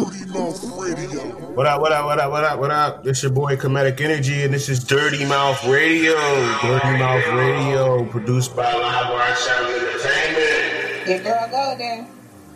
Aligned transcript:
Dirty 0.00 0.24
Mouth 0.32 0.64
Radio. 0.78 1.20
What 1.54 1.66
up, 1.66 1.82
what 1.82 1.92
up, 1.92 2.06
what 2.06 2.18
up, 2.18 2.30
what 2.30 2.44
up, 2.44 2.58
what 2.58 2.70
up? 2.70 3.04
This 3.04 3.22
your 3.22 3.32
boy 3.32 3.56
Comedic 3.56 4.00
Energy, 4.00 4.44
and 4.44 4.54
this 4.54 4.70
is 4.70 4.82
Dirty 4.82 5.26
Mouth 5.26 5.62
Radio. 5.66 6.14
Dirty 6.62 6.96
Mouth 6.96 7.26
Radio, 7.28 8.04
produced 8.06 8.56
by 8.56 8.64
Livewire 8.64 9.36
Sound 9.36 9.66
Entertainment. 9.74 11.06
Your 11.06 11.18
girl 11.18 11.48
Golden. 11.50 12.06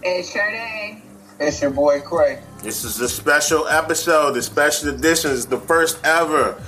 It's 0.02 0.32
Sade. 0.32 1.02
It's 1.38 1.60
your 1.60 1.70
boy 1.70 2.00
Craig. 2.00 2.38
This 2.62 2.82
is 2.82 2.98
a 3.00 3.08
special 3.10 3.68
episode, 3.68 4.32
the 4.32 4.42
special 4.42 4.88
edition. 4.88 5.30
is 5.30 5.45
the 5.45 5.58
first 5.58 6.02
ever. 6.02 6.62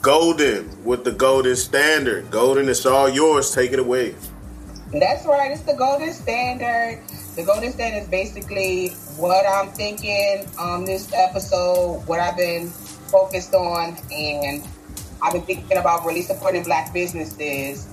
Golden 0.00 0.82
with 0.82 1.04
the 1.04 1.12
Golden 1.12 1.56
Standard. 1.56 2.30
Golden, 2.30 2.70
it's 2.70 2.86
all 2.86 3.10
yours. 3.10 3.50
Take 3.54 3.72
it 3.72 3.80
away. 3.80 4.14
That's 4.92 5.26
right. 5.26 5.50
It's 5.50 5.62
the 5.62 5.74
Golden 5.74 6.12
Standard. 6.14 7.02
The 7.36 7.44
Golden 7.44 7.70
Standard 7.70 8.04
is 8.04 8.08
basically 8.08 8.88
what 9.18 9.44
I'm 9.46 9.68
thinking 9.72 10.48
on 10.58 10.86
this 10.86 11.12
episode, 11.12 11.98
what 12.06 12.18
I've 12.18 12.34
been 12.34 12.70
focused 12.70 13.52
on, 13.52 13.94
and 14.10 14.66
I've 15.20 15.34
been 15.34 15.42
thinking 15.42 15.76
about 15.76 16.06
really 16.06 16.22
supporting 16.22 16.62
black 16.62 16.94
businesses. 16.94 17.88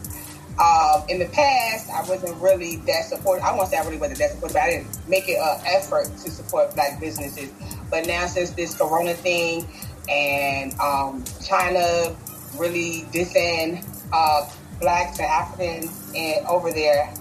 Um, 0.58 1.04
in 1.10 1.20
the 1.20 1.26
past, 1.26 1.90
I 1.90 2.08
wasn't 2.08 2.38
really 2.42 2.78
that 2.88 3.04
supportive. 3.04 3.44
I 3.44 3.54
won't 3.54 3.68
say 3.68 3.76
I 3.76 3.84
really 3.84 3.98
wasn't 3.98 4.20
that 4.20 4.30
supportive, 4.30 4.54
but 4.54 4.64
I 4.64 4.70
didn't 4.70 5.10
make 5.10 5.28
it 5.28 5.38
an 5.38 5.60
effort 5.66 6.06
to 6.06 6.32
support 6.32 6.74
black 6.74 7.02
businesses. 7.02 7.52
But 7.92 8.08
now, 8.08 8.28
since 8.28 8.52
this 8.52 8.78
Corona 8.78 9.14
thing 9.14 9.68
and 10.08 10.74
um, 10.80 11.22
China 11.46 12.16
really 12.58 13.02
dissing 13.12 13.86
uh, 14.14 14.50
blacks 14.80 15.20
and 15.20 15.28
Africans 15.28 16.14
and 16.16 16.46
over 16.48 16.72
there, 16.72 17.14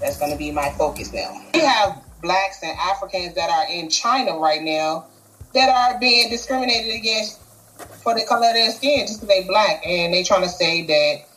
that's 0.00 0.18
going 0.18 0.32
to 0.32 0.38
be 0.38 0.50
my 0.50 0.70
focus 0.78 1.12
now. 1.12 1.40
We 1.54 1.60
have 1.60 2.02
blacks 2.22 2.62
and 2.62 2.76
Africans 2.78 3.34
that 3.34 3.50
are 3.50 3.72
in 3.72 3.88
China 3.90 4.38
right 4.38 4.62
now 4.62 5.06
that 5.54 5.68
are 5.68 5.98
being 5.98 6.30
discriminated 6.30 6.94
against 6.94 7.40
for 8.02 8.14
the 8.14 8.24
color 8.26 8.48
of 8.48 8.54
their 8.54 8.70
skin 8.70 9.06
just 9.06 9.20
because 9.20 9.28
they 9.28 9.46
black, 9.46 9.84
and 9.86 10.12
they 10.12 10.22
trying 10.22 10.42
to 10.42 10.48
say 10.48 10.86
that 10.86 11.28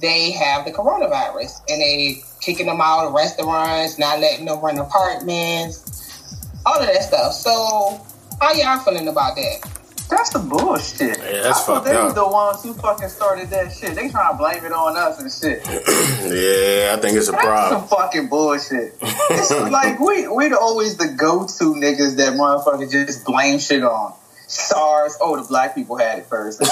they 0.00 0.30
have 0.30 0.64
the 0.64 0.72
coronavirus 0.72 1.60
and 1.68 1.80
they 1.80 2.22
kicking 2.40 2.66
them 2.66 2.80
out 2.80 3.06
of 3.06 3.12
restaurants, 3.12 3.98
not 3.98 4.20
letting 4.20 4.46
them 4.46 4.60
run 4.60 4.78
apartments, 4.78 6.60
all 6.64 6.80
of 6.80 6.86
that 6.86 7.02
stuff. 7.02 7.32
So, 7.32 8.00
how 8.40 8.52
y'all 8.52 8.78
feeling 8.78 9.08
about 9.08 9.36
that? 9.36 9.79
That's 10.10 10.30
the 10.30 10.38
bullshit. 10.40 11.18
Yeah, 11.18 11.42
that's 11.42 11.46
I 11.46 11.52
thought 11.52 11.66
fucked 11.66 11.86
they 11.86 11.94
up. 11.96 12.04
was 12.04 12.14
the 12.14 12.28
ones 12.28 12.62
who 12.62 12.74
fucking 12.74 13.08
started 13.08 13.48
that 13.50 13.72
shit. 13.72 13.94
They 13.94 14.08
trying 14.10 14.32
to 14.32 14.38
blame 14.38 14.64
it 14.64 14.72
on 14.72 14.96
us 14.96 15.20
and 15.20 15.30
shit. 15.30 15.64
yeah, 15.66 16.94
I 16.94 17.00
think 17.00 17.16
it's 17.16 17.28
a 17.28 17.32
That's 17.32 17.44
problem. 17.44 17.80
some 17.80 17.88
fucking 17.88 18.28
bullshit. 18.28 18.94
it's 19.00 19.50
like 19.72 19.98
we 20.00 20.28
we 20.28 20.52
always 20.52 20.96
the 20.96 21.08
go 21.08 21.46
to 21.46 21.64
niggas 21.74 22.16
that 22.16 22.34
motherfuckers 22.34 22.90
just 22.90 23.24
blame 23.24 23.58
shit 23.58 23.82
on. 23.84 24.14
SARS. 24.48 25.16
Oh, 25.20 25.40
the 25.40 25.46
black 25.46 25.74
people 25.76 25.96
had 25.96 26.18
it 26.18 26.26
first 26.26 26.60
and 26.60 26.68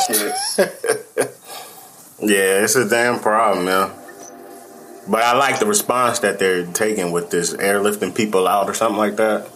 shit. 0.57 1.35
Yeah, 2.21 2.65
it's 2.65 2.75
a 2.75 2.89
damn 2.89 3.21
problem, 3.21 3.67
man. 3.67 3.93
But 5.07 5.23
I 5.23 5.37
like 5.37 5.61
the 5.61 5.67
response 5.67 6.19
that 6.19 6.41
they're 6.41 6.67
taking 6.67 7.13
with 7.13 7.31
this 7.31 7.55
airlifting 7.55 8.13
people 8.13 8.49
out 8.49 8.69
or 8.69 8.75
something 8.75 8.99
like 8.99 9.15
that. 9.17 9.49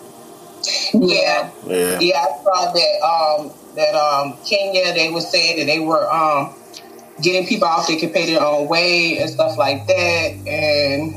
Yeah, 0.94 1.50
Yeah. 1.67 1.98
yeah. 1.98 2.19
I 2.19 2.42
saw 2.44 2.72
that 2.72 3.02
um, 3.42 3.50
that 3.75 3.95
um, 3.95 4.37
Kenya 4.45 4.95
they 4.95 5.11
were 5.11 5.20
saying 5.20 5.59
that 5.59 5.67
they 5.67 5.78
were 5.78 6.11
um, 6.12 6.55
getting 7.23 7.47
people 7.47 7.69
off 7.69 7.87
they 7.87 7.97
could 7.97 8.12
pay 8.12 8.27
their 8.27 8.42
own 8.42 8.69
way 8.69 9.19
and 9.19 9.31
stuff 9.31 9.56
like 9.59 9.87
that, 9.87 10.33
and 10.47 11.14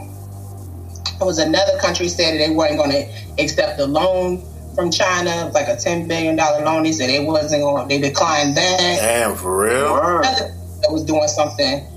it 1.20 1.24
was 1.24 1.40
another 1.40 1.78
country 1.80 2.08
said 2.08 2.34
that 2.34 2.38
they 2.38 2.54
weren't 2.54 2.78
going 2.78 2.92
to 2.92 3.44
accept 3.44 3.78
the 3.78 3.88
loan 3.88 4.44
from 4.76 4.92
China, 4.92 5.32
it 5.32 5.46
was 5.46 5.54
like 5.54 5.70
a 5.70 5.78
ten 5.78 6.08
billion 6.08 6.36
dollar 6.36 6.64
loan. 6.64 6.84
They 6.84 6.92
said 6.92 7.10
they 7.10 7.24
wasn't 7.24 7.62
going. 7.62 7.88
They 7.88 8.00
declined 8.00 8.58
that. 8.58 8.98
Damn, 9.00 9.36
for 9.36 9.64
real? 9.64 9.96
Another 9.98 10.54
that 10.82 10.92
was 10.92 11.04
doing 11.06 11.28
something 11.28 11.88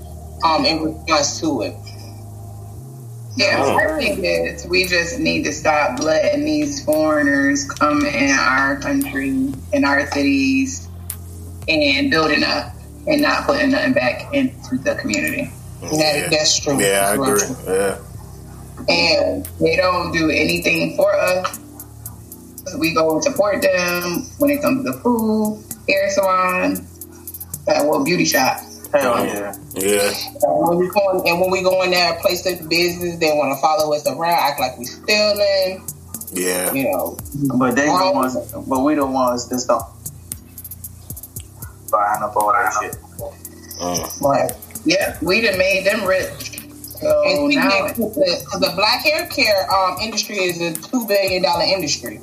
um, 0.43 0.65
in 0.65 0.81
response 0.81 1.39
to 1.41 1.61
it. 1.63 1.75
Yeah, 3.39 3.63
Oh. 3.63 3.73
my 3.73 3.97
thing 3.97 4.25
is 4.25 4.65
we 4.67 4.85
just 4.85 5.17
need 5.17 5.45
to 5.45 5.53
stop 5.53 5.99
letting 5.99 6.43
these 6.43 6.83
foreigners 6.83 7.63
come 7.63 8.05
in 8.05 8.31
our 8.31 8.75
country, 8.75 9.53
in 9.71 9.85
our 9.85 10.05
cities, 10.11 10.89
and 11.69 12.11
building 12.11 12.43
up 12.43 12.73
and 13.07 13.21
not 13.21 13.45
putting 13.45 13.71
nothing 13.71 13.93
back 13.93 14.33
into 14.33 14.77
the 14.79 14.95
community. 14.95 15.49
That, 15.81 16.27
that's 16.29 16.59
true. 16.59 16.81
Yeah, 16.81 17.11
I 17.11 17.13
agree. 17.13 17.41
Yeah. 17.65 17.97
And 18.89 19.45
they 19.61 19.77
don't 19.77 20.11
do 20.11 20.29
anything 20.29 20.97
for 20.97 21.15
us. 21.15 21.57
We 22.77 22.93
go 22.93 23.13
and 23.15 23.23
support 23.23 23.61
them 23.61 24.25
when 24.39 24.49
it 24.51 24.61
comes 24.61 24.83
to 24.85 24.93
food, 24.99 25.63
hair 25.87 26.09
salon, 26.09 26.85
uh, 27.69 27.85
well, 27.85 28.03
beauty 28.03 28.25
shop. 28.25 28.59
Hell 28.91 29.25
yeah. 29.25 29.55
Yeah. 29.75 30.11
when 30.41 30.79
we 30.79 30.89
go 30.89 31.11
in, 31.11 31.27
and 31.27 31.39
when 31.39 31.51
we 31.51 31.61
go 31.61 31.81
in 31.83 31.91
there, 31.91 32.17
place 32.21 32.45
of 32.47 32.67
business, 32.69 33.17
they 33.19 33.27
want 33.27 33.55
to 33.55 33.61
follow 33.61 33.93
us 33.93 34.07
around, 34.07 34.39
act 34.39 34.59
like 34.59 34.77
we 34.77 34.85
stealing. 34.85 35.87
Yeah. 36.31 36.73
You 36.73 36.91
know, 36.91 37.17
But 37.55 37.75
they 37.75 37.85
the 37.85 38.11
ones. 38.13 38.35
But 38.67 38.79
we 38.79 38.95
the 38.95 39.05
ones 39.05 39.47
that's 39.49 39.65
don't 39.65 39.83
buying 41.91 42.23
up 42.23 42.35
all 42.35 42.51
that 42.51 42.73
shit. 42.81 42.95
Mm. 43.79 44.21
but 44.21 44.57
Yeah, 44.85 45.17
we 45.21 45.41
done 45.41 45.57
made 45.57 45.85
them 45.85 46.05
rich. 46.05 46.57
So 46.99 47.23
and 47.25 47.55
now, 47.55 47.85
of, 47.85 47.95
the, 47.95 48.45
'cause 48.49 48.59
the 48.59 48.73
black 48.75 49.01
hair 49.03 49.25
care 49.27 49.71
um, 49.71 49.97
industry 50.01 50.37
is 50.37 50.59
a 50.61 50.73
two 50.73 51.07
billion 51.07 51.43
dollar 51.43 51.63
industry. 51.63 52.19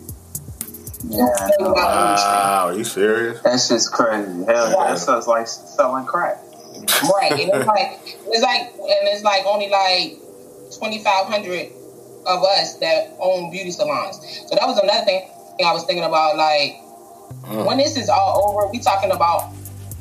Yeah. 1.09 1.27
$2 1.59 1.59
billion 1.59 1.77
industry. 1.77 2.31
Wow, 2.33 2.67
are 2.69 2.75
you 2.77 2.85
serious? 2.85 3.41
That's 3.43 3.69
just 3.69 3.93
crazy. 3.93 4.45
Hell 4.45 4.71
yeah. 4.71 4.91
That 4.91 4.99
sounds 4.99 5.27
like 5.27 5.47
selling 5.47 6.05
crack. 6.05 6.39
Right? 7.03 7.33
And 7.33 7.51
it's 7.53 7.67
like 7.67 8.01
it's 8.05 8.43
like 8.43 8.61
and 8.61 9.09
it's 9.09 9.23
like 9.25 9.45
only 9.47 9.69
like 9.69 10.19
twenty 10.79 11.03
five 11.03 11.27
hundred 11.27 11.73
of 12.27 12.43
us 12.43 12.77
that 12.79 13.17
own 13.21 13.51
beauty 13.51 13.71
salons. 13.71 14.19
So 14.49 14.57
that 14.57 14.67
was 14.67 14.79
another 14.79 15.05
thing 15.05 15.29
I 15.65 15.73
was 15.73 15.85
thinking 15.85 16.05
about. 16.05 16.37
Like 16.37 16.81
when 17.67 17.79
this 17.79 17.97
is 17.97 18.09
all 18.09 18.51
over, 18.51 18.71
we 18.73 18.81
talking 18.81 19.13
about 19.13 19.53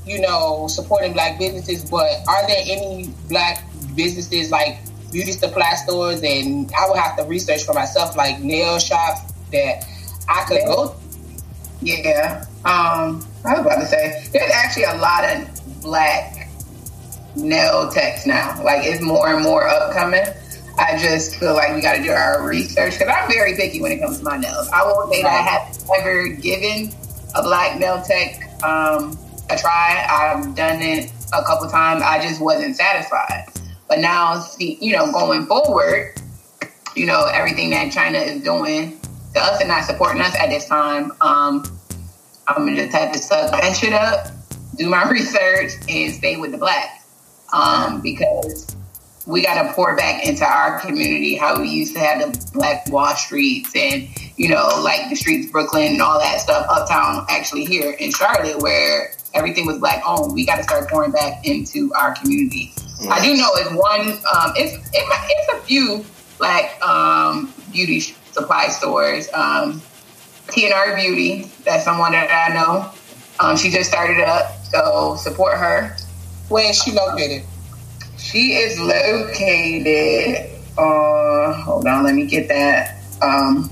you 0.06 0.22
know 0.22 0.68
supporting 0.68 1.14
black 1.14 1.38
businesses, 1.40 1.90
but 1.90 2.10
are 2.28 2.48
there 2.48 2.64
any 2.66 3.14
black 3.30 3.64
businesses 3.96 4.52
like 4.52 4.78
beauty 5.12 5.32
supply 5.32 5.74
stores? 5.76 6.22
And 6.24 6.72
I 6.78 6.90
would 6.90 6.98
have 6.98 7.18
to 7.18 7.24
research 7.24 7.64
for 7.64 7.74
myself, 7.74 8.16
like 8.16 8.40
nail 8.40 8.80
shops 8.80 9.32
that 9.52 9.86
I 10.28 10.46
could 10.48 10.62
go. 10.66 10.96
yeah. 11.82 12.46
Um, 12.66 13.24
I 13.46 13.54
was 13.54 13.60
about 13.60 13.80
to 13.80 13.86
say 13.86 14.28
there's 14.34 14.52
actually 14.52 14.86
a 14.86 14.96
lot 14.96 15.24
of 15.24 15.82
black 15.82 16.35
nail 17.36 17.90
techs 17.90 18.26
now. 18.26 18.62
Like 18.64 18.86
it's 18.86 19.02
more 19.02 19.34
and 19.34 19.44
more 19.44 19.68
upcoming. 19.68 20.26
I 20.78 20.98
just 20.98 21.38
feel 21.38 21.54
like 21.54 21.74
we 21.74 21.82
got 21.82 21.96
to 21.96 22.04
do 22.04 22.12
our 22.12 22.46
research 22.46 23.00
because 23.00 23.08
I'm 23.08 23.30
very 23.30 23.56
picky 23.56 23.82
when 23.82 23.92
it 23.94 24.00
comes 24.02 24.20
to 24.20 24.24
my 24.24 24.38
nails. 24.38 24.70
I 24.74 24.84
won't 24.84 25.14
say 25.14 25.22
that 25.22 25.32
I 25.32 25.42
have 25.42 25.78
ever 25.98 26.28
given 26.28 26.94
a 27.34 27.42
black 27.42 27.80
nail 27.80 28.02
tech 28.02 28.64
um, 28.64 29.18
a 29.50 29.58
try. 29.58 30.06
I've 30.10 30.56
done 30.56 30.82
it 30.82 31.12
a 31.34 31.44
couple 31.44 31.70
times. 31.70 32.02
I 32.02 32.22
just 32.22 32.42
wasn't 32.42 32.76
satisfied. 32.76 33.46
But 33.88 34.00
now, 34.00 34.40
see, 34.40 34.78
you 34.82 34.94
know, 34.94 35.12
going 35.12 35.46
forward, 35.46 36.14
you 36.96 37.06
know, 37.06 37.26
everything 37.26 37.70
that 37.70 37.92
China 37.92 38.18
is 38.18 38.42
doing 38.42 39.00
to 39.34 39.40
us 39.40 39.60
and 39.60 39.70
not 39.70 39.86
supporting 39.86 40.22
us 40.22 40.36
at 40.36 40.50
this 40.50 40.68
time, 40.68 41.12
um, 41.22 41.64
I'm 42.48 42.66
gonna 42.66 42.76
just 42.76 42.96
have 42.96 43.12
to 43.12 43.20
suck 43.20 43.52
that 43.52 43.76
shit 43.76 43.94
up, 43.94 44.28
do 44.76 44.90
my 44.90 45.10
research, 45.10 45.74
and 45.88 46.14
stay 46.14 46.38
with 46.38 46.52
the 46.52 46.58
black. 46.58 47.05
Um, 47.54 48.02
because 48.02 48.76
we 49.26 49.42
got 49.42 49.62
to 49.62 49.74
pour 49.74 49.96
back 49.96 50.26
into 50.26 50.46
our 50.46 50.80
community 50.80 51.36
how 51.36 51.60
we 51.60 51.70
used 51.70 51.94
to 51.94 52.00
have 52.00 52.20
the 52.20 52.52
black 52.54 52.88
Wall 52.90 53.16
Streets 53.16 53.72
and 53.76 54.08
you 54.38 54.50
know 54.50 54.70
like 54.84 55.10
the 55.10 55.16
streets 55.16 55.52
Brooklyn 55.52 55.94
and 55.94 56.02
all 56.02 56.20
that 56.20 56.40
stuff 56.40 56.66
uptown 56.70 57.26
actually 57.30 57.66
here 57.66 57.92
in 57.92 58.12
Charlotte 58.12 58.62
where 58.62 59.12
everything 59.34 59.66
was 59.66 59.80
black 59.80 60.04
owned. 60.06 60.34
We 60.34 60.46
got 60.46 60.58
to 60.58 60.64
start 60.64 60.90
pouring 60.90 61.12
back 61.12 61.46
into 61.46 61.94
our 61.94 62.14
community. 62.16 62.74
I 63.10 63.24
do 63.24 63.36
know 63.36 63.50
it's 63.56 63.72
one 63.72 64.10
um, 64.34 64.54
it's 64.56 64.76
it, 64.76 64.84
it's 64.94 65.54
a 65.54 65.66
few 65.66 66.06
black 66.38 66.82
um, 66.82 67.54
beauty 67.72 68.00
supply 68.00 68.68
stores. 68.68 69.28
Um, 69.34 69.82
TNR 70.48 70.96
Beauty 70.96 71.52
that's 71.64 71.84
someone 71.84 72.12
that 72.12 72.30
I 72.32 72.54
know. 72.54 72.92
Um, 73.40 73.58
she 73.58 73.72
just 73.72 73.90
started 73.90 74.20
up 74.24 74.64
so 74.66 75.16
support 75.18 75.58
her 75.58 75.96
Where 76.50 76.70
is 76.70 76.82
she 76.82 76.92
located? 76.92 77.44
she 78.18 78.54
is 78.54 78.80
located. 78.80 80.50
Uh, 80.78 81.54
hold 81.64 81.86
on, 81.88 82.04
let 82.04 82.16
me 82.16 82.26
get 82.26 82.48
that. 82.50 82.96
Um, 83.22 83.70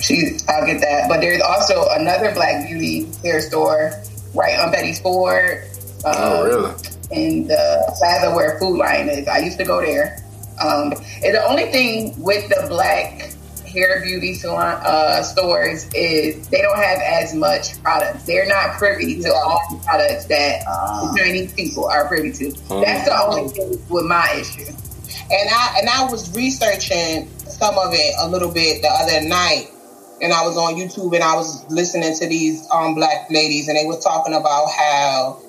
she, 0.00 0.38
I'll 0.48 0.66
get 0.66 0.80
that. 0.80 1.06
But 1.08 1.20
there's 1.20 1.40
also 1.42 1.86
another 1.92 2.32
Black 2.34 2.66
Beauty 2.68 3.10
hair 3.22 3.40
store 3.40 3.92
right 4.34 4.58
on 4.58 4.72
Beatties 4.72 5.00
Ford. 5.02 5.64
Um, 6.04 6.14
Oh, 6.16 6.44
really? 6.44 6.74
In 7.10 7.46
the 7.46 7.94
plaza 7.98 8.34
where 8.34 8.58
Food 8.58 8.78
Lion 8.78 9.08
is. 9.08 9.26
I 9.28 9.38
used 9.38 9.58
to 9.58 9.64
go 9.64 9.80
there. 9.80 10.18
Um, 10.60 10.92
and 11.24 11.34
the 11.34 11.44
only 11.48 11.70
thing 11.72 12.14
with 12.20 12.48
the 12.48 12.66
Black 12.68 13.30
hair 13.72 14.02
beauty 14.02 14.34
salon 14.34 14.80
uh, 14.84 15.22
stores 15.22 15.88
is 15.94 16.46
they 16.48 16.60
don't 16.60 16.76
have 16.78 16.98
as 17.00 17.34
much 17.34 17.82
products. 17.82 18.24
They're 18.24 18.46
not 18.46 18.76
privy 18.78 19.20
to 19.22 19.32
all 19.32 19.60
the 19.70 19.82
products 19.84 20.26
that 20.26 20.60
the 20.64 21.18
Chinese 21.18 21.52
people 21.54 21.86
are 21.86 22.06
privy 22.08 22.32
to. 22.32 22.50
That's 22.68 23.08
the 23.08 23.18
only 23.20 23.48
thing 23.48 23.70
with 23.88 24.04
my 24.04 24.36
issue. 24.40 24.70
and 25.30 25.48
I 25.50 25.76
and 25.80 25.88
I 25.88 26.10
was 26.10 26.34
researching 26.36 27.28
some 27.38 27.76
of 27.78 27.90
it 27.92 28.14
a 28.20 28.28
little 28.28 28.50
bit 28.52 28.82
the 28.82 28.88
other 28.88 29.26
night, 29.28 29.68
and 30.20 30.32
I 30.32 30.46
was 30.46 30.56
on 30.56 30.74
YouTube 30.74 31.14
and 31.14 31.24
I 31.24 31.34
was 31.34 31.64
listening 31.70 32.14
to 32.16 32.26
these 32.28 32.66
um 32.72 32.94
black 32.94 33.30
ladies, 33.30 33.68
and 33.68 33.76
they 33.76 33.86
were 33.86 34.00
talking 34.00 34.34
about 34.34 34.66
how 34.70 35.41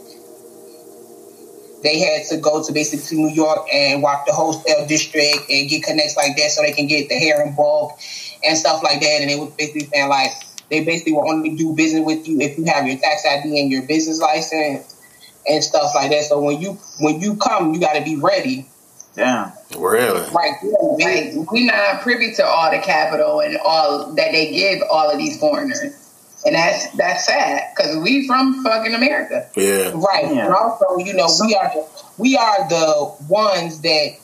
they 1.83 2.00
had 2.00 2.25
to 2.30 2.38
go 2.38 2.63
to 2.63 2.71
basically 2.71 3.18
New 3.18 3.30
York 3.30 3.68
and 3.74 4.01
walk 4.01 4.25
the 4.25 4.31
wholesale 4.31 4.88
district 4.88 5.50
and 5.50 5.69
get 5.69 5.83
connects 5.83 6.15
like 6.15 6.35
that 6.38 6.51
so 6.51 6.62
they 6.62 6.71
can 6.71 6.88
get 6.88 7.09
the 7.09 7.15
hair 7.15 7.45
in 7.45 7.56
bulk 7.56 8.00
and 8.44 8.57
stuff 8.57 8.81
like 8.83 9.01
that. 9.01 9.21
And 9.21 9.30
they 9.30 9.35
was 9.35 9.53
basically 9.53 9.88
saying 9.88 10.09
like 10.09 10.31
they 10.69 10.83
basically 10.83 11.13
will 11.13 11.30
only 11.30 11.56
do 11.56 11.75
business 11.75 12.06
with 12.06 12.27
you 12.27 12.39
if 12.39 12.57
you 12.57 12.65
have 12.65 12.88
your 12.88 12.97
tax 12.97 13.25
ID 13.25 13.59
and 13.59 13.71
your 13.71 13.83
business 13.83 14.19
license 14.19 14.95
and 15.47 15.63
stuff 15.63 15.94
like 15.94 16.09
that. 16.12 16.24
So 16.24 16.39
when 16.39 16.62
you 16.62 16.74
when 17.00 17.19
you 17.19 17.35
come, 17.35 17.74
you 17.74 17.80
got 17.80 17.94
to 17.94 18.03
be 18.03 18.15
ready. 18.15 18.68
Damn. 19.15 19.51
Really? 19.77 20.21
Right. 20.31 20.53
Like 20.63 21.51
we're 21.51 21.68
not 21.68 22.01
privy 22.01 22.33
to 22.35 22.45
all 22.45 22.71
the 22.71 22.80
capital 22.80 23.41
and 23.41 23.57
all 23.63 24.13
that 24.15 24.31
they 24.31 24.51
give 24.51 24.80
all 24.89 25.12
of 25.12 25.18
these 25.18 25.39
foreigners, 25.39 25.81
and 26.45 26.56
that's 26.56 26.92
that's 26.92 27.25
sad 27.25 27.74
because 27.75 27.98
we 28.04 28.28
from 28.28 28.63
fucking 28.63 28.94
America. 28.94 29.50
Yeah. 29.56 29.92
Right. 29.94 30.25
Yeah. 30.25 30.45
And 30.45 30.54
also, 30.54 30.98
you 30.98 31.13
know, 31.13 31.30
we 31.42 31.56
are 31.56 31.69
the, 31.74 31.88
we 32.18 32.38
are 32.38 32.69
the 32.69 33.16
ones 33.30 33.81
that 33.81 34.18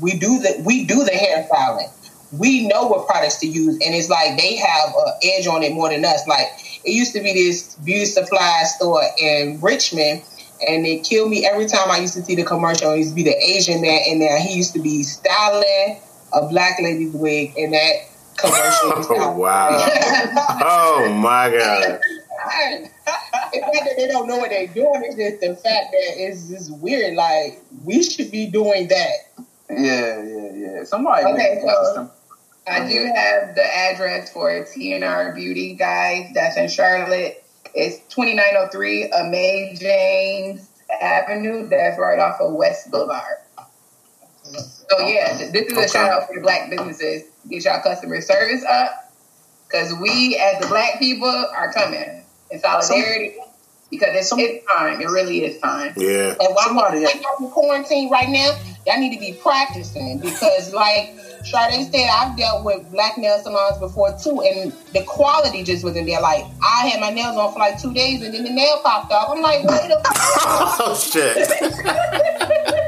we 0.00 0.12
do 0.18 0.38
the 0.40 0.62
we 0.64 0.84
do 0.84 1.04
the 1.04 1.12
hair 1.12 1.46
styling. 1.46 1.88
We 2.32 2.68
know 2.68 2.86
what 2.86 3.08
products 3.08 3.38
to 3.38 3.46
use, 3.46 3.74
and 3.84 3.94
it's 3.94 4.08
like 4.08 4.38
they 4.38 4.56
have 4.56 4.94
an 4.94 5.12
edge 5.22 5.46
on 5.46 5.62
it 5.62 5.72
more 5.72 5.88
than 5.88 6.04
us. 6.04 6.26
Like 6.28 6.46
it 6.84 6.92
used 6.92 7.12
to 7.14 7.20
be 7.20 7.32
this 7.32 7.74
beauty 7.76 8.04
supply 8.04 8.62
store 8.64 9.02
in 9.18 9.60
Richmond, 9.60 10.22
and 10.66 10.86
it 10.86 11.04
killed 11.04 11.30
me 11.30 11.46
every 11.46 11.66
time 11.66 11.90
I 11.90 11.98
used 11.98 12.14
to 12.14 12.22
see 12.22 12.36
the 12.36 12.44
commercial. 12.44 12.92
It 12.92 12.98
used 12.98 13.10
to 13.10 13.16
be 13.16 13.24
the 13.24 13.36
Asian 13.36 13.80
man 13.80 14.00
in 14.06 14.20
there. 14.20 14.38
He 14.40 14.54
used 14.54 14.74
to 14.74 14.80
be 14.80 15.02
styling 15.02 16.00
a 16.32 16.46
black 16.46 16.78
lady's 16.80 17.12
wig 17.12 17.52
and 17.56 17.72
that 17.72 18.09
commercial. 18.40 19.16
Oh, 19.22 19.32
wow. 19.36 19.68
Oh 20.62 21.12
my 21.20 21.50
god. 21.50 22.00
it's 23.52 23.66
not 23.66 23.84
that 23.84 23.94
they 23.96 24.06
don't 24.08 24.26
know 24.28 24.38
what 24.38 24.50
they're 24.50 24.66
doing. 24.66 25.02
It's 25.04 25.16
just 25.16 25.40
the 25.40 25.54
fact 25.54 25.92
that 25.92 26.14
it's 26.16 26.48
just 26.48 26.76
weird. 26.78 27.14
Like 27.14 27.62
we 27.84 28.02
should 28.02 28.30
be 28.30 28.46
doing 28.46 28.88
that. 28.88 29.44
Yeah, 29.70 30.22
yeah, 30.22 30.50
yeah. 30.54 30.84
Somebody 30.84 31.24
Okay, 31.26 31.60
so- 31.64 32.10
I 32.66 32.88
do 32.88 33.10
have 33.14 33.54
the 33.54 33.64
address 33.64 34.32
for 34.32 34.50
TNR 34.50 35.34
Beauty, 35.34 35.74
guys. 35.74 36.30
That's 36.34 36.56
in 36.56 36.68
Charlotte. 36.68 37.42
It's 37.74 37.98
2903 38.14 39.10
Amay 39.10 39.78
James 39.78 40.68
Avenue. 41.00 41.68
That's 41.68 41.98
right 41.98 42.18
off 42.18 42.40
of 42.40 42.52
West 42.54 42.90
Boulevard. 42.90 43.38
So 44.58 45.06
yeah, 45.06 45.36
this 45.38 45.66
is 45.66 45.72
a 45.72 45.78
Okay. 45.78 45.86
shout 45.88 46.10
out 46.10 46.26
for 46.28 46.34
the 46.34 46.40
black 46.40 46.70
businesses. 46.70 47.24
Get 47.48 47.64
y'all 47.64 47.80
customer 47.82 48.20
service 48.20 48.64
up, 48.64 49.12
because 49.66 49.94
we 50.00 50.36
as 50.36 50.60
the 50.60 50.66
black 50.68 50.98
people 50.98 51.28
are 51.28 51.72
coming 51.72 52.24
in 52.50 52.60
solidarity. 52.60 53.36
Because 53.90 54.10
it's, 54.14 54.32
it's 54.38 54.64
time. 54.72 55.00
It 55.00 55.08
really 55.08 55.44
is 55.44 55.60
time. 55.60 55.92
Yeah. 55.96 56.28
And 56.38 56.54
while 56.54 56.66
Somebody- 56.66 57.00
we're 57.00 57.10
in 57.10 57.50
quarantine 57.50 58.08
right 58.08 58.28
now, 58.28 58.56
y'all 58.86 58.98
need 59.00 59.12
to 59.14 59.18
be 59.18 59.32
practicing 59.32 60.18
because, 60.20 60.72
like 60.72 61.12
Sade 61.42 61.90
said, 61.92 62.08
I've 62.08 62.36
dealt 62.36 62.64
with 62.64 62.88
black 62.92 63.18
nail 63.18 63.40
salons 63.42 63.78
before 63.78 64.16
too, 64.22 64.42
and 64.42 64.72
the 64.92 65.02
quality 65.08 65.64
just 65.64 65.82
wasn't 65.82 66.06
there. 66.06 66.20
Like 66.20 66.44
I 66.62 66.86
had 66.86 67.00
my 67.00 67.10
nails 67.10 67.36
on 67.36 67.52
for 67.52 67.58
like 67.58 67.80
two 67.82 67.92
days, 67.92 68.22
and 68.22 68.32
then 68.32 68.44
the 68.44 68.50
nail 68.50 68.78
popped 68.84 69.10
off. 69.10 69.28
I'm 69.30 69.42
like, 69.42 69.64
wait 69.64 69.90
a 69.90 70.00
Oh 70.06 70.94
shit. 70.96 72.76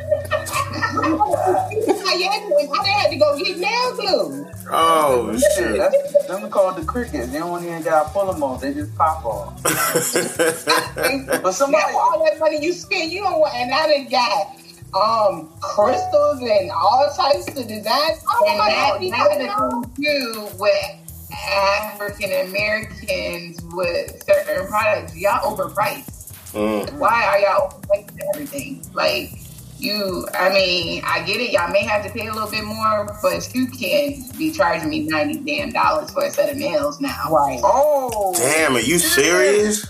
I 1.04 2.86
had 2.86 3.10
to 3.10 3.16
go 3.16 3.36
get 3.38 3.58
nail 3.58 3.96
glue. 3.96 4.46
Oh 4.70 5.32
Shit, 5.36 5.52
shit. 5.56 5.76
that's 5.78 6.26
them 6.28 6.48
called 6.50 6.76
the 6.76 6.84
crickets. 6.84 7.28
They 7.32 7.38
don't 7.38 7.62
even 7.64 7.82
gotta 7.82 8.08
pull 8.10 8.32
them 8.32 8.42
off. 8.42 8.60
They 8.60 8.72
just 8.72 8.94
pop 8.96 9.24
off. 9.24 9.62
But 11.42 11.52
somebody, 11.52 11.92
for 11.92 12.00
all 12.00 12.24
that 12.24 12.38
money 12.38 12.62
you 12.64 12.72
spend, 12.72 13.10
you 13.12 13.22
don't 13.22 13.40
want, 13.40 13.54
and 13.54 13.72
I 13.72 13.86
done 13.86 14.08
got 14.08 14.56
um 14.94 15.48
crystals 15.60 16.40
and 16.40 16.70
all 16.70 17.10
types 17.16 17.48
of 17.48 17.66
designs. 17.66 18.24
Oh 18.28 18.44
And 18.48 18.58
my 18.58 18.68
that, 18.68 18.76
God, 18.76 18.94
that's 18.94 19.04
you 19.04 19.10
know? 19.46 19.82
the 19.82 19.88
thing 19.88 20.04
too 20.04 20.48
with 20.58 21.30
African 21.52 22.30
Americans 22.48 23.60
with 23.72 24.22
certain 24.24 24.66
products. 24.68 25.16
Y'all 25.16 25.56
overpriced. 25.56 26.32
Mm. 26.52 26.98
Why 26.98 27.24
are 27.24 27.38
y'all 27.40 27.70
overpriced 27.70 28.18
everything? 28.34 28.84
Like 28.94 29.30
you, 29.82 30.26
I 30.34 30.48
mean, 30.50 31.02
I 31.04 31.22
get 31.24 31.40
it. 31.40 31.50
Y'all 31.52 31.70
may 31.70 31.84
have 31.84 32.04
to 32.04 32.10
pay 32.10 32.26
a 32.28 32.32
little 32.32 32.50
bit 32.50 32.64
more, 32.64 33.18
but 33.22 33.54
you 33.54 33.66
can't 33.66 34.36
be 34.38 34.52
charging 34.52 34.88
me 34.88 35.00
ninety 35.00 35.40
damn 35.40 35.70
dollars 35.70 36.10
for 36.12 36.24
a 36.24 36.30
set 36.30 36.50
of 36.50 36.56
nails 36.56 37.00
now. 37.00 37.28
Right. 37.30 37.60
oh, 37.62 38.32
Damn, 38.36 38.76
are 38.76 38.80
you 38.80 38.98
serious? 38.98 39.86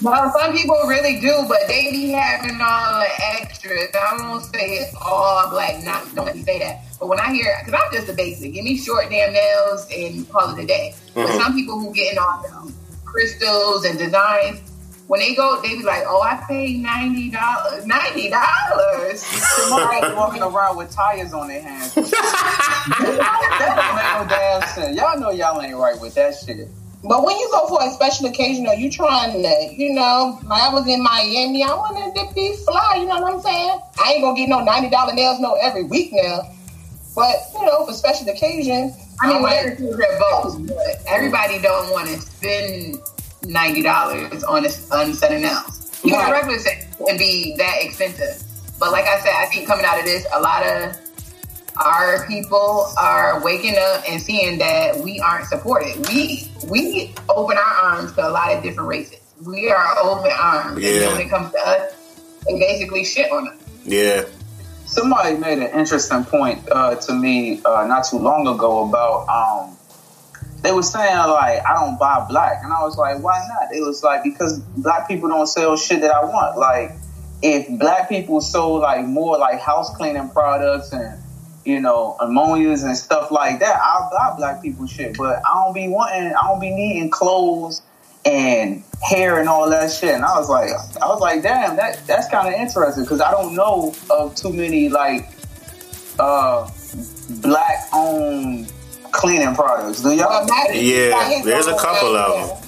Well, 0.00 0.32
some 0.36 0.52
people 0.56 0.76
really 0.86 1.20
do, 1.20 1.44
but 1.48 1.58
they 1.68 1.90
be 1.92 2.10
having 2.10 2.58
all 2.60 3.00
the 3.00 3.08
extras. 3.40 3.88
I 3.94 4.16
won't 4.18 4.44
say 4.44 4.78
it's 4.78 4.94
all 5.00 5.50
black. 5.50 5.84
Not 5.84 6.12
don't 6.14 6.24
let 6.26 6.34
me 6.36 6.42
say 6.42 6.58
that. 6.58 6.84
But 6.98 7.08
when 7.08 7.20
I 7.20 7.32
hear, 7.32 7.54
because 7.64 7.80
I'm 7.84 7.92
just 7.92 8.08
a 8.08 8.12
basic, 8.14 8.52
give 8.52 8.64
me 8.64 8.76
short 8.78 9.10
damn 9.10 9.32
nails 9.32 9.86
and 9.94 10.28
call 10.30 10.56
it 10.56 10.62
a 10.62 10.66
day. 10.66 10.94
But 11.14 11.28
Mhm. 11.28 11.36
some 11.42 11.54
people 11.54 11.78
who 11.78 11.92
getting 11.92 12.18
all 12.18 12.42
them 12.42 12.74
crystals 13.04 13.84
and 13.84 13.98
designs, 13.98 14.60
when 15.08 15.20
they 15.20 15.34
go, 15.34 15.60
they 15.62 15.76
be 15.76 15.82
like, 15.82 16.04
"Oh, 16.06 16.22
I 16.22 16.42
paid 16.48 16.80
ninety 16.80 17.30
dollars. 17.30 17.86
Ninety 17.86 18.30
dollars." 18.30 19.22
somebody 19.22 20.14
walking 20.14 20.42
around 20.42 20.76
with 20.76 20.90
tires 20.90 21.32
on 21.32 21.48
their 21.48 21.62
hands. 21.62 21.94
that 21.94 22.08
don't 23.76 23.96
make 23.96 24.30
no 24.30 24.36
damn 24.36 24.62
sense. 24.68 24.96
Y'all 24.96 25.18
know 25.18 25.30
y'all 25.30 25.60
ain't 25.60 25.76
right 25.76 26.00
with 26.00 26.14
that 26.14 26.34
shit. 26.34 26.68
But 27.04 27.24
when 27.24 27.36
you 27.36 27.48
go 27.50 27.66
for 27.66 27.82
a 27.82 27.90
special 27.90 28.26
occasion 28.26 28.66
or 28.66 28.74
you 28.74 28.88
trying 28.88 29.42
to, 29.42 29.74
you 29.74 29.92
know, 29.92 30.38
like 30.44 30.62
I 30.62 30.72
was 30.72 30.86
in 30.86 31.02
Miami, 31.02 31.64
I 31.64 31.74
wanted 31.74 32.14
to 32.14 32.34
be 32.34 32.54
fly, 32.64 32.98
you 33.00 33.06
know 33.06 33.20
what 33.20 33.34
I'm 33.34 33.40
saying? 33.40 33.80
I 33.98 34.12
ain't 34.12 34.22
gonna 34.22 34.36
get 34.36 34.48
no 34.48 34.64
$90 34.64 35.14
nails 35.14 35.40
no 35.40 35.54
every 35.54 35.82
week 35.82 36.10
now. 36.12 36.42
But, 37.16 37.34
you 37.54 37.66
know, 37.66 37.84
for 37.86 37.92
special 37.92 38.28
occasion, 38.28 38.94
I 39.20 39.26
mean, 39.26 39.36
I'm 39.36 39.42
whatever 39.42 39.68
like, 39.70 39.78
two 39.78 39.96
red 39.96 40.66
but 40.68 41.02
everybody 41.08 41.60
don't 41.60 41.90
want 41.90 42.08
to 42.08 42.20
spend 42.20 42.98
ninety 43.46 43.82
dollars 43.82 44.42
on 44.44 44.64
a 44.64 44.70
on 44.94 45.10
a 45.10 45.14
set 45.14 45.32
of 45.32 45.40
nails. 45.40 45.90
Even 46.04 46.18
Right. 46.18 46.28
a 46.28 46.32
regular 46.32 46.58
set 46.58 46.86
can 47.06 47.16
be 47.16 47.54
that 47.58 47.76
expensive. 47.80 48.42
But 48.78 48.90
like 48.92 49.04
I 49.06 49.20
said, 49.20 49.32
I 49.36 49.46
think 49.46 49.66
coming 49.68 49.84
out 49.84 49.98
of 49.98 50.04
this, 50.04 50.26
a 50.34 50.40
lot 50.40 50.64
of 50.66 50.96
our 51.76 52.26
people 52.26 52.92
are 52.98 53.40
waking 53.42 53.76
up 53.78 54.04
and 54.08 54.20
seeing 54.20 54.58
that 54.58 54.98
we 54.98 55.20
aren't 55.20 55.46
supported. 55.46 56.06
We 56.08 56.50
we 56.68 57.14
open 57.28 57.56
our 57.56 57.64
arms 57.92 58.12
to 58.14 58.26
a 58.26 58.30
lot 58.30 58.52
of 58.54 58.62
different 58.62 58.88
races. 58.88 59.20
We 59.44 59.70
are 59.70 59.96
open 60.00 60.30
arms. 60.32 60.76
And 60.76 60.82
Yeah. 60.84 60.98
then 61.00 61.12
when 61.12 61.20
it 61.26 61.30
comes 61.30 61.52
to 61.52 61.58
us, 61.58 61.92
they 62.46 62.58
basically 62.58 63.04
shit 63.04 63.30
on 63.32 63.48
us. 63.48 63.54
Yeah. 63.84 64.24
Somebody 64.86 65.36
made 65.36 65.58
an 65.58 65.70
interesting 65.78 66.24
point 66.24 66.68
uh, 66.70 66.96
to 66.96 67.12
me 67.14 67.60
uh, 67.64 67.86
not 67.86 68.04
too 68.04 68.18
long 68.18 68.46
ago 68.46 68.84
about 68.88 69.26
um, 69.28 69.76
they 70.62 70.72
were 70.72 70.82
saying 70.82 71.16
like 71.16 71.64
I 71.66 71.74
don't 71.74 71.98
buy 71.98 72.24
black, 72.28 72.60
and 72.62 72.72
I 72.72 72.82
was 72.82 72.96
like, 72.96 73.22
why 73.22 73.44
not? 73.48 73.74
It 73.74 73.80
was 73.80 74.02
like 74.02 74.22
because 74.22 74.58
black 74.60 75.08
people 75.08 75.28
don't 75.28 75.46
sell 75.46 75.76
shit 75.76 76.00
that 76.00 76.14
I 76.14 76.24
want. 76.24 76.56
Like 76.56 76.92
if 77.42 77.78
black 77.78 78.08
people 78.08 78.40
sold 78.40 78.82
like 78.82 79.04
more 79.04 79.38
like 79.38 79.60
house 79.60 79.94
cleaning 79.96 80.30
products 80.30 80.92
and 80.92 81.20
you 81.64 81.80
know 81.80 82.16
ammonias 82.20 82.84
and 82.84 82.96
stuff 82.96 83.30
like 83.30 83.58
that, 83.58 83.76
I'll 83.82 84.10
buy 84.10 84.36
black 84.36 84.62
people 84.62 84.86
shit. 84.86 85.16
But 85.18 85.42
I 85.44 85.64
don't 85.64 85.74
be 85.74 85.88
wanting, 85.88 86.32
I 86.32 86.46
don't 86.46 86.60
be 86.60 86.70
needing 86.70 87.10
clothes 87.10 87.82
and 88.24 88.84
hair 89.02 89.40
and 89.40 89.48
all 89.48 89.68
that 89.70 89.90
shit. 89.90 90.14
And 90.14 90.24
I 90.24 90.38
was 90.38 90.48
like, 90.48 90.70
I 91.02 91.06
was 91.06 91.20
like, 91.20 91.42
damn, 91.42 91.74
that 91.76 92.06
that's 92.06 92.28
kind 92.28 92.46
of 92.46 92.54
interesting 92.54 93.02
because 93.02 93.20
I 93.20 93.32
don't 93.32 93.56
know 93.56 93.94
of 94.10 94.36
too 94.36 94.52
many 94.52 94.88
like 94.88 95.28
uh 96.20 96.70
black 97.40 97.88
owned 97.92 98.72
cleaning 99.12 99.54
products. 99.54 100.02
Do 100.02 100.10
y'all? 100.10 100.28
well, 100.28 100.46
Matt- 100.46 100.74
Yeah, 100.74 101.42
there's 101.44 101.66
a 101.68 101.76
couple 101.76 102.16
of 102.16 102.48
them. 102.50 102.58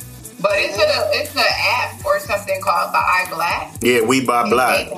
But 0.41 0.53
it's 0.57 0.77
a 0.77 1.21
it's 1.21 1.35
an 1.35 1.43
app 1.43 2.05
or 2.05 2.19
something 2.21 2.61
called 2.61 2.93
Buy 2.93 3.25
Black. 3.31 3.75
Yeah, 3.81 4.03
we 4.03 4.25
buy 4.25 4.49
black. 4.49 4.89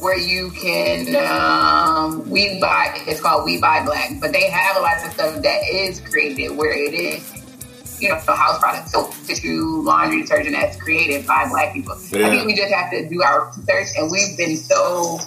Where 0.00 0.16
you 0.18 0.50
can 0.52 1.14
um, 1.16 2.28
we 2.30 2.58
buy 2.58 2.94
it's 3.06 3.20
called 3.20 3.44
we 3.44 3.60
buy 3.60 3.84
black 3.84 4.12
but 4.18 4.32
they 4.32 4.48
have 4.48 4.76
a 4.78 4.80
lot 4.80 4.96
of 5.04 5.12
stuff 5.12 5.42
that 5.42 5.60
is 5.70 6.00
created 6.00 6.56
where 6.56 6.72
it 6.72 6.94
is 6.94 8.00
you 8.00 8.08
know 8.08 8.18
the 8.24 8.34
house 8.34 8.58
products 8.60 8.92
soap 8.92 9.12
tissue 9.26 9.82
laundry 9.82 10.22
detergent 10.22 10.56
that's 10.58 10.80
created 10.80 11.26
by 11.26 11.46
black 11.50 11.74
people 11.74 11.94
Yeah. 12.12 12.28
i 12.28 12.30
think 12.30 12.46
we 12.46 12.54
just 12.54 12.72
have 12.72 12.90
to 12.92 13.06
do 13.10 13.22
our 13.22 13.48
research 13.48 13.88
and 13.98 14.10
we've 14.10 14.38
been 14.38 14.56
so 14.56 15.18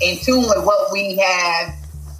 in 0.00 0.16
tune 0.20 0.40
with 0.40 0.64
what 0.64 0.90
we 0.90 1.16
have 1.16 1.74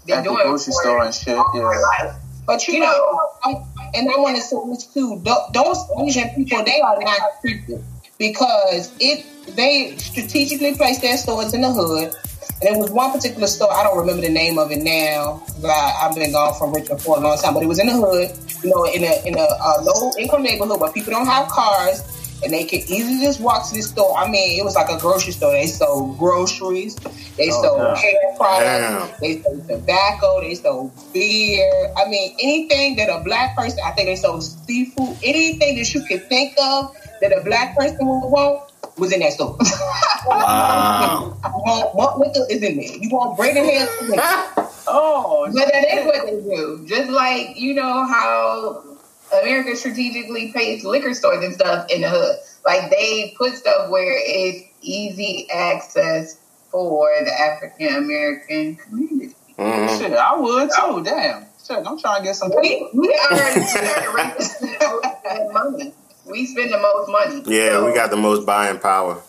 been 0.09 0.19
At 0.19 0.25
the 0.25 0.31
doing 0.31 0.43
grocery 0.43 0.73
for 0.73 0.83
store 0.83 1.05
and 1.05 1.15
shit, 1.15 1.37
yeah. 1.55 2.19
But 2.47 2.67
you, 2.67 2.81
know, 2.81 3.21
and 3.45 4.09
I 4.09 4.17
want 4.17 4.37
to 4.37 4.43
say 4.43 4.57
this 4.71 4.87
too. 4.87 5.23
Those 5.53 5.79
Asian 6.00 6.31
people, 6.31 6.65
they 6.65 6.81
are 6.81 6.99
not 6.99 7.21
stupid 7.41 7.85
because 8.19 8.91
it 8.99 9.27
they 9.55 9.95
strategically 9.99 10.75
placed 10.75 11.03
their 11.03 11.17
stores 11.19 11.53
in 11.53 11.61
the 11.61 11.71
hood. 11.71 12.15
And 12.61 12.77
it 12.77 12.81
was 12.81 12.91
one 12.91 13.12
particular 13.12 13.47
store, 13.47 13.73
I 13.73 13.85
don't 13.85 13.97
remember 13.97 14.23
the 14.23 14.33
name 14.33 14.59
of 14.59 14.73
it 14.73 14.83
now. 14.83 15.43
But 15.61 15.71
I, 15.71 15.91
have 16.00 16.15
been 16.17 16.33
gone 16.33 16.59
from 16.59 16.73
Richmond 16.73 17.03
for 17.03 17.19
a 17.19 17.21
long 17.21 17.38
time, 17.38 17.55
but 17.55 17.62
it 17.62 17.67
was 17.67 17.79
in 17.79 17.87
the 17.87 17.93
hood, 17.93 18.33
you 18.65 18.71
know, 18.71 18.85
in 18.85 19.05
a 19.05 19.29
in 19.29 19.38
a 19.38 19.47
uh, 19.47 19.83
low 19.83 20.11
income 20.19 20.43
neighborhood 20.43 20.81
where 20.81 20.91
people 20.91 21.12
don't 21.12 21.27
have 21.27 21.49
cars 21.49 22.03
and 22.42 22.52
they 22.52 22.64
could 22.64 22.80
easily 22.88 23.21
just 23.21 23.40
walk 23.40 23.68
to 23.68 23.75
the 23.75 23.83
store. 23.83 24.16
I 24.16 24.28
mean, 24.28 24.59
it 24.59 24.64
was 24.64 24.75
like 24.75 24.88
a 24.88 24.99
grocery 24.99 25.33
store. 25.33 25.52
They 25.52 25.66
sold 25.66 26.18
groceries, 26.18 26.95
they 27.37 27.50
oh, 27.50 27.62
sold 27.62 27.99
hair 27.99 28.12
products, 28.37 29.11
Damn. 29.11 29.21
they 29.21 29.42
sold 29.42 29.68
tobacco, 29.68 30.40
they 30.40 30.54
sold 30.54 30.92
beer. 31.12 31.92
I 31.97 32.09
mean, 32.09 32.37
anything 32.40 32.97
that 32.97 33.09
a 33.09 33.23
black 33.25 33.57
person, 33.57 33.78
I 33.85 33.90
think 33.92 34.09
they 34.09 34.16
sold 34.16 34.42
seafood, 34.42 35.16
anything 35.23 35.76
that 35.76 35.92
you 35.95 36.02
could 36.04 36.28
think 36.28 36.54
of 36.61 36.95
that 37.21 37.33
a 37.33 37.42
black 37.42 37.76
person 37.76 38.07
would 38.07 38.28
want 38.28 38.73
was 38.97 39.12
in 39.12 39.21
that 39.21 39.33
store. 39.33 39.57
wow. 40.26 41.37
want, 41.42 41.95
what 41.95 42.18
liquor 42.18 42.47
is 42.50 42.62
in 42.62 42.76
there? 42.76 42.97
You 42.97 43.09
want 43.11 43.37
braided 43.37 43.64
hair? 43.64 43.87
oh, 44.88 45.50
but 45.52 45.73
that 45.73 45.99
is 45.99 46.07
what 46.07 46.26
they 46.26 46.33
do. 46.33 46.85
Just 46.87 47.11
like 47.11 47.59
you 47.59 47.75
know 47.75 48.07
how 48.07 48.83
America 49.32 49.76
strategically 49.76 50.52
pays 50.52 50.85
liquor 50.85 51.14
stores 51.14 51.44
and 51.44 51.54
stuff 51.54 51.87
in 51.90 52.02
the 52.02 52.08
hood. 52.08 52.37
Like 52.64 52.90
they 52.90 53.35
put 53.37 53.54
stuff 53.54 53.90
where 53.90 54.14
it's 54.16 54.68
easy 54.82 55.49
access 55.50 56.38
for 56.70 57.11
the 57.25 57.32
African 57.32 57.97
American 57.97 58.76
community. 58.76 59.35
Mm-hmm. 59.58 59.99
Shit, 59.99 60.12
I 60.12 60.38
would 60.38 60.70
too. 60.70 61.04
Damn. 61.04 61.47
Shit, 61.66 61.87
I'm 61.87 61.99
trying 61.99 62.23
to 62.23 62.25
get 62.25 62.37
some. 62.37 62.50
We, 62.50 62.88
we 62.94 63.20
already 63.30 63.62
spend 63.62 65.52
money. 65.52 65.94
We 66.26 66.47
spend 66.47 66.73
the 66.73 66.78
most 66.78 67.11
money. 67.11 67.42
Yeah, 67.47 67.70
so. 67.70 67.87
we 67.87 67.94
got 67.94 68.11
the 68.11 68.16
most 68.16 68.47
buying 68.47 68.78
power. 68.78 69.20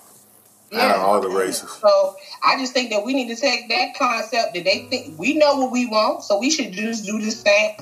Yeah. 0.72 0.82
Out 0.82 0.96
of 0.98 1.02
all 1.02 1.22
the 1.22 1.30
races. 1.30 1.72
So 1.72 2.16
I 2.44 2.60
just 2.60 2.74
think 2.74 2.92
that 2.92 3.04
we 3.04 3.16
need 3.16 3.34
to 3.34 3.42
take 3.42 3.70
that 3.70 3.96
concept 3.98 4.54
that 4.54 4.64
they 4.64 4.86
think 4.90 5.18
we 5.18 5.36
know 5.36 5.56
what 5.56 5.72
we 5.72 5.88
want, 5.88 6.24
so 6.24 6.38
we 6.38 6.52
should 6.52 6.74
just 6.74 7.06
do 7.06 7.20
the 7.20 7.32
same 7.32 7.76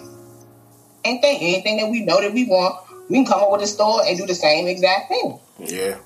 same 1.07 1.21
thing. 1.21 1.37
Anything 1.41 1.77
that 1.77 1.89
we 1.89 2.01
know 2.01 2.21
that 2.21 2.33
we 2.33 2.45
want, 2.45 2.75
we 3.09 3.17
can 3.17 3.25
come 3.25 3.41
up 3.41 3.51
with 3.51 3.61
a 3.61 3.67
store 3.67 4.01
and 4.05 4.17
do 4.17 4.25
the 4.25 4.35
same 4.35 4.67
exact 4.67 5.09
thing. 5.09 5.39
Yeah. 5.59 5.97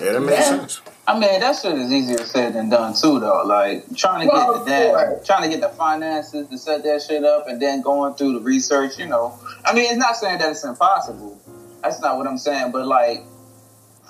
Yeah, 0.00 0.12
that 0.12 0.20
makes 0.20 0.38
yeah. 0.38 0.42
sense. 0.44 0.80
I 1.08 1.18
mean, 1.18 1.40
that 1.40 1.56
shit 1.56 1.74
is 1.74 1.90
easier 1.90 2.18
said 2.18 2.52
than 2.52 2.68
done 2.68 2.94
too, 2.94 3.18
though. 3.18 3.42
Like 3.44 3.96
trying 3.96 4.28
to 4.28 4.32
well, 4.32 4.64
get 4.64 4.64
the 4.64 4.70
data, 4.70 5.20
trying 5.24 5.42
to 5.42 5.48
get 5.48 5.60
the 5.60 5.74
finances 5.74 6.46
to 6.48 6.58
set 6.58 6.84
that 6.84 7.02
shit 7.02 7.24
up, 7.24 7.48
and 7.48 7.60
then 7.60 7.80
going 7.80 8.14
through 8.14 8.34
the 8.34 8.40
research. 8.40 8.98
You 8.98 9.06
know, 9.06 9.36
I 9.64 9.74
mean, 9.74 9.86
it's 9.86 9.96
not 9.96 10.16
saying 10.16 10.38
that 10.38 10.50
it's 10.50 10.64
impossible. 10.64 11.40
That's 11.82 12.00
not 12.00 12.18
what 12.18 12.26
I'm 12.26 12.38
saying. 12.38 12.72
But 12.72 12.86
like, 12.86 13.24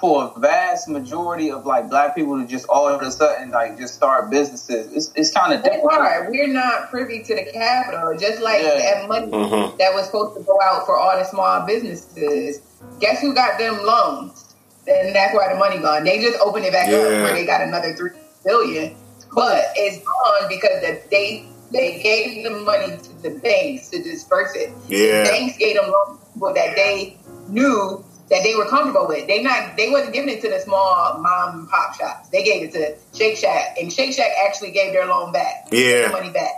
for 0.01 0.33
a 0.35 0.41
vast 0.41 0.89
majority 0.89 1.51
of 1.51 1.67
like 1.67 1.91
black 1.91 2.15
people 2.15 2.41
to 2.41 2.47
just 2.47 2.67
all 2.69 2.89
of 2.89 3.03
a 3.03 3.11
sudden 3.11 3.51
like 3.51 3.77
just 3.79 3.95
start 3.95 4.31
businesses. 4.31 4.93
It's, 4.93 5.13
it's 5.17 5.33
kind 5.33 5.53
of 5.53 5.63
difficult. 5.63 5.93
Hard. 5.93 6.31
We're 6.31 6.53
not 6.53 6.91
privy 6.91 7.23
to 7.25 7.35
the 7.35 7.51
capital, 7.53 8.17
just 8.17 8.41
like 8.41 8.63
yeah. 8.63 8.77
that 8.77 9.09
money 9.09 9.27
mm-hmm. 9.27 9.77
that 9.79 9.95
was 9.95 10.07
supposed 10.07 10.39
to 10.39 10.45
go 10.45 10.57
out 10.63 10.87
for 10.87 10.97
all 10.97 11.19
the 11.19 11.25
small 11.25 11.67
businesses. 11.67 12.61
Guess 13.01 13.21
who 13.21 13.35
got 13.35 13.59
them 13.59 13.79
loans? 13.85 14.55
And 14.87 15.15
that's 15.15 15.35
why 15.35 15.53
the 15.53 15.59
money 15.59 15.79
gone. 15.79 16.05
They 16.05 16.21
just 16.21 16.39
opened 16.41 16.65
it 16.65 16.73
back 16.73 16.89
yeah. 16.89 16.99
up 16.99 17.09
where 17.23 17.35
they 17.35 17.45
got 17.45 17.61
another 17.61 17.95
three 17.95 18.11
billion, 18.45 18.97
but 19.35 19.65
it's 19.75 19.99
gone 19.99 20.49
because 20.49 20.81
the, 20.81 21.03
they 21.11 21.47
they 21.73 22.01
gave 22.03 22.45
the 22.45 22.51
money 22.61 22.97
to 22.97 23.23
the 23.23 23.39
banks 23.41 23.91
to 23.91 24.03
disperse 24.03 24.55
it. 24.55 24.73
Yeah. 24.89 25.25
The 25.25 25.31
banks 25.31 25.59
gave 25.59 25.77
them 25.77 25.91
loans 25.91 26.55
that 26.55 26.77
they 26.77 27.19
knew 27.49 28.05
that 28.31 28.43
they 28.43 28.55
were 28.55 28.67
comfortable 28.67 29.07
with. 29.09 29.27
They 29.27 29.43
not 29.43 29.77
they 29.77 29.91
wasn't 29.91 30.13
giving 30.15 30.31
it 30.31 30.41
to 30.43 30.49
the 30.49 30.61
small 30.61 31.19
mom 31.19 31.61
and 31.61 31.69
pop 31.69 31.95
shops. 31.95 32.29
They 32.29 32.45
gave 32.45 32.63
it 32.65 32.73
to 32.73 32.97
Shake 33.17 33.37
Shack, 33.37 33.77
and 33.81 33.93
Shake 33.93 34.15
Shack 34.15 34.31
actually 34.47 34.73
gave 34.73 34.93
their 34.93 35.07
loan 35.07 35.33
back. 35.33 35.69
Yeah, 35.71 36.09
money 36.11 36.31
back. 36.31 36.53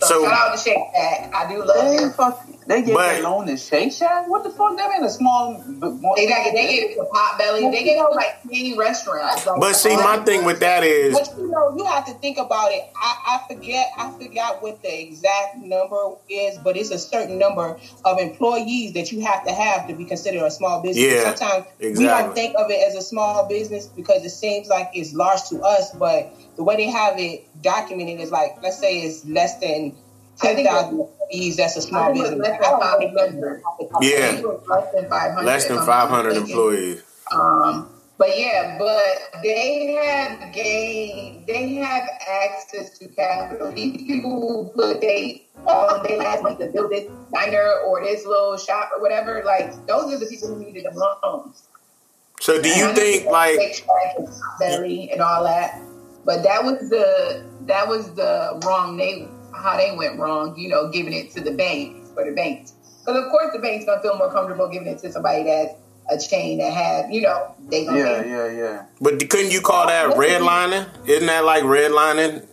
So, 0.00 0.06
so 0.06 0.24
shout 0.24 0.32
out 0.32 0.52
to 0.52 0.58
Shake 0.58 0.78
Shack. 0.94 1.34
I 1.34 1.50
do 1.50 1.64
love 1.64 2.16
them. 2.16 2.36
Fuck, 2.70 2.78
they 2.78 2.86
gave 2.86 2.94
but, 2.94 3.12
their 3.12 3.22
loan 3.22 3.46
to 3.46 3.56
Shake 3.56 3.92
Shack. 3.92 4.28
What 4.28 4.44
the 4.44 4.50
fuck? 4.50 4.76
They're 4.76 4.96
in 4.96 5.04
a 5.04 5.10
small. 5.10 5.54
They 5.54 5.80
got 5.80 6.52
they 6.52 6.66
gave 6.66 6.90
it 6.90 6.94
to 6.94 7.02
Potbelly. 7.02 7.70
They 7.70 7.84
gave 7.84 7.98
it 7.98 8.14
like 8.14 8.44
many 8.44 8.76
restaurants. 8.76 9.46
Like, 9.46 9.60
but 9.60 9.74
see, 9.74 9.96
my 9.96 10.18
thing 10.18 10.44
with 10.44 10.60
that 10.60 10.84
is, 10.84 11.18
but 11.18 11.36
you 11.38 11.48
know, 11.48 11.76
you 11.76 11.84
have 11.84 12.06
to 12.06 12.12
think 12.14 12.38
about 12.38 12.70
it. 12.72 12.88
I, 12.94 13.40
I 13.48 13.52
forget, 13.52 13.88
I 13.96 14.10
forgot 14.12 14.62
what 14.62 14.82
the 14.82 15.00
exact 15.00 15.56
number 15.56 16.14
is, 16.28 16.58
but 16.58 16.76
it's 16.76 16.90
a 16.90 16.98
certain 16.98 17.38
number 17.38 17.78
of 18.04 18.18
employees 18.18 18.92
that 18.94 19.10
you 19.12 19.20
have 19.22 19.44
to 19.44 19.52
have 19.52 19.88
to 19.88 19.94
be 19.94 20.04
considered 20.04 20.42
a 20.44 20.50
small 20.50 20.82
business. 20.82 21.04
Yeah, 21.04 21.34
sometimes 21.34 21.66
exactly. 21.80 22.04
we 22.04 22.04
don't 22.06 22.34
think 22.34 22.54
of 22.56 22.70
it 22.70 22.88
as 22.88 22.94
a 22.94 23.02
small 23.02 23.48
business 23.48 23.86
because 23.86 24.24
it 24.24 24.30
seems 24.30 24.68
like 24.68 24.90
it's 24.94 25.12
large 25.12 25.42
to 25.48 25.60
us, 25.62 25.90
but 25.92 26.32
the 26.56 26.62
way 26.64 26.76
they 26.76 26.90
have 26.90 27.18
it 27.18 27.48
documented 27.62 28.20
is 28.20 28.30
like, 28.30 28.62
let's 28.62 28.78
say 28.78 29.00
it's 29.00 29.24
less 29.24 29.58
than 29.60 29.96
ten 30.40 30.64
thousand 30.64 31.00
employees. 31.00 31.56
That's 31.56 31.76
a 31.76 31.82
small 31.82 32.12
business. 32.12 32.48
Yeah, 34.00 34.42
less 34.68 34.92
than 34.94 35.08
five 35.08 35.32
hundred. 35.32 35.46
Less 35.46 35.68
than 35.68 35.78
five 35.78 36.08
hundred 36.08 36.36
employees. 36.36 37.02
Um, 37.32 37.88
but 38.18 38.38
yeah, 38.38 38.76
but 38.78 39.42
they 39.42 39.92
have 39.94 40.52
gained, 40.52 41.46
they 41.46 41.74
have 41.76 42.06
access 42.28 42.98
to 42.98 43.08
capital. 43.08 43.72
These 43.72 44.02
people 44.02 44.30
who 44.30 44.70
put 44.74 45.00
they 45.00 45.46
all 45.66 46.02
they 46.02 46.18
last 46.18 46.42
month 46.42 46.58
to 46.58 46.66
build 46.66 46.90
this 46.90 47.10
diner 47.32 47.72
or 47.86 48.02
this 48.04 48.26
little 48.26 48.58
shop 48.58 48.90
or 48.94 49.00
whatever, 49.00 49.42
like 49.46 49.86
those 49.86 50.12
are 50.12 50.18
the 50.18 50.26
people 50.26 50.48
who 50.48 50.58
needed 50.58 50.84
the 50.84 51.18
loans. 51.22 51.68
So 52.40 52.60
do 52.60 52.68
you 52.68 52.92
think 52.92 53.26
like 53.26 53.58
belly 54.58 55.10
and 55.12 55.22
all 55.22 55.44
that? 55.44 55.80
But 56.24 56.42
that 56.42 56.62
was 56.62 56.90
the 56.90 57.44
that 57.66 57.88
was 57.88 58.12
the 58.14 58.60
wrong 58.66 58.96
name 58.96 59.30
how 59.60 59.76
they 59.76 59.94
went 59.96 60.18
wrong, 60.18 60.56
you 60.56 60.68
know, 60.68 60.88
giving 60.90 61.12
it 61.12 61.30
to 61.32 61.40
the 61.40 61.52
banks 61.52 62.10
for 62.14 62.24
the 62.24 62.32
banks. 62.32 62.72
Because 63.00 63.24
of 63.24 63.30
course 63.30 63.52
the 63.52 63.58
bank's 63.58 63.84
gonna 63.84 64.02
feel 64.02 64.16
more 64.16 64.30
comfortable 64.30 64.68
giving 64.68 64.88
it 64.88 64.98
to 65.00 65.12
somebody 65.12 65.44
that's 65.44 65.74
a 66.10 66.18
chain 66.18 66.58
that 66.58 66.72
have, 66.72 67.10
you 67.10 67.22
know, 67.22 67.54
they 67.68 67.84
gonna 67.84 67.98
Yeah, 67.98 68.24
yeah, 68.24 68.50
yeah. 68.50 68.86
But 69.00 69.28
couldn't 69.30 69.52
you 69.52 69.60
call 69.60 69.86
that 69.86 70.16
redlining? 70.16 70.88
Isn't 71.08 71.26
that 71.26 71.44
like 71.44 71.62
redlining 71.64 72.46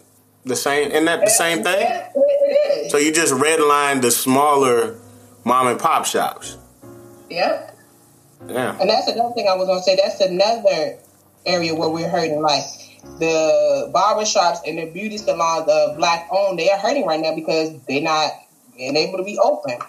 the 0.45 0.55
same 0.55 0.91
isn't 0.91 1.05
that 1.05 1.21
the 1.21 1.29
same 1.29 1.63
thing? 1.63 1.75
it 1.81 2.85
is. 2.85 2.91
So 2.91 2.97
you 2.97 3.11
just 3.11 3.33
redline 3.33 4.01
the 4.01 4.11
smaller 4.11 4.99
mom 5.43 5.67
and 5.67 5.79
pop 5.79 6.05
shops. 6.05 6.57
Yep. 7.29 7.75
Yeah. 8.47 8.77
And 8.79 8.89
that's 8.89 9.07
another 9.07 9.33
thing 9.33 9.47
I 9.49 9.55
was 9.55 9.67
gonna 9.67 9.83
say. 9.83 9.95
That's 9.95 10.21
another 10.21 10.99
area 11.45 11.75
where 11.75 11.89
we're 11.89 12.09
hurting. 12.09 12.41
Like 12.41 12.63
the 13.19 13.91
barbershops 13.93 14.59
and 14.65 14.77
the 14.77 14.85
beauty 14.85 15.17
salons, 15.17 15.65
the 15.65 15.95
black 15.97 16.27
owned, 16.31 16.59
they 16.59 16.69
are 16.69 16.77
hurting 16.77 17.05
right 17.05 17.19
now 17.19 17.35
because 17.35 17.79
they're 17.87 18.01
not 18.01 18.31
being 18.75 18.95
able 18.95 19.17
to 19.17 19.23
be 19.23 19.37
open. 19.39 19.79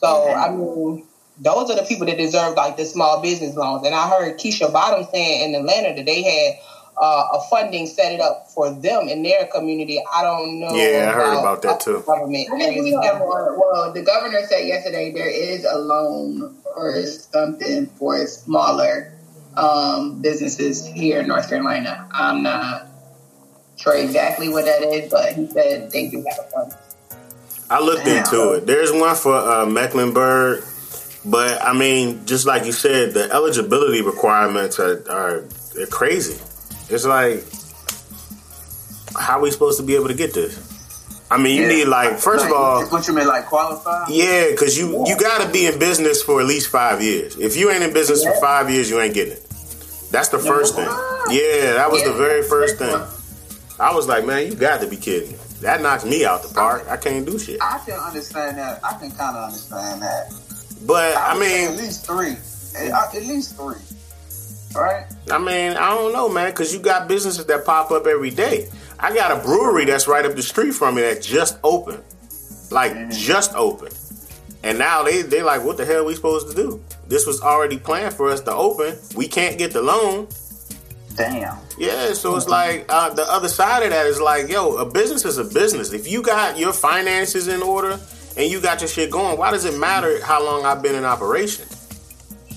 So 0.00 0.06
mm-hmm. 0.06 0.38
I 0.38 0.56
mean, 0.56 1.06
those 1.38 1.70
are 1.70 1.76
the 1.76 1.82
people 1.82 2.06
that 2.06 2.18
deserve 2.18 2.54
like 2.54 2.76
the 2.76 2.84
small 2.84 3.20
business 3.22 3.56
loans. 3.56 3.86
And 3.86 3.94
I 3.94 4.08
heard 4.08 4.38
Keisha 4.38 4.72
Bottom 4.72 5.06
saying 5.10 5.54
in 5.54 5.60
Atlanta 5.60 5.94
that 5.94 6.06
they 6.06 6.22
had 6.22 6.60
uh, 7.00 7.28
a 7.34 7.40
funding 7.50 7.86
set 7.86 8.12
it 8.12 8.20
up 8.20 8.48
for 8.50 8.70
them 8.70 9.08
in 9.08 9.22
their 9.22 9.46
community. 9.46 10.00
I 10.12 10.22
don't 10.22 10.60
know. 10.60 10.74
Yeah, 10.74 11.10
I 11.10 11.12
heard 11.12 11.38
about 11.38 11.62
that 11.62 11.80
too. 11.80 12.02
Government 12.06 12.48
well, 12.50 13.92
the 13.92 14.02
governor 14.02 14.44
said 14.46 14.66
yesterday 14.66 15.12
there 15.12 15.28
is 15.28 15.64
a 15.64 15.76
loan 15.76 16.56
or 16.76 17.02
something 17.06 17.86
for 17.86 18.24
smaller 18.26 19.13
um, 19.56 20.20
businesses 20.20 20.86
here 20.86 21.20
in 21.20 21.28
North 21.28 21.48
Carolina. 21.48 22.08
I'm 22.12 22.42
not 22.42 22.88
sure 23.76 23.96
exactly 23.96 24.48
what 24.48 24.64
that 24.64 24.82
is, 24.82 25.10
but 25.10 25.32
he 25.32 25.48
said 25.48 25.90
they 25.90 26.08
do 26.08 26.24
have 26.28 26.46
a 26.46 26.50
fund. 26.50 26.74
I 27.70 27.80
looked 27.80 28.06
into 28.06 28.52
it. 28.52 28.66
There's 28.66 28.92
one 28.92 29.16
for 29.16 29.34
uh, 29.34 29.66
Mecklenburg, 29.66 30.64
but 31.24 31.62
I 31.62 31.72
mean, 31.72 32.26
just 32.26 32.46
like 32.46 32.66
you 32.66 32.72
said, 32.72 33.14
the 33.14 33.30
eligibility 33.32 34.02
requirements 34.02 34.78
are, 34.78 35.02
are 35.10 35.44
crazy. 35.90 36.40
It's 36.90 37.06
like, 37.06 37.42
how 39.18 39.38
are 39.38 39.42
we 39.42 39.50
supposed 39.50 39.78
to 39.80 39.86
be 39.86 39.94
able 39.94 40.08
to 40.08 40.14
get 40.14 40.34
this? 40.34 40.72
I 41.30 41.38
mean, 41.38 41.56
you 41.56 41.62
yeah. 41.62 41.68
need 41.68 41.84
like 41.86 42.18
first 42.18 42.44
like, 42.44 42.52
of 42.52 42.56
all, 42.56 42.86
what 42.86 43.08
you 43.08 43.14
mean, 43.14 43.26
like 43.26 43.46
qualified? 43.46 44.08
Yeah, 44.10 44.50
because 44.50 44.76
you 44.76 45.04
you 45.06 45.18
got 45.18 45.44
to 45.44 45.50
be 45.50 45.66
in 45.66 45.78
business 45.78 46.22
for 46.22 46.40
at 46.40 46.46
least 46.46 46.68
five 46.68 47.02
years. 47.02 47.36
If 47.38 47.56
you 47.56 47.70
ain't 47.70 47.82
in 47.82 47.92
business 47.92 48.22
yeah. 48.22 48.34
for 48.34 48.40
five 48.40 48.70
years, 48.70 48.90
you 48.90 49.00
ain't 49.00 49.14
getting 49.14 49.32
it. 49.32 49.43
That's 50.14 50.28
the 50.28 50.38
first 50.38 50.76
thing. 50.76 50.86
Yeah, 51.28 51.72
that 51.74 51.90
was 51.90 52.04
the 52.04 52.12
very 52.12 52.44
first 52.44 52.78
thing. 52.78 52.94
I 53.80 53.92
was 53.92 54.06
like, 54.06 54.24
man, 54.24 54.46
you 54.46 54.54
got 54.54 54.80
to 54.80 54.86
be 54.86 54.96
kidding. 54.96 55.36
That 55.60 55.82
knocks 55.82 56.04
me 56.04 56.24
out 56.24 56.44
the 56.44 56.54
park. 56.54 56.86
I 56.88 56.96
can't 56.96 57.26
do 57.26 57.36
shit. 57.36 57.58
I 57.60 57.80
can 57.84 57.98
understand 57.98 58.56
that. 58.58 58.78
I 58.84 58.92
can 58.98 59.10
kind 59.10 59.36
of 59.36 59.44
understand 59.46 60.02
that. 60.02 60.32
But 60.86 61.16
I, 61.16 61.32
I 61.34 61.38
mean, 61.40 61.72
at 61.72 61.76
least 61.76 62.06
three. 62.06 62.36
At 62.76 63.12
least 63.14 63.56
three. 63.56 63.74
Right? 64.80 65.04
I 65.32 65.38
mean, 65.38 65.76
I 65.76 65.90
don't 65.90 66.12
know, 66.12 66.28
man, 66.28 66.50
because 66.50 66.72
you 66.72 66.78
got 66.78 67.08
businesses 67.08 67.46
that 67.46 67.64
pop 67.66 67.90
up 67.90 68.06
every 68.06 68.30
day. 68.30 68.68
I 69.00 69.12
got 69.12 69.32
a 69.36 69.42
brewery 69.42 69.84
that's 69.84 70.06
right 70.06 70.24
up 70.24 70.36
the 70.36 70.42
street 70.42 70.74
from 70.74 70.94
me 70.94 71.02
that 71.02 71.22
just 71.22 71.58
opened 71.64 72.02
like 72.70 72.92
Mm-hmm. 72.92 73.10
just 73.10 73.54
opened, 73.54 73.96
And 74.62 74.78
now 74.78 75.02
they 75.02 75.22
they 75.22 75.42
like, 75.42 75.64
what 75.64 75.76
the 75.76 75.84
hell 75.84 76.02
are 76.02 76.04
we 76.04 76.14
supposed 76.14 76.48
to 76.50 76.54
do? 76.54 76.80
This 77.08 77.26
was 77.26 77.40
already 77.40 77.78
planned 77.78 78.14
for 78.14 78.30
us 78.30 78.40
to 78.42 78.52
open. 78.52 78.98
We 79.14 79.28
can't 79.28 79.58
get 79.58 79.72
the 79.72 79.82
loan. 79.82 80.28
Damn. 81.16 81.58
Yeah, 81.78 82.12
so 82.12 82.36
it's 82.36 82.48
like 82.48 82.86
uh, 82.88 83.10
the 83.14 83.22
other 83.22 83.48
side 83.48 83.84
of 83.84 83.90
that 83.90 84.06
is 84.06 84.20
like, 84.20 84.48
yo, 84.48 84.76
a 84.76 84.90
business 84.90 85.24
is 85.24 85.38
a 85.38 85.44
business. 85.44 85.92
If 85.92 86.10
you 86.10 86.22
got 86.22 86.58
your 86.58 86.72
finances 86.72 87.46
in 87.46 87.62
order 87.62 88.00
and 88.36 88.50
you 88.50 88.60
got 88.60 88.80
your 88.80 88.88
shit 88.88 89.10
going, 89.10 89.38
why 89.38 89.50
does 89.52 89.64
it 89.64 89.78
matter 89.78 90.24
how 90.24 90.44
long 90.44 90.66
I've 90.66 90.82
been 90.82 90.94
in 90.96 91.04
operation? 91.04 91.66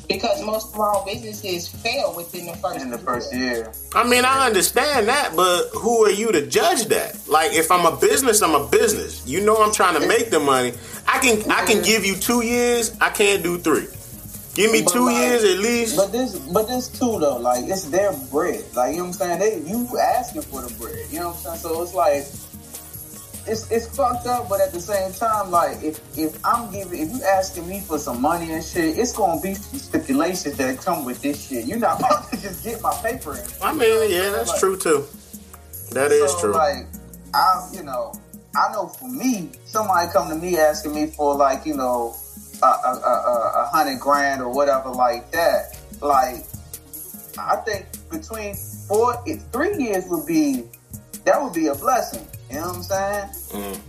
Because 0.08 0.42
most 0.44 0.74
small 0.74 1.06
businesses 1.06 1.68
fail 1.68 2.16
within 2.16 2.46
the 2.46 2.54
first 2.56 2.82
In 2.82 2.90
the 2.90 2.98
first 2.98 3.36
year. 3.36 3.72
I 3.94 4.08
mean, 4.08 4.24
I 4.24 4.48
understand 4.48 5.10
that, 5.10 5.34
but 5.36 5.68
who 5.74 6.06
are 6.06 6.12
you 6.12 6.32
to 6.32 6.48
judge 6.48 6.86
that? 6.86 7.20
Like, 7.28 7.52
if 7.54 7.70
I'm 7.70 7.86
a 7.86 7.96
business, 7.98 8.42
I'm 8.42 8.56
a 8.56 8.68
business. 8.70 9.28
You 9.28 9.42
know, 9.42 9.58
I'm 9.58 9.74
trying 9.74 10.00
to 10.02 10.08
make 10.08 10.30
the 10.30 10.40
money. 10.40 10.72
I 11.06 11.20
can, 11.20 11.52
I 11.52 11.66
can 11.66 11.84
give 11.84 12.06
you 12.06 12.16
two 12.16 12.44
years. 12.44 12.96
I 13.02 13.10
can't 13.10 13.44
do 13.44 13.58
three. 13.58 13.88
Give 14.58 14.72
me 14.72 14.82
But 14.82 14.92
two 14.92 15.06
like- 15.06 15.16
years 15.18 15.44
at 15.44 15.60
least. 15.60 15.96
But 15.96 16.12
this, 16.12 16.36
but 16.36 16.68
this 16.68 16.88
too 16.90 17.20
though, 17.20 17.38
like 17.38 17.66
it's 17.66 17.86
their 17.86 18.12
bread. 18.32 18.64
Like 18.76 18.94
you 18.94 18.98
know 18.98 19.04
what 19.06 19.22
I'm 19.22 19.38
saying? 19.38 19.40
They 19.40 19.70
you 19.70 19.88
asking 20.00 20.42
for 20.42 20.62
the 20.64 20.74
bread. 20.80 20.98
You 21.12 21.20
know 21.20 21.28
what 21.30 21.38
I'm 21.38 21.42
saying? 21.44 21.58
So 21.60 21.84
it's 21.84 21.94
like 21.94 22.26
it's 23.46 23.70
it's 23.72 23.88
fucked 23.96 24.26
up, 24.26 24.50
but 24.50 24.60
at 24.60 24.74
the 24.74 24.80
same 24.82 25.14
time, 25.14 25.52
like 25.52 25.82
if 25.84 26.02
if 26.18 26.44
I'm 26.44 26.72
giving, 26.72 27.00
if 27.00 27.12
you 27.14 27.24
asking 27.24 27.68
me 27.70 27.82
for 27.82 28.00
some 28.00 28.20
money 28.20 28.52
and 28.52 28.64
shit, 28.64 28.98
it's 28.98 29.14
gonna 29.14 29.40
be 29.40 29.54
some 29.54 29.78
stipulations 29.80 30.58
that 30.58 30.80
come 30.80 31.06
with 31.06 31.22
this 31.22 31.48
shit. 31.48 31.66
You're 31.66 31.78
not 31.78 32.00
about 32.00 32.30
to 32.32 32.42
just 32.42 32.64
get 32.64 32.82
my 32.82 32.94
paper 33.04 33.36
in. 33.38 33.46
I 33.62 33.74
mean, 33.74 34.10
yeah, 34.12 34.32
that's 34.32 34.50
Like, 34.50 34.60
true 34.60 34.76
too. 34.76 35.06
That 35.92 36.12
is 36.12 36.32
so, 36.32 36.40
true. 36.42 36.54
Like, 36.54 36.88
I, 37.34 37.70
you 37.74 37.84
know, 37.84 38.12
I 38.56 38.74
know 38.74 38.88
for 38.88 39.08
me, 39.08 39.52
somebody 39.66 40.12
come 40.12 40.30
to 40.30 40.36
me 40.36 40.58
asking 40.58 40.96
me 40.96 41.08
for 41.08 41.36
like, 41.36 41.64
you 41.66 41.76
know, 41.76 42.16
a, 42.62 42.66
a, 42.66 42.70
a, 42.70 43.12
a- 43.12 43.64
a 43.64 43.70
hundred 43.74 44.00
grand 44.00 44.42
or 44.42 44.50
whatever 44.54 44.90
like 44.90 45.32
that. 45.32 45.78
Like, 46.02 46.44
I 47.38 47.56
think 47.66 47.86
between 48.10 48.56
four, 48.88 49.16
if 49.26 49.42
three 49.52 49.76
years 49.78 50.06
would 50.08 50.26
be, 50.26 50.64
that 51.26 51.42
would 51.42 51.54
be 51.54 51.68
a 51.68 51.76
blessing. 51.76 52.26
You 52.50 52.56
know 52.60 52.68
what 52.68 52.76
I'm 52.78 52.84
saying? 52.84 53.26
Mm. 53.52 53.80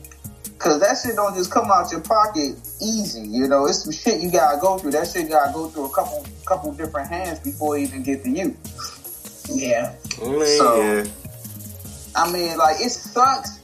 Cause 0.59 0.81
that 0.81 0.99
shit 1.01 1.15
don't 1.15 1.37
just 1.37 1.53
come 1.53 1.71
out 1.71 1.91
your 1.93 2.01
pocket 2.01 2.57
easy. 2.83 3.21
You 3.21 3.47
know, 3.47 3.67
it's 3.67 3.85
some 3.85 3.93
shit 3.93 4.21
you 4.21 4.31
gotta 4.33 4.59
go 4.61 4.77
through. 4.77 4.91
That 4.91 5.07
shit 5.07 5.29
gotta 5.29 5.53
go 5.53 5.69
through 5.69 5.85
a 5.87 5.91
couple, 5.95 6.27
couple 6.47 6.73
different 6.73 7.09
hands 7.09 7.39
before 7.39 7.79
it 7.79 7.83
even 7.83 8.03
get 8.03 8.25
to 8.25 8.31
you. 8.31 8.57
Yeah. 9.49 9.95
I 10.21 10.29
mean, 10.29 10.59
So- 10.59 11.05
I 12.17 12.33
mean, 12.33 12.59
like 12.59 12.81
it 12.81 12.91
sucks, 12.91 13.58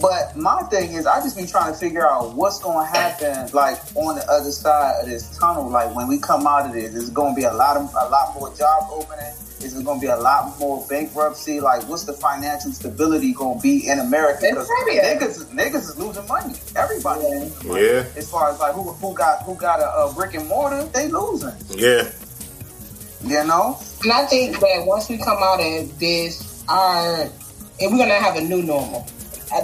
but 0.00 0.36
my 0.36 0.62
thing 0.64 0.92
is, 0.92 1.06
I 1.06 1.20
just 1.20 1.36
be 1.36 1.46
trying 1.46 1.72
to 1.72 1.78
figure 1.78 2.06
out 2.06 2.34
what's 2.34 2.58
going 2.58 2.84
to 2.86 2.92
happen, 2.92 3.48
like 3.52 3.78
on 3.94 4.16
the 4.16 4.26
other 4.28 4.50
side 4.50 5.02
of 5.02 5.08
this 5.08 5.36
tunnel. 5.38 5.68
Like 5.68 5.94
when 5.94 6.08
we 6.08 6.18
come 6.18 6.46
out 6.46 6.66
of 6.66 6.72
this, 6.72 6.94
is 6.94 7.10
going 7.10 7.34
to 7.34 7.40
be 7.40 7.44
a 7.44 7.52
lot 7.52 7.76
of 7.76 7.82
a 7.94 8.08
lot 8.08 8.34
more 8.34 8.52
job 8.54 8.88
opening. 8.90 9.32
Is 9.64 9.78
it 9.78 9.84
going 9.84 9.98
to 9.98 10.06
be 10.06 10.10
a 10.10 10.16
lot 10.16 10.58
more 10.58 10.84
bankruptcy? 10.90 11.58
Like, 11.58 11.88
what's 11.88 12.04
the 12.04 12.12
financial 12.12 12.70
stability 12.72 13.32
going 13.32 13.58
to 13.58 13.62
be 13.62 13.88
in 13.88 13.98
America? 13.98 14.46
Because 14.50 14.68
niggas, 14.68 15.46
niggas 15.54 15.74
is 15.76 15.98
losing 15.98 16.26
money. 16.28 16.54
Everybody 16.76 17.24
is 17.24 17.42
losing 17.42 17.68
money. 17.68 17.82
Yeah. 17.82 18.04
As 18.16 18.30
far 18.30 18.50
as 18.50 18.58
like 18.60 18.74
who 18.74 18.82
who 18.82 19.14
got 19.14 19.42
who 19.42 19.54
got 19.54 19.80
a, 19.80 20.10
a 20.10 20.12
brick 20.14 20.34
and 20.34 20.46
mortar, 20.48 20.82
they 20.92 21.08
losing. 21.08 21.54
Yeah. 21.70 22.10
You 23.22 23.46
know. 23.46 23.78
And 24.02 24.12
I 24.12 24.26
think 24.26 24.58
that 24.58 24.84
once 24.84 25.08
we 25.08 25.18
come 25.18 25.38
out 25.40 25.60
of 25.60 25.98
this, 25.98 26.64
our 26.68 27.22
and 27.80 27.92
we're 27.92 27.98
gonna 27.98 28.14
have 28.14 28.36
a 28.36 28.42
new 28.42 28.62
normal. 28.62 29.06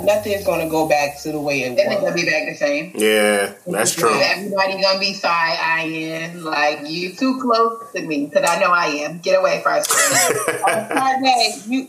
Nothing's 0.02 0.44
gonna 0.44 0.68
go 0.68 0.88
back 0.88 1.20
to 1.22 1.32
the 1.32 1.40
way 1.40 1.62
it 1.62 1.76
Then 1.76 1.92
it's 1.92 2.00
gonna 2.00 2.14
be 2.14 2.24
back 2.24 2.46
the 2.48 2.54
same. 2.54 2.92
Yeah. 2.94 3.54
That's 3.66 3.94
true. 3.94 4.10
Everybody 4.12 4.80
gonna 4.80 4.98
be 4.98 5.12
side 5.14 5.58
eyeing 5.60 6.42
like 6.42 6.88
you 6.88 7.12
too 7.12 7.40
close 7.40 7.90
to 7.94 8.02
me 8.02 8.26
because 8.26 8.48
I 8.48 8.60
know 8.60 8.70
I 8.70 8.86
am. 8.86 9.18
Get 9.18 9.38
away 9.38 9.60
first. 9.62 9.90
Friday, 9.90 10.38
oh, 10.96 11.62
you 11.66 11.88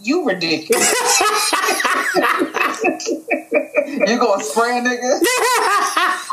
you 0.00 0.26
ridiculous. 0.26 0.92
You 3.86 4.18
gonna 4.18 4.44
spray 4.44 4.78
a 4.78 4.82
nigga? 4.82 5.20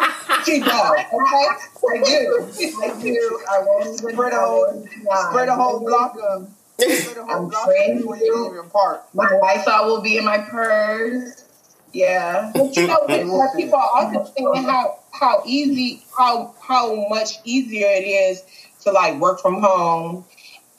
She 0.45 0.59
does, 0.59 0.69
okay? 0.69 1.11
I 1.11 2.03
do. 2.03 2.47
I 2.83 3.01
do. 3.01 3.41
I 3.49 3.59
won't 3.65 3.87
even 3.87 3.97
Spread 3.97 4.33
a 4.33 4.39
whole, 4.39 4.87
spread 5.29 5.49
a 5.49 5.55
whole 5.55 5.79
block 5.79 6.15
of. 6.21 6.47
Spread 6.79 7.17
a 7.17 7.25
whole 7.25 7.45
I'm 7.45 7.65
praying 7.65 7.97
of 7.97 8.01
you 8.01 8.07
when 8.07 8.19
you 8.19 8.69
park. 8.71 9.07
My 9.13 9.29
Lysol 9.41 9.85
will 9.85 10.01
be 10.01 10.17
in 10.17 10.25
my 10.25 10.39
purse. 10.39 11.45
Yeah. 11.93 12.51
But 12.53 12.75
you 12.75 12.87
know, 12.87 12.99
what 13.07 13.55
people 13.55 13.79
are 13.79 14.05
understanding 14.05 14.63
how 14.63 14.99
how 15.11 15.43
easy 15.45 16.03
how 16.17 16.53
how 16.61 17.07
much 17.07 17.39
easier 17.45 17.87
it 17.87 18.03
is 18.03 18.43
to 18.81 18.91
like 18.91 19.19
work 19.19 19.39
from 19.39 19.61
home, 19.61 20.25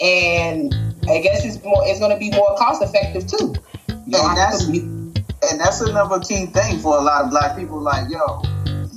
and 0.00 0.74
I 1.08 1.20
guess 1.20 1.44
it's 1.44 1.62
more 1.64 1.82
it's 1.86 2.00
gonna 2.00 2.18
be 2.18 2.30
more 2.30 2.54
cost 2.56 2.82
effective 2.82 3.26
too. 3.26 3.54
And 3.88 4.12
that's 4.12 4.64
and 4.66 5.60
that's 5.60 5.80
another 5.80 6.20
key 6.20 6.46
thing 6.46 6.78
for 6.80 6.98
a 6.98 7.00
lot 7.00 7.24
of 7.24 7.30
black 7.30 7.56
people. 7.56 7.80
Like, 7.80 8.10
yo, 8.10 8.42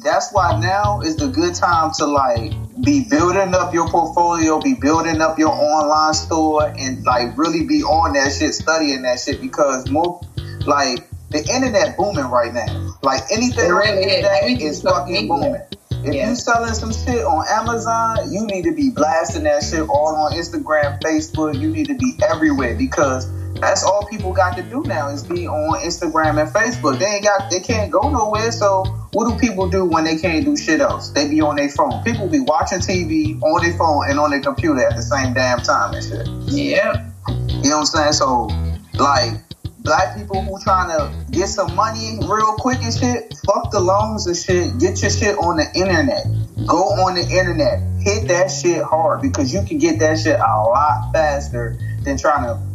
that's 0.04 0.32
why 0.34 0.60
now 0.60 1.02
is 1.02 1.16
the 1.16 1.28
good 1.28 1.56
time 1.56 1.92
to 1.98 2.06
like 2.06 2.52
be 2.84 3.06
building 3.10 3.54
up 3.54 3.74
your 3.74 3.88
portfolio, 3.90 4.60
be 4.60 4.74
building 4.74 5.22
up 5.22 5.38
your 5.40 5.50
online 5.50 6.14
store, 6.14 6.68
and 6.78 7.04
like 7.06 7.38
really 7.38 7.66
be 7.66 7.84
on 7.84 8.14
that 8.14 8.32
shit, 8.34 8.54
studying 8.54 9.02
that 9.04 9.20
shit 9.20 9.42
because 9.42 9.90
more 9.90 10.22
like 10.66 11.00
the 11.30 11.40
internet 11.54 11.98
booming 11.98 12.26
right 12.26 12.54
now. 12.54 12.96
Like 13.02 13.22
anything 13.32 13.66
It 13.66 13.72
on 13.72 13.80
the 13.80 14.00
is. 14.00 14.06
internet 14.16 14.42
Everything's 14.44 14.78
is 14.78 14.82
fucking 14.82 15.28
booming. 15.28 15.62
If 15.92 16.14
Yeah. 16.14 16.30
you 16.30 16.36
selling 16.36 16.74
some 16.74 16.94
shit 16.94 17.26
on 17.26 17.46
Amazon, 17.50 18.32
you 18.32 18.46
need 18.48 18.64
to 18.64 18.72
be 18.74 18.90
blasting 18.90 19.44
that 19.44 19.64
shit 19.64 19.82
all 19.90 20.16
on 20.16 20.32
Instagram, 20.32 21.00
Facebook. 21.02 21.60
You 21.60 21.70
need 21.70 21.88
to 21.88 21.96
be 21.96 22.18
everywhere 22.30 22.76
because 22.76 23.28
that's 23.60 23.84
all 23.84 24.06
people 24.06 24.34
got 24.34 24.56
to 24.58 24.64
do 24.64 24.84
now 24.84 25.10
is 25.10 25.24
be 25.24 25.48
on 25.48 25.80
Instagram 25.80 26.42
and 26.42 26.50
Facebook. 26.54 27.00
They 27.00 27.06
ain't 27.06 27.24
got, 27.24 27.50
they 27.52 27.60
can't 27.60 27.92
go 27.92 28.10
nowhere. 28.10 28.52
So 28.52 28.84
what 29.14 29.30
do 29.30 29.40
people 29.40 29.70
do 29.70 29.86
when 29.86 30.04
they 30.04 30.18
can't 30.18 30.46
do 30.46 30.56
shit 30.56 30.80
else? 30.80 31.10
They 31.10 31.30
be 31.30 31.42
on 31.42 31.56
their 31.56 31.70
phone. 31.70 32.04
People 32.04 32.28
be 32.28 32.40
watching 32.40 32.80
TV 32.80 33.42
on 33.42 33.64
their 33.64 33.78
phone 33.78 34.10
and 34.10 34.20
on 34.20 34.32
their 34.32 34.42
computer 34.42 34.86
at 34.86 34.96
the 34.96 35.02
same 35.02 35.34
damn 35.34 35.60
time 35.60 35.94
and 35.94 36.04
shit. 36.04 36.28
Yep. 36.54 36.96
You 37.28 37.70
know 37.70 37.78
what 37.78 37.80
I'm 37.80 37.86
saying? 37.86 38.14
So, 38.14 38.50
like, 38.98 39.42
black 39.80 40.16
people 40.18 40.42
who 40.42 40.60
trying 40.62 40.90
to 40.90 41.32
get 41.32 41.48
some 41.48 41.76
money 41.76 42.20
real 42.28 42.56
quick 42.56 42.80
and 42.82 42.94
shit, 42.94 43.34
fuck 43.46 43.72
the 43.72 43.80
loans 43.80 44.28
and 44.28 44.38
shit. 44.38 44.78
Get 44.80 45.02
your 45.02 45.12
shit 45.12 45.36
on 45.38 45.58
the 45.58 45.66
internet. 45.76 46.24
Go 46.68 46.78
on 46.78 47.16
the 47.16 47.22
internet. 47.22 47.80
Hit 48.00 48.28
that 48.28 48.48
shit 48.50 48.84
hard 48.84 49.22
because 49.22 49.54
you 49.54 49.64
can 49.64 49.78
get 49.78 50.00
that 50.00 50.20
shit 50.20 50.36
a 50.36 50.62
lot 50.64 51.12
faster 51.14 51.78
than 52.04 52.18
trying 52.18 52.44
to 52.44 52.69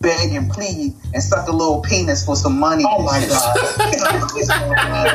beg 0.00 0.32
and 0.34 0.50
plead 0.50 0.94
and 1.14 1.22
suck 1.22 1.48
a 1.48 1.52
little 1.52 1.80
penis 1.82 2.24
for 2.24 2.36
some 2.36 2.58
money. 2.58 2.84
Oh 2.86 3.02
my 3.02 3.20
god! 3.28 3.56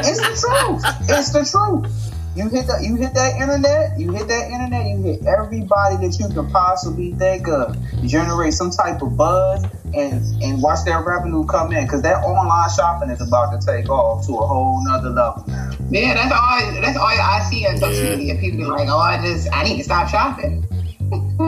It's 0.05 0.19
the 0.19 0.47
truth. 0.47 0.83
It's 1.09 1.31
the 1.31 1.43
truth. 1.45 2.13
You 2.35 2.49
hit 2.49 2.67
that. 2.67 2.83
You 2.83 2.95
hit 2.95 3.15
that 3.15 3.41
internet. 3.41 3.97
You 3.99 4.11
hit 4.11 4.27
that 4.27 4.51
internet. 4.51 4.85
You 4.85 5.01
hit 5.01 5.25
everybody 5.25 5.95
that 6.05 6.19
you 6.19 6.27
can 6.29 6.47
possibly 6.51 7.13
think 7.13 7.47
of. 7.47 7.75
Generate 8.05 8.53
some 8.53 8.69
type 8.69 9.01
of 9.01 9.17
buzz 9.17 9.63
and 9.95 10.21
and 10.43 10.61
watch 10.61 10.85
that 10.85 11.03
revenue 11.03 11.45
come 11.47 11.71
in 11.71 11.85
because 11.85 12.03
that 12.03 12.23
online 12.23 12.69
shopping 12.75 13.09
is 13.09 13.21
about 13.21 13.59
to 13.59 13.65
take 13.65 13.89
off 13.89 14.23
to 14.27 14.33
a 14.37 14.45
whole 14.45 14.83
nother 14.85 15.09
level 15.09 15.43
now. 15.47 15.71
Yeah, 15.89 16.13
that's 16.13 16.31
all. 16.31 16.81
That's 16.81 16.97
all 16.97 17.07
I 17.07 17.41
see 17.49 17.65
on 17.65 17.77
social 17.77 18.03
Yeah. 18.05 18.15
media. 18.17 18.35
People 18.35 18.57
be 18.59 18.65
like, 18.65 18.87
"Oh, 18.87 18.99
I 18.99 19.19
just, 19.25 19.47
I 19.51 19.63
need 19.63 19.77
to 19.77 19.83
stop 19.83 20.07
shopping." 20.07 20.63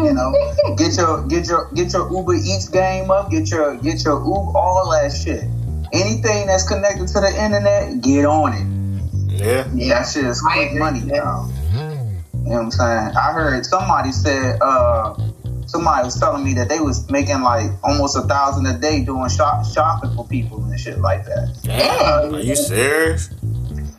You 0.05 0.13
know, 0.13 0.75
get 0.77 0.97
your 0.97 1.27
get 1.27 1.47
your 1.47 1.69
get 1.73 1.93
your 1.93 2.11
Uber 2.11 2.35
Eats 2.35 2.69
game 2.69 3.11
up. 3.11 3.29
Get 3.29 3.49
your 3.51 3.75
get 3.77 4.03
your 4.03 4.19
Uber 4.19 4.57
all 4.57 4.89
that 4.91 5.11
shit. 5.11 5.43
Anything 5.91 6.47
that's 6.47 6.67
connected 6.67 7.07
to 7.07 7.21
the 7.21 7.43
internet, 7.43 8.01
get 8.01 8.25
on 8.25 8.53
it. 8.53 8.79
Yeah. 9.41 9.63
That 9.63 10.09
shit 10.09 10.25
is 10.25 10.43
I 10.47 10.53
quick 10.53 10.73
money 10.79 11.01
now. 11.01 11.49
You 12.49 12.55
know 12.55 12.63
what 12.63 12.63
I'm 12.65 12.71
saying? 12.71 13.15
I 13.15 13.31
heard 13.31 13.65
somebody 13.65 14.11
said 14.11 14.57
uh 14.61 15.15
somebody 15.65 16.05
was 16.05 16.19
telling 16.19 16.43
me 16.43 16.53
that 16.55 16.67
they 16.67 16.79
was 16.79 17.09
making 17.09 17.41
like 17.41 17.69
almost 17.83 18.17
a 18.17 18.21
thousand 18.21 18.65
a 18.65 18.77
day 18.77 19.03
doing 19.03 19.29
shop 19.29 19.65
shopping 19.65 20.13
for 20.15 20.27
people 20.27 20.63
and 20.63 20.79
shit 20.79 20.99
like 20.99 21.25
that. 21.25 21.57
Damn. 21.63 22.35
Are 22.35 22.39
you 22.39 22.55
serious? 22.55 23.29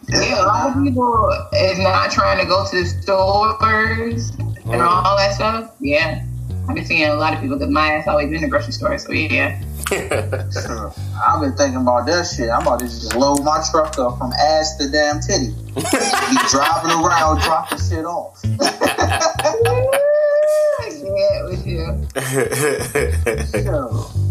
Yeah, 0.08 0.42
a 0.42 0.46
lot 0.46 0.76
of 0.76 0.82
people 0.82 1.30
is 1.54 1.78
not 1.78 2.10
trying 2.10 2.40
to 2.40 2.46
go 2.46 2.66
to 2.68 2.82
the 2.82 2.86
stores 2.86 4.32
and 4.64 4.80
oh. 4.82 4.88
all 4.88 5.16
that 5.16 5.34
stuff. 5.34 5.74
Yeah, 5.80 6.24
I've 6.68 6.74
been 6.74 6.84
seeing 6.84 7.08
a 7.08 7.14
lot 7.14 7.34
of 7.34 7.40
people 7.40 7.56
because 7.58 7.72
my 7.72 7.94
ass 7.94 8.06
always 8.06 8.32
in 8.32 8.40
the 8.42 8.48
grocery 8.48 8.72
store. 8.72 8.96
So 8.98 9.12
yeah, 9.12 9.60
I've 9.90 11.40
been 11.40 11.56
thinking 11.56 11.80
about 11.80 12.06
that 12.06 12.30
shit. 12.34 12.50
I'm 12.50 12.62
about 12.62 12.80
to 12.80 12.86
just 12.86 13.14
load 13.16 13.42
my 13.44 13.62
truck 13.70 13.98
up 13.98 14.18
from 14.18 14.32
ass 14.32 14.76
to 14.76 14.88
damn 14.90 15.20
titty. 15.20 15.54
Be 15.74 15.82
driving 16.50 16.92
around 16.92 17.40
dropping 17.40 17.78
shit 17.78 18.04
off. 18.04 18.40
yeah, 21.04 21.44
with 21.44 21.66
you. 21.66 22.06
Yo. 23.64 24.29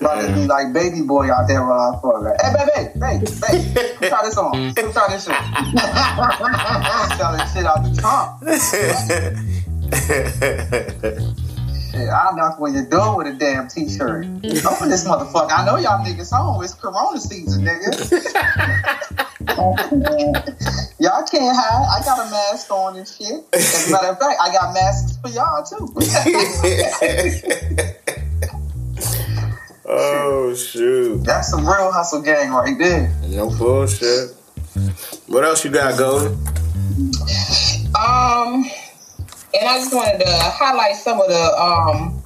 About 0.00 0.22
to 0.22 0.32
me 0.34 0.46
like 0.46 0.72
baby 0.72 1.02
boy 1.02 1.30
out 1.30 1.46
there 1.46 1.62
while 1.62 1.92
I 1.92 2.00
fuck 2.00 2.22
her. 2.22 2.34
Hey, 2.40 2.52
baby, 2.56 2.88
baby, 2.98 3.26
baby, 3.74 4.08
try 4.08 4.22
this 4.24 4.38
on. 4.38 4.74
Try 4.74 5.08
this 5.10 5.24
shit. 5.26 5.36
Selling 7.18 7.46
shit 7.52 7.66
out 7.66 7.84
the 7.84 7.92
trunk. 8.00 8.40
I'll 12.12 12.36
knock 12.36 12.58
when 12.60 12.72
you're 12.72 12.86
done 12.86 13.16
with 13.16 13.26
a 13.26 13.34
damn 13.34 13.68
t-shirt. 13.68 14.24
Open 14.24 14.88
this 14.88 15.04
motherfucker. 15.06 15.50
I 15.50 15.66
know 15.66 15.76
y'all 15.76 16.02
niggas 16.04 16.32
home. 16.32 16.64
It's 16.64 16.72
Corona 16.72 17.20
season, 17.20 17.64
nigga. 17.64 17.90
y'all 20.98 21.26
can't 21.26 21.56
hide. 21.56 22.00
I 22.00 22.04
got 22.04 22.26
a 22.26 22.30
mask 22.30 22.70
on 22.70 22.96
and 22.96 23.06
shit. 23.06 23.44
As 23.52 23.88
a 23.88 23.92
matter 23.92 24.08
of 24.08 24.18
fact, 24.18 24.40
I 24.40 24.52
got 24.52 24.72
masks 24.72 25.18
for 25.18 25.28
y'all 25.28 25.62
too. 25.62 25.92
oh 29.90 30.54
shoot. 30.54 31.24
That's 31.24 31.50
some 31.50 31.66
real 31.66 31.90
hustle 31.92 32.22
gang 32.22 32.50
right 32.52 32.78
there. 32.78 33.12
No 33.28 33.50
bullshit. 33.50 34.36
What 35.26 35.44
else 35.44 35.64
you 35.64 35.70
got 35.70 35.98
going? 35.98 36.32
Um 37.94 38.70
and 39.52 39.68
I 39.68 39.78
just 39.78 39.94
wanted 39.94 40.20
to 40.20 40.30
highlight 40.30 40.96
some 40.96 41.20
of 41.20 41.28
the 41.28 41.60
um, 41.60 42.22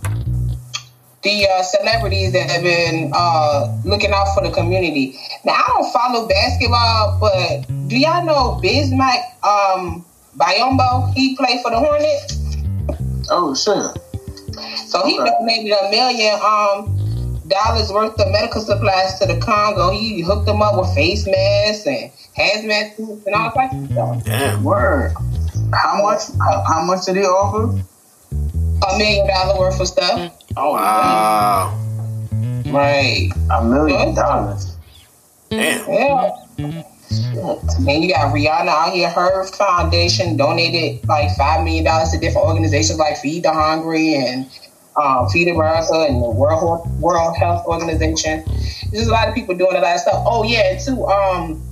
the 1.22 1.48
uh, 1.48 1.62
celebrities 1.62 2.32
that 2.34 2.50
have 2.50 2.62
been 2.62 3.10
uh, 3.14 3.80
looking 3.84 4.12
out 4.12 4.34
for 4.34 4.46
the 4.46 4.52
community. 4.52 5.18
Now 5.44 5.54
I 5.54 5.64
don't 5.68 5.92
follow 5.92 6.28
basketball, 6.28 7.18
but 7.18 7.88
do 7.88 7.98
y'all 7.98 8.24
know 8.24 8.60
Bismack 8.62 9.24
um, 9.42 10.04
Biyombo? 10.36 11.14
He 11.14 11.34
played 11.36 11.62
for 11.62 11.70
the 11.70 11.78
Hornets. 11.78 12.56
Oh 13.30 13.54
sure. 13.54 13.94
So 14.86 15.04
he 15.06 15.18
okay. 15.18 15.30
donated 15.30 15.72
a 15.72 15.90
million 15.90 16.34
um, 16.44 17.03
dollars 17.48 17.90
worth 17.92 18.18
of 18.20 18.30
medical 18.32 18.60
supplies 18.60 19.18
to 19.18 19.26
the 19.26 19.38
Congo. 19.38 19.90
He 19.90 20.22
hooked 20.22 20.46
them 20.46 20.62
up 20.62 20.78
with 20.78 20.94
face 20.94 21.26
masks 21.26 21.86
and 21.86 22.10
hazmat 22.36 22.96
suits 22.96 23.26
and 23.26 23.34
all 23.34 23.50
types 23.52 23.74
of 23.74 23.90
stuff. 23.90 24.24
Damn. 24.24 24.64
Word. 24.64 25.14
How 25.72 26.02
much? 26.02 26.22
How, 26.38 26.64
how 26.66 26.84
much 26.84 27.06
did 27.06 27.16
he 27.16 27.22
offer? 27.22 27.80
A 28.32 28.98
million 28.98 29.26
dollar 29.26 29.58
worth 29.58 29.80
of 29.80 29.88
stuff. 29.88 30.32
Oh 30.56 30.72
wow! 30.72 31.78
Right. 32.66 33.30
A 33.50 33.64
million 33.64 34.14
dollars. 34.14 34.76
Damn. 35.50 35.88
Yeah. 36.58 36.82
And 37.86 38.04
you 38.04 38.12
got 38.12 38.34
Rihanna 38.34 38.68
out 38.68 38.92
here. 38.92 39.10
Her 39.10 39.44
foundation 39.46 40.36
donated 40.36 41.06
like 41.06 41.36
five 41.36 41.64
million 41.64 41.84
dollars 41.84 42.10
to 42.10 42.18
different 42.18 42.46
organizations 42.46 42.98
like 42.98 43.18
Feed 43.18 43.44
the 43.44 43.52
Hungry 43.52 44.14
and 44.14 44.46
um, 44.96 45.28
Feed 45.28 45.48
America 45.48 46.06
and 46.08 46.22
the 46.22 46.30
World 46.30 46.88
World 47.00 47.36
Health 47.36 47.66
Organization. 47.66 48.44
There's 48.90 49.08
a 49.08 49.12
lot 49.12 49.28
of 49.28 49.34
people 49.34 49.54
doing 49.54 49.76
a 49.76 49.80
lot 49.80 49.94
of 49.94 50.00
stuff. 50.00 50.24
Oh 50.26 50.44
yeah, 50.44 50.72
and 50.72 50.80
too. 50.80 51.06
Um, 51.06 51.62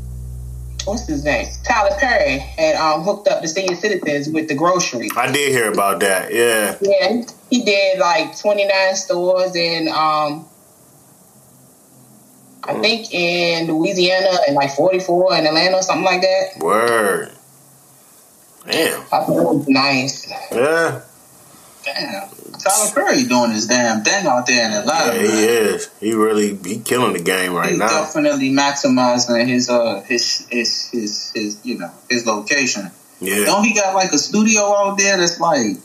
what's 0.84 1.06
his 1.06 1.24
name? 1.24 1.46
Tyler 1.64 1.94
Perry 1.98 2.38
had 2.38 2.76
um, 2.76 3.02
hooked 3.02 3.28
up 3.28 3.42
the 3.42 3.48
senior 3.48 3.76
citizens 3.76 4.28
with 4.28 4.48
the 4.48 4.54
grocery. 4.54 5.08
I 5.16 5.30
did 5.30 5.52
hear 5.52 5.70
about 5.70 6.00
that. 6.00 6.32
Yeah. 6.32 6.76
Yeah, 6.80 7.22
he 7.50 7.64
did 7.64 7.98
like 7.98 8.38
29 8.38 8.96
stores 8.96 9.54
in 9.54 9.88
um, 9.88 10.46
I 12.64 12.74
mm. 12.74 12.80
think 12.80 13.12
in 13.12 13.66
Louisiana 13.72 14.38
and 14.46 14.56
like 14.56 14.70
44 14.72 15.36
in 15.36 15.46
Atlanta, 15.46 15.82
something 15.82 16.04
like 16.04 16.22
that. 16.22 16.58
Word. 16.58 17.32
Damn. 18.66 19.00
I 19.00 19.04
thought 19.04 19.30
it 19.30 19.44
was 19.44 19.68
nice. 19.68 20.30
Yeah. 20.52 21.00
Damn. 21.84 22.28
Tyler 22.58 22.92
Perry 22.94 23.24
doing 23.24 23.50
his 23.50 23.66
damn 23.66 24.04
thing 24.04 24.26
out 24.26 24.46
there 24.46 24.64
in 24.64 24.72
Atlanta. 24.72 25.16
Yeah, 25.16 25.22
he 25.22 25.44
is. 25.44 25.90
He 26.00 26.12
really 26.14 26.56
he 26.56 26.78
killing 26.78 27.12
the 27.12 27.22
game 27.22 27.54
right 27.54 27.70
He's 27.70 27.78
now. 27.78 27.88
Definitely 27.88 28.50
maximizing 28.50 29.46
his 29.48 29.68
uh 29.68 30.02
his 30.02 30.46
his 30.50 30.90
his 30.90 31.32
his 31.34 31.58
you 31.64 31.78
know 31.78 31.90
his 32.08 32.26
location. 32.26 32.90
Yeah. 33.20 33.44
Don't 33.44 33.64
he 33.64 33.74
got 33.74 33.94
like 33.94 34.12
a 34.12 34.18
studio 34.18 34.62
out 34.62 34.98
there 34.98 35.16
that's 35.16 35.40
like 35.40 35.76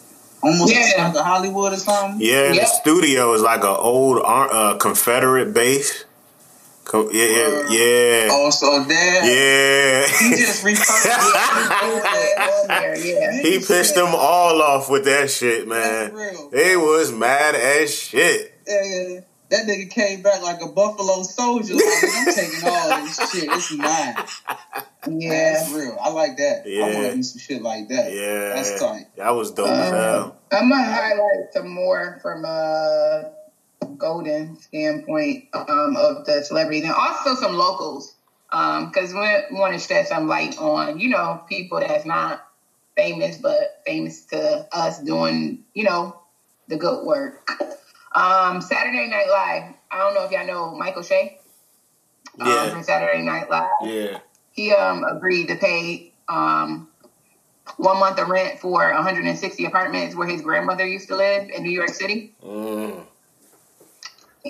almost 0.42 0.74
yeah. 0.74 1.06
like 1.06 1.16
a 1.16 1.24
Hollywood 1.24 1.74
or 1.74 1.78
something? 1.78 2.22
Yeah, 2.22 2.54
the 2.54 2.66
studio 2.66 3.34
is 3.34 3.42
like 3.42 3.62
an 3.64 3.76
old 3.78 4.22
uh, 4.24 4.78
Confederate 4.78 5.54
base. 5.54 6.06
Co- 6.88 7.12
yeah, 7.12 7.26
yeah, 7.26 7.70
yeah. 7.70 8.28
Also 8.32 8.80
there. 8.88 9.26
Yeah. 9.26 10.08
He 10.08 10.30
just 10.38 10.64
repurposed 10.64 11.06
yeah. 13.04 13.42
He 13.42 13.60
pissed 13.60 13.96
them 13.96 14.16
all 14.16 14.62
off 14.62 14.90
with 14.90 15.04
that 15.04 15.30
shit, 15.30 15.68
man. 15.68 16.16
They 16.52 16.78
was 16.78 17.12
mad 17.12 17.56
as 17.56 17.94
shit. 17.94 18.54
Yeah, 18.66 18.84
yeah. 18.84 19.20
That 19.50 19.66
nigga 19.66 19.90
came 19.90 20.22
back 20.22 20.42
like 20.42 20.62
a 20.62 20.68
buffalo 20.68 21.24
soldier. 21.24 21.74
Like, 21.76 21.84
I'm 21.86 22.34
taking 22.34 22.68
all 22.68 23.02
this 23.04 23.32
shit. 23.32 23.50
It's 23.50 23.72
mine. 23.74 24.16
Yeah, 25.22 25.54
that's 25.54 25.72
real. 25.72 25.98
I 26.02 26.10
like 26.10 26.38
that. 26.38 26.64
Yeah. 26.66 26.86
I 26.86 26.94
want 26.94 27.06
to 27.08 27.16
do 27.16 27.24
some 27.24 27.40
shit 27.40 27.62
like 27.62 27.88
that. 27.90 28.14
Yeah, 28.14 28.56
that's 28.56 28.80
tight. 28.80 29.08
That 29.16 29.32
was 29.32 29.52
dope 29.52 29.70
as 29.70 29.92
hell. 29.92 30.38
I'm 30.52 30.70
gonna 30.70 30.84
highlight 30.84 31.54
some 31.54 31.70
more 31.70 32.20
from 32.22 32.44
uh 32.46 33.24
golden 33.98 34.60
standpoint 34.60 35.46
um, 35.54 35.96
of 35.98 36.26
the 36.26 36.42
celebrity, 36.44 36.82
and 36.82 36.92
also 36.92 37.36
some 37.36 37.56
locals. 37.56 38.14
Because 38.50 39.14
um, 39.14 39.20
we 39.20 39.60
want 39.60 39.74
to 39.74 39.80
shed 39.80 40.08
some 40.08 40.28
light 40.28 40.58
on, 40.58 41.00
you 41.00 41.10
know, 41.10 41.44
people 41.50 41.82
that's 41.82 42.06
not 42.06 42.48
famous, 42.96 43.38
but 43.38 43.82
famous 43.86 44.22
to 44.28 44.68
us 44.72 45.00
doing, 45.00 45.66
you 45.74 45.84
know, 45.84 46.18
the 46.70 46.78
good 46.78 47.06
work. 47.06 47.50
Um, 48.14 48.62
Saturday 48.62 49.08
Night 49.10 49.28
Live. 49.30 49.76
I 49.92 50.00
don't 50.00 50.14
know 50.14 50.24
if 50.24 50.32
y'all 50.32 50.48
know 50.48 50.76
Michael 50.76 51.04
Che. 51.04 51.40
Um, 52.40 52.48
yeah. 52.48 52.70
from 52.70 52.84
Saturday 52.84 53.22
Night 53.22 53.50
Live. 53.50 53.70
Yeah. 53.84 54.20
He 54.52 54.72
um 54.72 55.04
agreed 55.04 55.48
to 55.48 55.56
pay 55.56 56.14
um 56.28 56.88
one 57.78 58.00
month 58.00 58.20
of 58.20 58.30
rent 58.30 58.60
for 58.60 58.92
160 58.92 59.66
apartments 59.66 60.16
where 60.16 60.28
his 60.28 60.42
grandmother 60.42 60.86
used 60.86 61.10
to 61.10 61.16
live 61.16 61.50
in 61.50 61.64
New 61.64 61.72
York 61.72 61.90
City. 61.90 62.34
Mm. 62.44 63.04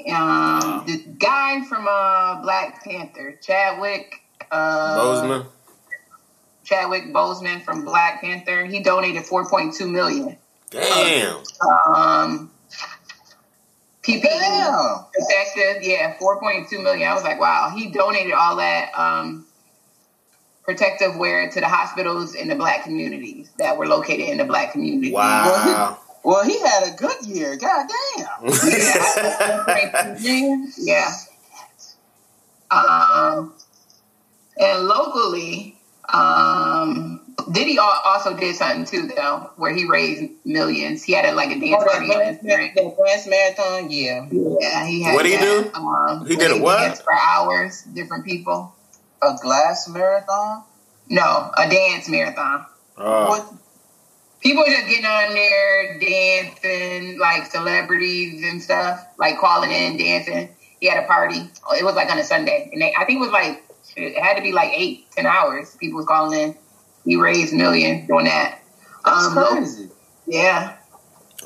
Um, 0.10 0.83
the 0.86 1.03
guy 1.17 1.63
from 1.65 1.88
uh, 1.88 2.41
Black 2.41 2.83
Panther, 2.83 3.38
Chadwick 3.41 4.21
uh, 4.51 4.97
Boseman. 4.97 5.45
Chadwick 6.63 7.13
Boseman 7.13 7.63
from 7.63 7.86
Black 7.86 8.21
Panther. 8.21 8.65
He 8.65 8.81
donated 8.81 9.23
4.2 9.23 9.89
million. 9.89 10.38
Damn. 10.69 11.38
Um, 11.88 12.51
PPE 14.03 14.21
Damn. 14.21 15.05
protective, 15.13 15.83
yeah, 15.83 16.17
4.2 16.17 16.83
million. 16.83 17.07
I 17.10 17.13
was 17.13 17.23
like, 17.23 17.39
wow. 17.39 17.71
He 17.73 17.88
donated 17.88 18.33
all 18.33 18.57
that 18.57 18.91
um, 18.97 19.45
protective 20.63 21.15
wear 21.15 21.49
to 21.49 21.60
the 21.60 21.67
hospitals 21.67 22.36
in 22.36 22.49
the 22.49 22.55
black 22.55 22.83
communities 22.83 23.49
that 23.60 23.77
were 23.77 23.88
located 23.88 24.29
in 24.29 24.38
the 24.38 24.45
black 24.45 24.73
community. 24.73 25.13
Wow. 25.13 25.99
Well, 26.23 26.43
he 26.43 26.60
had 26.60 26.93
a 26.93 26.95
good 26.95 27.25
year. 27.25 27.56
God 27.58 27.88
damn. 28.15 28.27
yeah. 30.19 30.65
yeah. 30.77 31.12
Um, 32.69 33.53
and 34.60 34.88
locally, 34.88 35.77
um, 36.10 37.21
Diddy 37.51 37.77
also 37.80 38.36
did 38.36 38.56
something 38.56 38.86
too, 38.86 39.08
though, 39.15 39.51
where 39.56 39.73
he 39.73 39.86
raised 39.86 40.32
millions. 40.45 41.03
He 41.03 41.13
had 41.13 41.25
a, 41.25 41.34
like 41.34 41.56
a 41.56 41.60
dance 41.60 41.84
oh, 41.84 41.86
party. 41.86 42.08
Dance, 42.08 42.41
the 42.41 42.95
dance 43.06 43.27
marathon, 43.27 43.91
yeah. 43.91 44.27
Yeah, 44.32 44.86
he 44.86 45.03
had. 45.03 45.13
What 45.13 45.23
did 45.23 45.39
he 45.39 45.45
do? 45.45 45.71
Um, 45.73 46.25
he 46.25 46.36
did 46.36 46.51
a 46.51 46.62
what? 46.62 46.97
For 46.97 47.13
hours, 47.13 47.84
different 47.84 48.25
people. 48.25 48.73
A 49.21 49.36
glass 49.41 49.88
marathon? 49.88 50.63
No, 51.10 51.51
a 51.58 51.69
dance 51.69 52.10
marathon. 52.10 52.65
Oh. 52.97 53.30
What? 53.30 53.53
People 54.47 54.63
are 54.63 54.67
just 54.67 54.88
getting 54.88 55.05
on 55.05 55.33
there 55.33 55.99
dancing, 55.99 57.19
like 57.19 57.51
celebrities 57.51 58.43
and 58.43 58.62
stuff, 58.62 59.05
like 59.17 59.38
calling 59.39 59.71
in 59.71 59.97
dancing. 59.97 60.55
He 60.79 60.88
had 60.88 61.03
a 61.03 61.07
party. 61.07 61.39
It 61.77 61.83
was 61.83 61.95
like 61.95 62.10
on 62.10 62.17
a 62.17 62.23
Sunday, 62.23 62.69
and 62.71 62.81
they, 62.81 62.93
I 62.97 63.03
think 63.03 63.17
it 63.17 63.19
was 63.19 63.31
like 63.31 63.63
it 63.97 64.17
had 64.21 64.36
to 64.36 64.41
be 64.41 64.53
like 64.53 64.71
eight, 64.73 65.12
ten 65.12 65.25
hours. 65.25 65.75
People 65.75 65.97
was 65.97 66.05
calling 66.05 66.39
in. 66.39 66.55
He 67.03 67.17
raised 67.17 67.53
millions 67.53 68.07
doing 68.07 68.25
that. 68.25 68.60
That's 69.03 69.27
um, 69.27 69.33
crazy. 69.33 69.83
Lo- 69.83 69.91
yeah. 70.27 70.77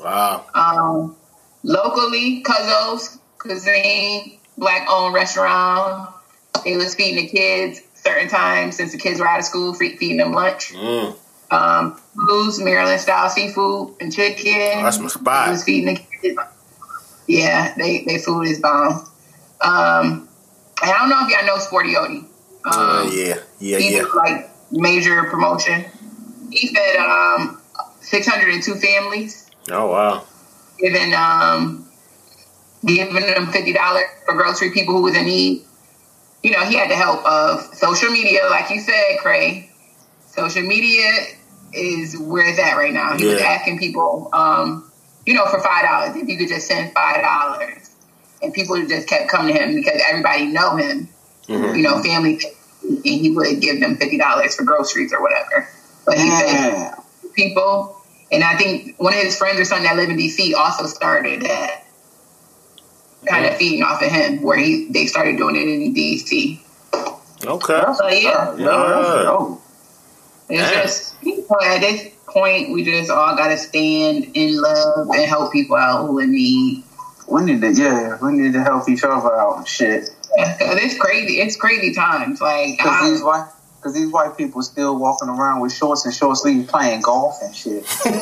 Wow. 0.00 0.46
Um, 0.54 1.16
locally, 1.64 2.42
Cuzzo's 2.42 3.18
Cuisine, 3.38 4.38
black 4.56 4.86
owned 4.88 5.14
restaurant. 5.14 6.10
They 6.64 6.76
was 6.76 6.94
feeding 6.94 7.24
the 7.24 7.28
kids 7.28 7.80
certain 7.94 8.28
times 8.28 8.76
since 8.76 8.92
the 8.92 8.98
kids 8.98 9.18
were 9.18 9.26
out 9.26 9.40
of 9.40 9.44
school, 9.44 9.74
feeding 9.74 10.18
them 10.18 10.32
lunch. 10.32 10.72
Mm. 10.72 11.16
Um, 11.52 12.00
Blues, 12.14 12.58
Maryland 12.58 13.00
style 13.00 13.28
seafood 13.28 13.94
and 14.00 14.12
chicken. 14.12 14.78
Oh, 14.78 14.82
that's 14.84 14.98
my 14.98 15.08
spot. 15.08 15.46
He 15.46 15.52
was 15.52 15.64
feeding 15.64 15.94
the 15.94 16.00
kids. 16.00 16.38
Yeah, 17.26 17.74
they 17.76 18.04
they 18.04 18.18
food 18.18 18.48
is 18.48 18.60
bomb. 18.60 19.06
Um, 19.60 20.28
and 20.82 20.90
I 20.90 20.98
don't 20.98 21.10
know 21.10 21.20
if 21.20 21.30
y'all 21.30 21.46
know 21.46 21.58
Sporty 21.58 21.94
Odie. 21.94 22.24
Um, 22.64 22.72
uh, 22.72 23.10
yeah, 23.12 23.38
yeah, 23.60 23.78
he 23.78 23.94
yeah. 23.94 24.02
Did, 24.02 24.14
like 24.14 24.50
major 24.70 25.24
promotion. 25.24 25.84
He 26.50 26.74
fed 26.74 26.96
um 26.96 27.60
602 28.00 28.74
families. 28.74 29.50
Oh 29.70 29.88
wow. 29.88 30.24
Given 30.78 31.12
um 31.14 31.86
giving 32.84 33.14
them 33.14 33.46
fifty 33.48 33.72
dollars 33.72 34.04
for 34.24 34.34
grocery 34.34 34.70
people 34.70 34.94
who 34.94 35.02
was 35.02 35.16
in 35.16 35.26
need. 35.26 35.64
You 36.42 36.50
know, 36.52 36.64
he 36.64 36.76
had 36.76 36.90
the 36.90 36.96
help 36.96 37.24
of 37.24 37.62
social 37.74 38.10
media, 38.10 38.40
like 38.50 38.68
you 38.70 38.80
said, 38.80 39.18
Cray. 39.20 39.70
Social 40.26 40.62
media 40.62 41.36
is 41.72 42.18
where 42.18 42.48
it's 42.48 42.58
at 42.58 42.76
right 42.76 42.92
now. 42.92 43.16
He 43.16 43.26
was 43.26 43.40
asking 43.40 43.78
people, 43.78 44.28
um, 44.32 44.90
you 45.26 45.34
know, 45.34 45.46
for 45.46 45.60
five 45.60 45.84
dollars 45.84 46.16
if 46.16 46.28
you 46.28 46.36
could 46.36 46.48
just 46.48 46.66
send 46.66 46.92
five 46.92 47.22
dollars, 47.22 47.90
and 48.42 48.52
people 48.52 48.76
just 48.86 49.08
kept 49.08 49.28
coming 49.30 49.54
to 49.54 49.60
him 49.62 49.74
because 49.74 50.00
everybody 50.08 50.46
know 50.46 50.76
him. 50.76 51.08
Mhm. 51.48 51.76
You 51.76 51.82
know, 51.82 52.02
family, 52.02 52.40
and 52.84 53.04
he 53.04 53.30
would 53.30 53.60
give 53.60 53.80
them 53.80 53.96
fifty 53.96 54.18
dollars 54.18 54.54
for 54.54 54.64
groceries 54.64 55.12
or 55.12 55.22
whatever. 55.22 55.68
But 56.04 56.18
he 56.18 56.30
said 56.30 56.94
people, 57.34 57.96
and 58.30 58.42
I 58.42 58.56
think 58.56 58.94
one 58.98 59.14
of 59.14 59.20
his 59.20 59.36
friends 59.36 59.58
or 59.60 59.64
something 59.64 59.84
that 59.84 59.96
live 59.96 60.10
in 60.10 60.16
DC 60.16 60.54
also 60.54 60.86
started 60.86 61.42
that 61.42 61.84
kind 63.26 63.46
of 63.46 63.56
feeding 63.56 63.82
off 63.82 64.02
of 64.02 64.10
him, 64.10 64.42
where 64.42 64.56
he 64.58 64.88
they 64.90 65.06
started 65.06 65.36
doing 65.36 65.56
it 65.56 65.68
in 65.68 65.94
DC. 65.94 66.60
Okay. 67.44 67.82
So 67.96 68.08
yeah, 68.08 68.54
Yeah, 68.56 68.66
that's 68.66 69.24
dope. 69.24 69.61
It's 70.52 70.70
Yeah. 70.72 70.82
just 70.82 71.14
you 71.22 71.46
know, 71.48 71.56
at 71.64 71.80
this 71.80 72.08
point 72.26 72.72
we 72.72 72.84
just 72.84 73.10
all 73.10 73.36
gotta 73.36 73.56
stand 73.56 74.26
in 74.34 74.60
love 74.60 75.08
and 75.10 75.24
help 75.28 75.52
people 75.52 75.76
out 75.76 76.06
who 76.06 76.18
in 76.18 76.32
need. 76.32 76.82
We 77.28 77.42
need 77.44 77.60
to, 77.62 77.72
yeah, 77.72 78.18
we 78.20 78.32
need 78.32 78.52
to 78.52 78.62
help 78.62 78.88
each 78.88 79.04
other 79.04 79.34
out 79.34 79.58
and 79.58 79.68
shit. 79.68 80.10
It's 80.36 80.98
crazy. 80.98 81.40
It's 81.40 81.56
crazy 81.56 81.94
times. 81.94 82.40
Like 82.40 82.78
Cause 82.78 83.10
these 83.10 83.22
white, 83.22 83.46
cause 83.82 83.92
these 83.94 84.10
white 84.10 84.36
people 84.36 84.62
still 84.62 84.96
walking 84.98 85.28
around 85.28 85.60
with 85.60 85.72
shorts 85.72 86.04
and 86.06 86.14
short 86.14 86.38
sleeves 86.38 86.70
playing 86.70 87.02
golf 87.02 87.38
and 87.42 87.54
shit. 87.54 87.84
I'm 88.04 88.14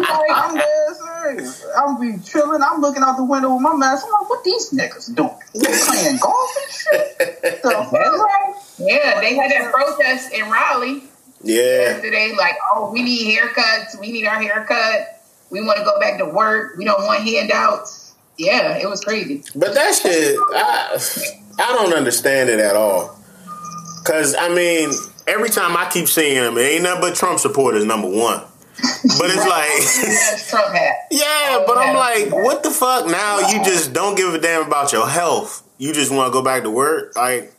like, 0.00 0.30
I'm 0.30 0.54
dead 0.54 0.96
serious. 0.96 1.63
I'm 1.76 2.00
be 2.00 2.22
chilling. 2.22 2.62
I'm 2.62 2.80
looking 2.80 3.02
out 3.02 3.16
the 3.16 3.24
window 3.24 3.52
with 3.54 3.62
my 3.62 3.74
mask. 3.74 4.06
I'm 4.06 4.12
like, 4.12 4.30
what 4.30 4.44
these 4.44 4.70
niggas 4.70 5.14
doing? 5.14 5.30
They 5.54 5.60
playing 5.60 6.18
golf 6.18 6.56
and 6.62 6.72
shit. 6.72 7.62
The 7.62 7.88
that's. 7.92 8.78
Yeah, 8.78 9.20
they 9.20 9.34
had 9.34 9.50
that 9.50 9.72
protest 9.72 10.32
in 10.32 10.50
Raleigh. 10.50 11.04
Yeah. 11.42 11.62
yesterday, 11.62 12.34
like, 12.38 12.56
oh, 12.74 12.90
we 12.90 13.02
need 13.02 13.36
haircuts, 13.36 14.00
we 14.00 14.10
need 14.10 14.26
our 14.26 14.40
haircut, 14.40 15.20
we 15.50 15.60
want 15.60 15.78
to 15.78 15.84
go 15.84 16.00
back 16.00 16.18
to 16.18 16.24
work, 16.24 16.76
we 16.78 16.86
don't 16.86 17.04
want 17.04 17.22
handouts. 17.22 18.14
Yeah, 18.38 18.78
it 18.78 18.88
was 18.88 19.02
crazy. 19.02 19.44
But 19.54 19.74
that 19.74 19.94
shit, 19.94 20.36
I, 20.54 20.98
I 21.62 21.72
don't 21.74 21.92
understand 21.92 22.48
it 22.48 22.60
at 22.60 22.74
all. 22.74 23.18
Cause 24.04 24.34
I 24.34 24.48
mean, 24.48 24.90
every 25.26 25.50
time 25.50 25.76
I 25.76 25.88
keep 25.90 26.08
seeing 26.08 26.36
them, 26.36 26.56
it 26.58 26.62
ain't 26.62 26.82
nothing 26.82 27.00
but 27.00 27.14
Trump 27.14 27.38
supporters. 27.38 27.84
Number 27.84 28.08
one, 28.08 28.42
but 29.18 29.30
it's 29.30 29.46
like, 29.46 29.70
That's 30.14 30.50
Trump 30.50 30.74
hat. 30.74 31.06
yeah. 31.10 31.62
But 31.66 31.78
I'm 31.78 31.94
like, 31.94 32.32
what 32.32 32.62
the 32.62 32.70
fuck? 32.70 33.06
Now 33.06 33.38
you 33.50 33.62
just 33.64 33.92
don't 33.92 34.16
give 34.16 34.34
a 34.34 34.38
damn 34.38 34.66
about 34.66 34.92
your 34.92 35.08
health. 35.08 35.62
You 35.78 35.92
just 35.92 36.12
want 36.12 36.28
to 36.28 36.32
go 36.32 36.42
back 36.42 36.62
to 36.64 36.70
work. 36.70 37.16
Like, 37.16 37.52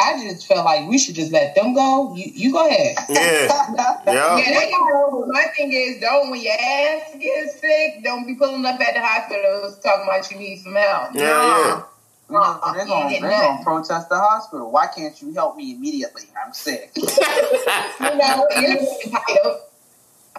I 0.00 0.20
just 0.24 0.46
felt 0.48 0.64
like 0.64 0.88
we 0.88 0.98
should 0.98 1.14
just 1.14 1.30
let 1.32 1.54
them 1.54 1.72
go. 1.72 2.12
You, 2.14 2.24
you 2.34 2.52
go 2.52 2.66
ahead. 2.66 2.96
yeah, 3.08 3.46
Yeah, 4.06 4.36
yeah, 4.38 4.60
they 4.60 4.70
go. 4.72 5.24
My 5.28 5.44
thing 5.56 5.72
is, 5.72 6.00
don't 6.00 6.30
when 6.30 6.40
your 6.42 6.52
ass 6.54 7.14
gets 7.20 7.60
sick, 7.60 8.02
don't 8.02 8.26
be 8.26 8.34
pulling 8.34 8.64
up 8.66 8.80
at 8.80 8.94
the 8.94 9.00
hospital 9.00 9.72
talking 9.82 10.04
about 10.04 10.30
you 10.32 10.38
need 10.38 10.56
some 10.62 10.74
help. 10.74 11.14
Yeah, 11.14 11.22
yeah. 11.22 11.82
They're 12.28 12.38
gonna, 12.40 12.72
they're 12.74 12.86
gonna, 12.86 13.20
they're 13.20 13.30
gonna 13.30 13.62
protest 13.64 14.08
the 14.08 14.18
hospital. 14.18 14.70
Why 14.70 14.88
can't 14.88 15.20
you 15.22 15.32
help 15.32 15.56
me 15.56 15.74
immediately? 15.74 16.24
I'm 16.44 16.52
sick. 16.52 16.90
You 16.96 18.14
know, 18.16 18.46
you're 18.60 18.78
entitled. 18.78 19.60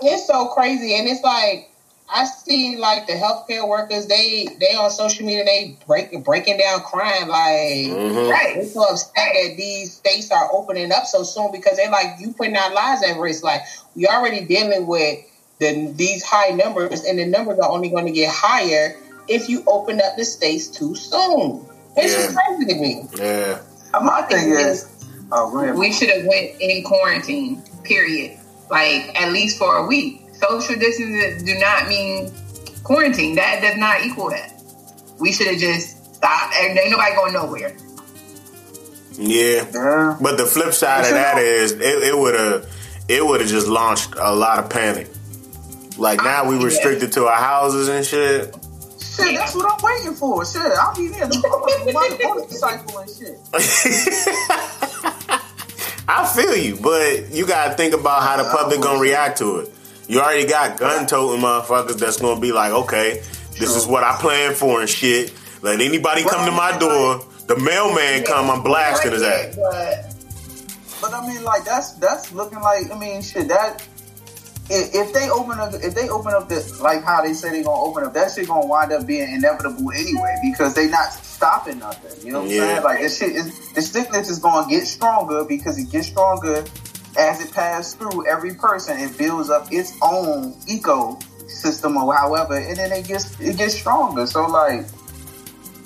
It's 0.01 0.25
so 0.27 0.47
crazy, 0.47 0.95
and 0.95 1.07
it's 1.07 1.23
like 1.23 1.69
I 2.11 2.25
see 2.25 2.77
like 2.77 3.05
the 3.07 3.13
healthcare 3.13 3.67
workers. 3.67 4.07
They 4.07 4.47
they 4.59 4.73
on 4.75 4.89
social 4.89 5.25
media. 5.25 5.45
They 5.45 5.77
break 5.85 6.23
breaking 6.23 6.57
down 6.57 6.81
crime. 6.81 7.27
Like 7.27 7.91
Mhm. 7.91 8.29
Right. 8.29 8.55
they 8.55 8.65
so 8.69 8.83
upset 8.83 9.13
that 9.15 9.53
these 9.57 9.93
states 9.93 10.31
are 10.31 10.49
opening 10.51 10.91
up 10.91 11.05
so 11.05 11.23
soon 11.23 11.51
because 11.51 11.77
they're 11.77 11.91
like 11.91 12.19
you 12.19 12.33
putting 12.33 12.55
our 12.57 12.73
lives 12.73 13.03
at 13.03 13.17
risk. 13.19 13.43
Like 13.43 13.61
we 13.95 14.07
already 14.07 14.41
dealing 14.45 14.87
with 14.87 15.19
the 15.59 15.91
these 15.95 16.23
high 16.23 16.49
numbers, 16.49 17.03
and 17.03 17.19
the 17.19 17.25
numbers 17.25 17.59
are 17.59 17.69
only 17.69 17.89
going 17.89 18.05
to 18.05 18.11
get 18.11 18.33
higher 18.33 18.95
if 19.27 19.47
you 19.49 19.63
open 19.67 20.01
up 20.01 20.15
the 20.17 20.25
states 20.25 20.67
too 20.67 20.95
soon. 20.95 21.63
It's 21.95 22.15
just 22.15 22.29
Yeah. 22.31 22.41
crazy 22.47 22.65
to 22.73 22.79
me. 22.79 23.07
yeah. 23.17 23.59
My 24.01 24.21
thing 24.23 24.51
is, 24.51 24.87
oh, 25.31 25.73
we 25.77 25.91
should 25.91 26.09
have 26.09 26.25
went 26.25 26.51
in 26.59 26.83
quarantine 26.83 27.61
period 27.83 28.38
like 28.69 29.15
at 29.19 29.31
least 29.31 29.57
for 29.57 29.77
a 29.77 29.85
week 29.87 30.21
social 30.33 30.75
distancing 30.75 31.45
do 31.45 31.55
not 31.59 31.87
mean 31.87 32.31
quarantine 32.83 33.35
that 33.35 33.61
does 33.61 33.77
not 33.77 34.01
equal 34.05 34.29
that 34.29 34.53
we 35.19 35.31
should 35.33 35.47
have 35.47 35.57
just 35.59 36.15
stopped 36.15 36.53
and 36.55 36.77
ain't 36.77 36.91
nobody 36.91 37.15
going 37.15 37.33
nowhere 37.33 37.75
Yeah. 39.17 39.65
Yeah. 39.73 40.17
But 40.21 40.37
the 40.37 40.45
flip 40.45 40.73
side 40.73 41.05
of 41.05 41.11
that 41.11 41.37
is 41.39 41.73
it, 41.73 41.81
it 41.81 42.17
would 42.17 42.35
have 42.39 42.65
it 43.09 43.25
would 43.25 43.41
have 43.41 43.49
just 43.49 43.67
launched 43.67 44.13
a 44.17 44.33
lot 44.33 44.59
of 44.59 44.69
panic. 44.69 45.07
Like 45.97 46.23
now 46.23 46.47
we 46.47 46.55
Yeah. 46.57 46.63
restricted 46.65 47.11
to 47.13 47.25
our 47.25 47.35
houses 47.41 47.89
and 47.89 48.05
shit. 48.05 48.55
Shit, 49.01 49.35
that's 49.35 49.53
what 49.55 49.65
I'm 49.69 49.79
waiting 49.83 50.13
for. 50.13 50.45
Shit, 50.45 50.61
I'll 50.61 50.95
be 50.95 51.07
there. 51.09 51.27
The 51.29 52.19
motorcycle 52.23 52.99
and 52.99 53.09
shit. 53.09 53.35
I 56.11 56.25
feel 56.25 56.55
you, 56.55 56.75
but 56.81 57.31
you 57.31 57.45
gotta 57.45 57.75
think 57.75 57.93
about 57.93 58.23
how 58.23 58.41
the 58.41 58.49
public 58.49 58.81
gonna 58.81 58.99
react 58.99 59.37
to 59.39 59.59
it. 59.59 59.71
You 60.07 60.19
already 60.19 60.47
got 60.47 60.79
gun 60.79 61.05
toting 61.05 61.39
motherfuckers 61.39 61.99
that's 61.99 62.17
gonna 62.17 62.41
be 62.41 62.51
like, 62.51 62.71
okay, 62.71 63.21
this 63.59 63.75
is 63.75 63.85
what 63.85 64.03
I 64.03 64.17
planned 64.19 64.55
for 64.55 64.81
and 64.81 64.89
shit. 64.89 65.31
Let 65.61 65.79
anybody 65.81 66.23
come 66.23 66.45
to 66.47 66.51
my 66.51 66.75
door. 66.79 67.23
The 67.45 67.57
mailman 67.57 68.23
come, 68.23 68.49
I'm 68.49 68.63
blasting 68.63 69.11
his 69.11 69.21
ass. 69.21 69.55
But 69.55 70.15
But 71.01 71.13
I 71.13 71.27
mean, 71.27 71.43
like 71.43 71.63
that's 71.63 71.91
that's 71.93 72.31
looking 72.31 72.59
like 72.59 72.91
I 72.91 72.97
mean, 72.97 73.21
shit. 73.21 73.47
That 73.47 73.87
if, 74.69 74.93
if 74.93 75.13
they 75.13 75.29
open 75.29 75.59
up, 75.59 75.73
if 75.73 75.95
they 75.95 76.09
open 76.09 76.33
up 76.33 76.47
the 76.47 76.77
like 76.81 77.03
how 77.03 77.21
they 77.21 77.33
say 77.33 77.49
they 77.49 77.63
gonna 77.63 77.81
open 77.81 78.03
up, 78.03 78.13
that 78.13 78.31
shit 78.31 78.47
gonna 78.47 78.67
wind 78.67 78.91
up 78.91 79.07
being 79.07 79.33
inevitable 79.33 79.91
anyway 79.91 80.35
because 80.43 80.75
they 80.75 80.87
not 80.87 81.11
stopping 81.11 81.79
nothing. 81.79 82.25
You 82.25 82.33
know 82.33 82.39
what 82.39 82.45
I'm 82.45 82.51
saying? 82.51 82.83
Like 82.83 82.99
this 82.99 83.17
shit 83.17 83.31
is 83.35 83.73
the 83.73 83.81
sickness 83.81 84.29
is 84.29 84.39
gonna 84.39 84.69
get 84.69 84.85
stronger 84.85 85.43
because 85.43 85.79
it 85.79 85.89
gets 85.91 86.07
stronger 86.07 86.63
as 87.17 87.43
it 87.43 87.51
passes 87.51 87.95
through 87.95 88.27
every 88.27 88.53
person 88.53 88.97
and 88.99 89.17
builds 89.17 89.49
up 89.49 89.67
its 89.71 89.97
own 90.03 90.53
ecosystem 90.67 91.95
or 92.01 92.13
however, 92.13 92.55
and 92.57 92.77
then 92.77 92.91
it 92.91 93.07
gets 93.07 93.39
it 93.39 93.57
gets 93.57 93.73
stronger. 93.75 94.27
So 94.27 94.45
like. 94.45 94.85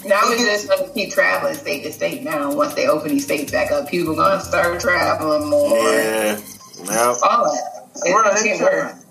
now 0.05 0.19
it's 0.23 0.43
just 0.43 0.67
going 0.67 0.85
to 0.85 0.93
keep 0.93 1.13
traveling 1.13 1.55
state 1.55 1.83
to 1.83 1.91
state 1.93 2.23
now 2.23 2.53
once 2.53 2.73
they 2.73 2.87
open 2.87 3.07
these 3.11 3.23
states 3.23 3.53
back 3.53 3.71
up 3.71 3.87
people 3.87 4.13
going 4.13 4.37
to 4.37 4.43
start 4.43 4.81
traveling 4.81 5.49
more 5.49 5.77
Yeah. 5.77 6.37
Yep. 6.79 7.17
all 7.23 7.45
that 7.45 7.82
it's 7.82 7.82
Bro, 8.01 8.23
gonna 8.23 8.35
they 8.35 8.43
get 8.43 8.57
tripping. 8.57 8.79
worse. 8.79 9.05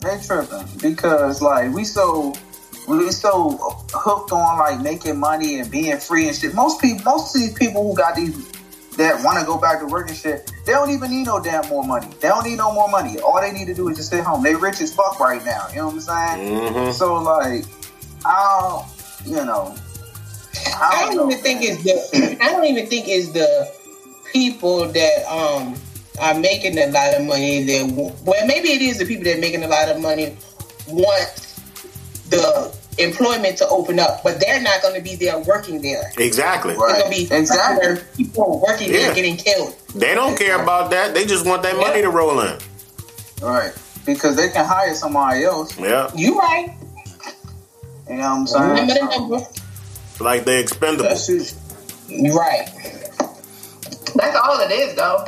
They 0.00 0.20
tripping 0.26 0.78
because 0.80 1.42
like 1.42 1.72
we 1.72 1.84
so 1.84 2.34
we 2.86 3.10
so 3.10 3.58
hooked 3.92 4.32
on 4.32 4.58
like 4.58 4.80
making 4.80 5.18
money 5.18 5.58
and 5.60 5.70
being 5.70 5.98
free 5.98 6.28
and 6.28 6.36
shit. 6.36 6.54
Most 6.54 6.80
people, 6.80 7.04
most 7.04 7.34
of 7.34 7.40
these 7.42 7.54
people 7.54 7.82
who 7.88 7.96
got 7.96 8.14
these 8.16 8.34
that 8.96 9.22
want 9.24 9.38
to 9.38 9.46
go 9.46 9.58
back 9.58 9.78
to 9.80 9.86
work 9.86 10.08
and 10.08 10.16
shit, 10.16 10.50
they 10.66 10.72
don't 10.72 10.90
even 10.90 11.10
need 11.10 11.24
no 11.26 11.40
damn 11.42 11.66
more 11.68 11.84
money. 11.84 12.08
They 12.20 12.28
don't 12.28 12.44
need 12.44 12.56
no 12.56 12.72
more 12.72 12.88
money. 12.88 13.18
All 13.20 13.40
they 13.40 13.52
need 13.52 13.66
to 13.66 13.74
do 13.74 13.88
is 13.88 13.96
just 13.96 14.08
stay 14.08 14.20
home. 14.20 14.42
They 14.42 14.54
rich 14.54 14.80
as 14.80 14.92
fuck 14.94 15.20
right 15.20 15.44
now. 15.44 15.68
You 15.70 15.76
know 15.76 15.86
what 15.88 15.94
I'm 15.94 16.00
saying? 16.38 16.74
hmm 16.74 16.92
So 16.92 17.14
like, 17.22 17.64
I 18.24 18.60
don't, 18.60 18.86
you 19.26 19.44
know. 19.44 19.74
I 20.80 21.06
don't 21.06 21.16
don't 21.16 21.16
know, 21.16 21.32
even 21.32 21.42
think 21.42 21.60
man. 21.60 21.70
it's 21.70 21.82
the. 21.84 22.44
I 22.44 22.50
don't 22.50 22.64
even 22.64 22.86
think 22.86 23.06
it's 23.08 23.30
the 23.32 23.72
people 24.32 24.86
that 24.88 25.24
um 25.32 25.74
are 26.20 26.34
making 26.38 26.78
a 26.78 26.86
lot 26.86 27.14
of 27.14 27.24
money. 27.26 27.64
That 27.64 28.14
well, 28.24 28.46
maybe 28.46 28.68
it 28.72 28.82
is 28.82 28.98
the 28.98 29.04
people 29.06 29.24
that 29.24 29.36
are 29.38 29.40
making 29.40 29.62
a 29.64 29.68
lot 29.68 29.88
of 29.88 30.00
money 30.00 30.36
want 30.88 31.54
the 32.30 32.74
employment 32.98 33.56
to 33.58 33.68
open 33.68 33.98
up, 33.98 34.22
but 34.24 34.40
they're 34.40 34.60
not 34.60 34.82
going 34.82 34.94
to 34.94 35.00
be 35.00 35.14
there 35.14 35.38
working 35.40 35.80
there. 35.82 36.10
Exactly. 36.18 36.74
Right. 36.74 36.88
There's 36.94 37.02
going 37.02 37.12
to 37.26 37.30
be 37.30 37.36
Exactly. 37.36 37.86
other 37.86 37.96
people 38.16 38.60
working 38.66 38.88
Yeah. 38.92 38.98
there 39.06 39.14
getting 39.14 39.36
killed. 39.36 39.74
They 39.94 40.14
don't 40.14 40.36
care 40.36 40.60
about 40.60 40.90
that. 40.90 41.14
They 41.14 41.24
just 41.24 41.46
want 41.46 41.62
that 41.62 41.76
money 41.76 42.02
to 42.02 42.10
roll 42.10 42.40
in. 42.40 42.58
right 43.42 43.72
because 44.04 44.36
they 44.36 44.48
can 44.48 44.64
hire 44.64 44.94
somebody 44.94 45.44
else. 45.44 45.78
Yeah. 45.78 46.10
You 46.14 46.38
right? 46.38 46.74
You 48.08 48.14
know 48.16 48.20
what 48.22 48.24
I'm 48.24 48.46
saying? 48.46 48.68
Remember 48.70 48.94
the 48.94 49.04
number? 49.18 49.40
Like 50.18 50.44
they 50.44 50.60
expendable. 50.60 51.04
that 51.10 51.18
shit. 51.18 51.54
Right. 52.34 52.66
That's 54.14 54.36
all 54.36 54.58
it 54.60 54.72
is, 54.72 54.94
though. 54.96 55.26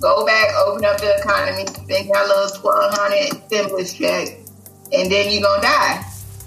Go 0.00 0.24
back, 0.24 0.48
open 0.66 0.84
up 0.84 0.98
the 0.98 1.18
economy, 1.18 1.66
spend 1.66 2.06
your 2.06 2.26
little 2.26 2.60
twelve 2.60 2.94
hundred 2.94 3.28
stimulus 3.46 3.92
check, 3.92 4.28
and 4.92 5.10
then 5.10 5.30
you 5.30 5.42
gonna 5.42 5.62
die. 5.62 6.04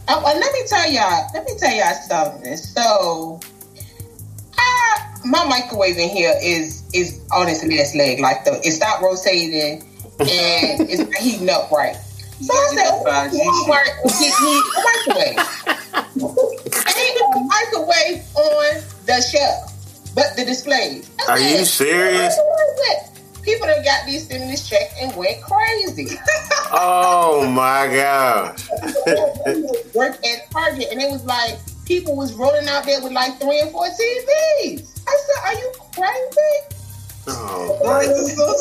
Uh, 0.08 0.22
well, 0.24 0.40
let 0.40 0.54
me 0.54 0.62
tell 0.68 0.90
y'all. 0.92 1.28
Let 1.34 1.46
me 1.46 1.54
tell 1.58 1.74
y'all 1.74 1.94
something. 2.08 2.58
So, 2.58 3.40
uh, 4.58 5.00
my 5.26 5.46
microwave 5.46 5.98
in 5.98 6.10
here 6.10 6.34
is 6.42 6.84
is 6.94 7.22
on 7.32 7.48
its 7.48 7.64
last 7.64 7.96
leg. 7.96 8.20
Like 8.20 8.44
the 8.44 8.60
it 8.64 8.72
stopped 8.72 9.04
rotating 9.04 9.84
and 10.20 10.82
it's 10.90 11.00
not 11.00 11.14
heating 11.16 11.50
up 11.50 11.70
right. 11.72 11.96
So 12.42 12.54
I 12.54 12.68
said, 12.74 12.86
Walmart 13.04 14.04
will 14.04 14.12
get 14.20 14.34
me 14.42 14.62
a 14.62 14.82
microwave. 14.86 15.40
Ain't 16.98 17.22
a 17.22 17.40
microwave 17.40 18.24
on 18.36 18.84
the 19.06 19.22
shelf, 19.22 19.74
but 20.16 20.36
the 20.36 20.46
displays. 20.46 21.10
I 21.28 21.32
Are 21.32 21.40
you 21.40 21.66
serious? 21.66 22.38
People 23.48 23.68
that 23.68 23.86
got 23.86 24.06
these 24.06 24.26
stimulus 24.26 24.68
checks 24.68 24.94
and 25.00 25.16
went 25.16 25.42
crazy. 25.42 26.20
oh 26.74 27.50
my 27.50 27.88
gosh. 27.88 28.68
Work 29.96 30.20
at 30.26 30.52
Target 30.52 30.90
and 30.92 31.02
it 31.02 31.10
was 31.10 31.24
like 31.24 31.58
people 31.86 32.18
was 32.18 32.34
rolling 32.34 32.68
out 32.68 32.84
there 32.84 33.02
with 33.02 33.14
like 33.14 33.40
three 33.40 33.62
and 33.62 33.72
four 33.72 33.86
TVs. 33.86 35.00
I 35.08 35.18
said, 35.24 35.40
Are 35.46 35.54
you 35.54 35.72
crazy? 35.96 36.76
Oh, 37.30 37.80
so 38.36 38.54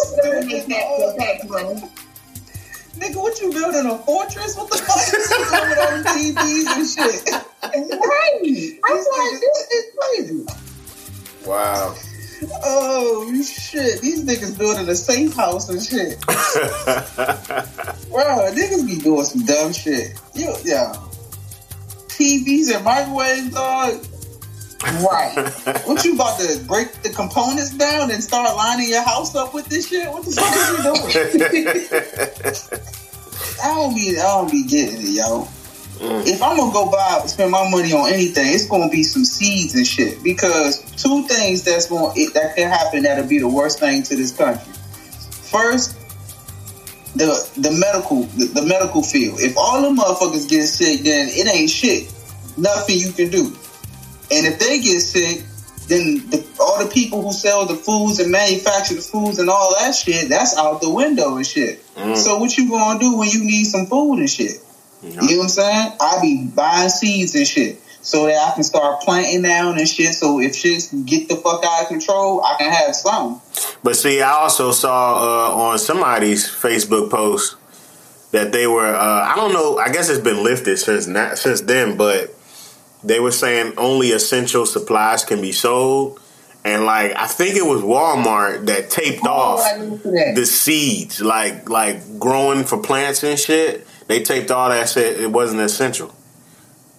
Nigga, 2.94 3.16
what 3.16 3.40
you 3.40 3.50
building 3.50 3.86
a 3.86 3.98
fortress? 3.98 4.56
What 4.56 4.70
the 4.70 4.78
fuck 4.78 4.96
is 5.18 5.28
going 5.50 5.68
with 5.68 5.78
all 5.80 5.98
the 5.98 6.04
TVs 6.14 6.66
and 6.76 6.86
shit? 6.86 7.28
Right. 7.74 8.78
I 8.84 8.92
was 8.92 9.06
like, 9.18 9.40
this 9.40 9.58
is 9.72 9.84
crazy. 9.98 11.48
wow. 11.50 11.96
Oh 12.64 13.42
shit! 13.42 14.00
These 14.00 14.24
niggas 14.24 14.58
building 14.58 14.88
a 14.88 14.94
safe 14.94 15.34
house 15.34 15.68
and 15.68 15.82
shit. 15.82 16.20
Bro, 18.10 18.52
niggas 18.52 18.86
be 18.86 18.98
doing 18.98 19.24
some 19.24 19.44
dumb 19.44 19.72
shit. 19.72 20.20
You, 20.34 20.54
yeah. 20.64 20.94
TVs 22.08 22.74
and 22.74 22.84
microwaves, 22.84 23.50
dog. 23.50 24.04
Right. 25.02 25.34
What 25.86 26.04
you 26.04 26.14
about 26.14 26.38
to 26.40 26.62
break 26.66 26.92
the 27.02 27.10
components 27.10 27.74
down 27.74 28.10
and 28.10 28.22
start 28.22 28.54
lining 28.56 28.90
your 28.90 29.02
house 29.02 29.34
up 29.34 29.54
with 29.54 29.66
this 29.66 29.88
shit? 29.88 30.08
What 30.08 30.24
the 30.24 30.32
fuck 30.32 30.56
are 30.56 30.72
you 30.72 30.82
doing? 31.52 32.82
I 33.62 33.74
don't 33.74 33.94
be, 33.94 34.18
I 34.18 34.22
don't 34.22 34.50
be 34.50 34.64
getting 34.64 35.00
it, 35.00 35.08
yo. 35.08 35.48
Mm. 35.98 36.26
If 36.26 36.42
I'm 36.42 36.56
gonna 36.56 36.72
go 36.72 36.90
buy, 36.90 37.22
spend 37.26 37.50
my 37.50 37.68
money 37.70 37.92
on 37.92 38.12
anything, 38.12 38.52
it's 38.52 38.66
gonna 38.66 38.90
be 38.90 39.02
some 39.02 39.24
seeds 39.24 39.74
and 39.74 39.86
shit. 39.86 40.22
Because 40.22 40.80
two 41.02 41.26
things 41.26 41.62
that's 41.64 41.86
going 41.86 42.14
that 42.34 42.54
can 42.56 42.68
happen 42.68 43.02
that'll 43.04 43.26
be 43.26 43.38
the 43.38 43.48
worst 43.48 43.80
thing 43.80 44.02
to 44.04 44.16
this 44.16 44.36
country. 44.36 44.72
First, 45.50 45.96
the 47.14 47.48
the 47.56 47.70
medical 47.72 48.24
the, 48.24 48.46
the 48.46 48.62
medical 48.62 49.02
field. 49.02 49.40
If 49.40 49.56
all 49.56 49.80
the 49.80 49.88
motherfuckers 49.88 50.48
get 50.48 50.66
sick, 50.66 51.00
then 51.00 51.28
it 51.30 51.52
ain't 51.52 51.70
shit. 51.70 52.12
Nothing 52.56 52.98
you 52.98 53.12
can 53.12 53.30
do. 53.30 53.46
And 54.30 54.46
if 54.46 54.58
they 54.58 54.80
get 54.80 55.00
sick, 55.00 55.44
then 55.88 56.28
the, 56.30 56.44
all 56.60 56.82
the 56.84 56.90
people 56.90 57.22
who 57.22 57.32
sell 57.32 57.64
the 57.64 57.74
foods 57.74 58.18
and 58.18 58.30
manufacture 58.30 58.94
the 58.94 59.00
foods 59.00 59.38
and 59.38 59.48
all 59.48 59.74
that 59.78 59.94
shit, 59.94 60.28
that's 60.28 60.56
out 60.56 60.80
the 60.80 60.90
window 60.90 61.36
and 61.36 61.46
shit. 61.46 61.82
Mm. 61.94 62.16
So 62.16 62.38
what 62.38 62.56
you 62.56 62.68
gonna 62.68 62.98
do 62.98 63.16
when 63.16 63.28
you 63.30 63.44
need 63.44 63.64
some 63.64 63.86
food 63.86 64.18
and 64.18 64.28
shit? 64.28 64.60
You 65.02 65.10
know 65.10 65.22
what 65.22 65.42
I'm 65.42 65.48
saying? 65.48 65.92
I 66.00 66.18
be 66.20 66.46
buying 66.54 66.88
seeds 66.88 67.34
and 67.34 67.46
shit 67.46 67.80
so 68.02 68.26
that 68.26 68.50
I 68.50 68.54
can 68.54 68.62
start 68.64 69.00
planting 69.02 69.42
down 69.42 69.78
and 69.78 69.88
shit. 69.88 70.14
So 70.14 70.40
if 70.40 70.54
shit 70.54 70.88
get 71.04 71.28
the 71.28 71.36
fuck 71.36 71.64
out 71.64 71.82
of 71.82 71.88
control, 71.88 72.42
I 72.44 72.56
can 72.58 72.72
have 72.72 72.94
some. 72.94 73.40
But 73.82 73.96
see, 73.96 74.20
I 74.22 74.30
also 74.30 74.72
saw 74.72 75.16
uh, 75.16 75.54
on 75.56 75.78
somebody's 75.78 76.46
Facebook 76.48 77.10
post 77.10 77.56
that 78.32 78.52
they 78.52 78.66
were. 78.66 78.86
Uh, 78.86 79.24
I 79.24 79.34
don't 79.36 79.52
know. 79.52 79.78
I 79.78 79.90
guess 79.92 80.08
it's 80.08 80.20
been 80.22 80.42
lifted 80.42 80.78
since 80.78 81.06
that, 81.06 81.38
since 81.38 81.60
then, 81.62 81.96
but 81.96 82.34
they 83.04 83.20
were 83.20 83.30
saying 83.32 83.74
only 83.76 84.10
essential 84.10 84.66
supplies 84.66 85.24
can 85.24 85.40
be 85.40 85.52
sold. 85.52 86.20
And 86.64 86.84
like 86.84 87.14
I 87.14 87.28
think 87.28 87.54
it 87.56 87.64
was 87.64 87.82
Walmart 87.82 88.66
that 88.66 88.90
taped 88.90 89.22
Oh, 89.24 89.30
off 89.30 90.02
the 90.02 90.44
seeds, 90.44 91.20
like 91.20 91.68
like 91.68 92.18
growing 92.18 92.64
for 92.64 92.82
plants 92.82 93.22
and 93.22 93.38
shit. 93.38 93.85
They 94.06 94.22
taped 94.22 94.50
all 94.50 94.68
that 94.68 94.88
shit. 94.88 95.20
It 95.20 95.30
wasn't 95.30 95.60
essential. 95.62 96.14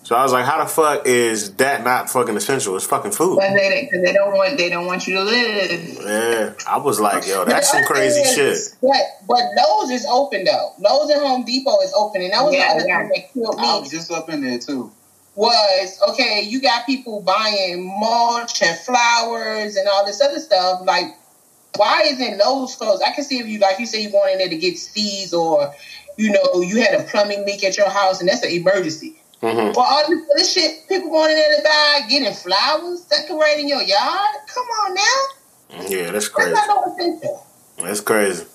So 0.03 0.15
I 0.15 0.23
was 0.23 0.31
like, 0.31 0.45
how 0.45 0.63
the 0.63 0.69
fuck 0.69 1.05
is 1.05 1.55
that 1.55 1.83
not 1.83 2.09
fucking 2.09 2.37
essential? 2.37 2.77
It's 2.77 2.85
fucking 2.85 3.11
food. 3.11 3.39
But 3.39 3.53
they, 3.53 3.89
cause 3.91 4.01
they 4.01 4.13
don't 4.13 4.31
want 4.33 4.57
they 4.57 4.69
don't 4.69 4.85
want 4.85 5.05
you 5.05 5.15
to 5.15 5.23
live. 5.23 5.97
Yeah, 6.01 6.53
I 6.65 6.77
was 6.77 7.01
like, 7.01 7.27
yo, 7.27 7.43
that's 7.43 7.69
some 7.69 7.83
crazy 7.83 8.23
thing 8.23 8.35
shit. 8.35 8.57
But 8.81 9.01
but 9.27 9.41
Lowe's 9.57 9.89
is 9.89 10.05
open 10.09 10.45
though. 10.45 10.71
Lowe's 10.79 11.09
and 11.09 11.19
Home 11.19 11.43
Depot 11.43 11.81
is 11.81 11.93
open, 11.93 12.21
and 12.21 12.31
that 12.31 12.41
was 12.45 12.53
Yeah, 12.53 12.69
the 12.69 12.79
other 12.79 12.87
yeah. 12.87 12.99
thing 13.01 13.09
that 13.15 13.33
killed 13.33 13.57
me. 13.57 13.67
I 13.67 13.73
me. 13.75 13.79
was 13.81 13.91
just 13.91 14.09
up 14.09 14.29
in 14.29 14.41
there 14.45 14.59
too. 14.59 14.91
was 15.35 15.99
okay, 16.11 16.41
you 16.47 16.61
got 16.61 16.85
people 16.85 17.21
buying 17.21 17.85
mulch 17.99 18.61
and 18.61 18.77
flowers 18.79 19.75
and 19.75 19.89
all 19.89 20.05
this 20.05 20.21
other 20.21 20.39
stuff. 20.39 20.81
Like, 20.85 21.07
why 21.75 22.03
isn't 22.05 22.37
Lowe's 22.37 22.75
closed? 22.77 23.03
I 23.05 23.11
can 23.11 23.25
see 23.25 23.39
if 23.39 23.47
you, 23.47 23.59
like 23.59 23.77
you 23.77 23.85
say, 23.85 24.01
you 24.03 24.09
going 24.09 24.33
in 24.33 24.37
there 24.39 24.49
to 24.49 24.57
get 24.57 24.77
seeds 24.77 25.33
or, 25.33 25.73
you 26.17 26.31
know, 26.31 26.61
you 26.61 26.81
had 26.81 26.99
a 26.99 27.03
plumbing 27.03 27.45
leak 27.45 27.63
at 27.63 27.77
your 27.77 27.89
house 27.89 28.19
and 28.19 28.27
that's 28.27 28.43
an 28.43 28.51
emergency. 28.51 29.15
hmm 29.41 29.71
But 29.73 29.79
all 29.79 30.03
this 30.09 30.21
other 30.33 30.43
shit, 30.43 30.87
people 30.89 31.09
going 31.09 31.31
in 31.31 31.37
there 31.37 31.57
to 31.57 31.63
buy, 31.63 32.01
getting 32.09 32.33
flowers, 32.33 33.01
decorating 33.01 33.69
your 33.69 33.81
yard. 33.81 34.35
Come 34.53 34.65
on 34.65 34.93
now. 34.95 35.83
Yeah, 35.87 36.11
that's 36.11 36.29
That's 36.29 36.29
crazy. 36.29 36.53
not 36.53 36.97
no. 36.97 37.43
That's 37.83 38.01
crazy. 38.01 38.45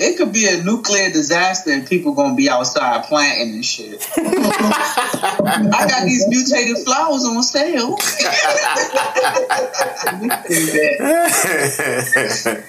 It 0.00 0.16
could 0.16 0.32
be 0.32 0.46
a 0.46 0.62
nuclear 0.62 1.10
disaster 1.10 1.72
and 1.72 1.84
people 1.84 2.12
gonna 2.14 2.36
be 2.36 2.48
outside 2.48 3.04
planting 3.06 3.54
and 3.54 3.64
shit. 3.64 4.06
I 4.16 5.86
got 5.90 6.04
these 6.04 6.24
mutated 6.28 6.84
flowers 6.84 7.24
on 7.24 7.42
sale. 7.42 7.98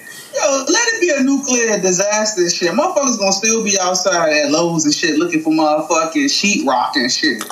Yo, 0.42 0.64
let 0.68 0.88
it 0.88 1.00
be 1.00 1.10
a 1.16 1.22
nuclear 1.22 1.78
disaster 1.80 2.42
and 2.42 2.52
shit. 2.52 2.70
Motherfuckers 2.70 3.18
gonna 3.18 3.32
still 3.32 3.62
be 3.62 3.78
outside 3.80 4.32
at 4.32 4.50
Lowe's 4.50 4.84
and 4.84 4.94
shit 4.94 5.18
looking 5.18 5.42
for 5.42 5.52
motherfucking 5.52 6.28
sheetrock 6.30 6.96
and 6.96 7.12
shit. 7.12 7.44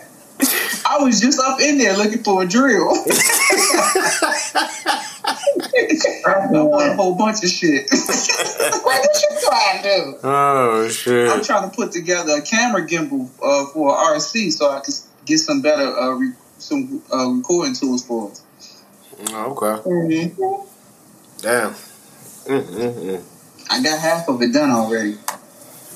I 0.88 0.98
was 1.02 1.20
just 1.20 1.40
up 1.40 1.60
in 1.60 1.78
there 1.78 1.96
looking 1.96 2.22
for 2.22 2.42
a 2.42 2.46
drill. 2.46 2.90
I 6.26 6.46
want 6.50 6.92
a 6.92 6.94
whole 6.94 7.14
bunch 7.16 7.42
of 7.42 7.50
shit. 7.50 7.88
What, 7.90 8.84
what 8.84 9.22
you 9.22 9.36
trying 9.46 9.82
to 9.82 9.88
do? 9.88 10.18
oh 10.22 10.88
shit! 10.88 11.28
I'm 11.28 11.42
trying 11.42 11.68
to 11.68 11.74
put 11.74 11.92
together 11.92 12.34
a 12.36 12.42
camera 12.42 12.86
gimbal 12.86 13.28
uh, 13.42 13.66
for 13.72 13.94
RC 13.94 14.52
so 14.52 14.70
I 14.70 14.80
can 14.80 14.94
get 15.26 15.38
some 15.38 15.60
better 15.60 15.86
uh, 15.86 16.10
re- 16.12 16.34
some 16.58 17.02
uh, 17.12 17.28
recording 17.28 17.74
tools 17.74 18.04
for 18.06 18.30
us. 18.30 18.42
Okay, 19.18 19.82
Mm-hmm. 19.88 21.40
damn. 21.40 21.72
Mm-mm-mm. 21.72 23.22
I 23.70 23.82
got 23.82 23.98
half 23.98 24.28
of 24.28 24.40
it 24.42 24.52
done 24.52 24.70
already. 24.70 25.16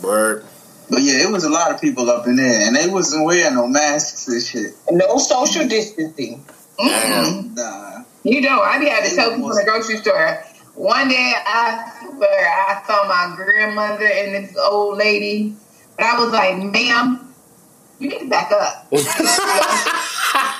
Word. 0.03 0.45
But 0.89 1.03
yeah, 1.03 1.23
it 1.29 1.31
was 1.31 1.45
a 1.45 1.51
lot 1.51 1.73
of 1.73 1.81
people 1.81 2.11
up 2.11 2.27
in 2.27 2.37
there, 2.37 2.67
and 2.67 2.75
they 2.75 2.89
wasn't 2.89 3.25
wearing 3.25 3.55
no 3.55 3.69
masks 3.69 4.27
and 4.27 4.43
shit. 4.43 4.75
No 4.91 5.19
social 5.19 5.69
distancing. 5.69 6.45
Mm-mm. 6.81 7.55
Nah. 7.57 8.03
You 8.25 8.41
know, 8.41 8.61
I 8.61 8.79
be 8.79 8.89
having 8.89 9.11
to 9.11 9.17
tell 9.17 9.31
people 9.31 9.51
in 9.51 9.57
the 9.57 9.65
grocery 9.65 9.99
store. 9.99 10.43
One 10.75 11.09
day, 11.09 11.33
I 11.47 11.93
swear, 12.01 12.49
I 12.49 12.83
saw 12.87 13.07
my 13.07 13.37
grandmother 13.37 14.07
and 14.07 14.35
this 14.45 14.57
old 14.57 14.97
lady, 14.99 15.55
and 15.99 16.07
I 16.09 16.19
was 16.19 16.33
like, 16.33 16.57
"Ma'am, 16.57 17.33
you 17.99 18.09
need 18.09 18.21
to 18.21 18.29
back 18.29 18.51
up." 18.51 18.89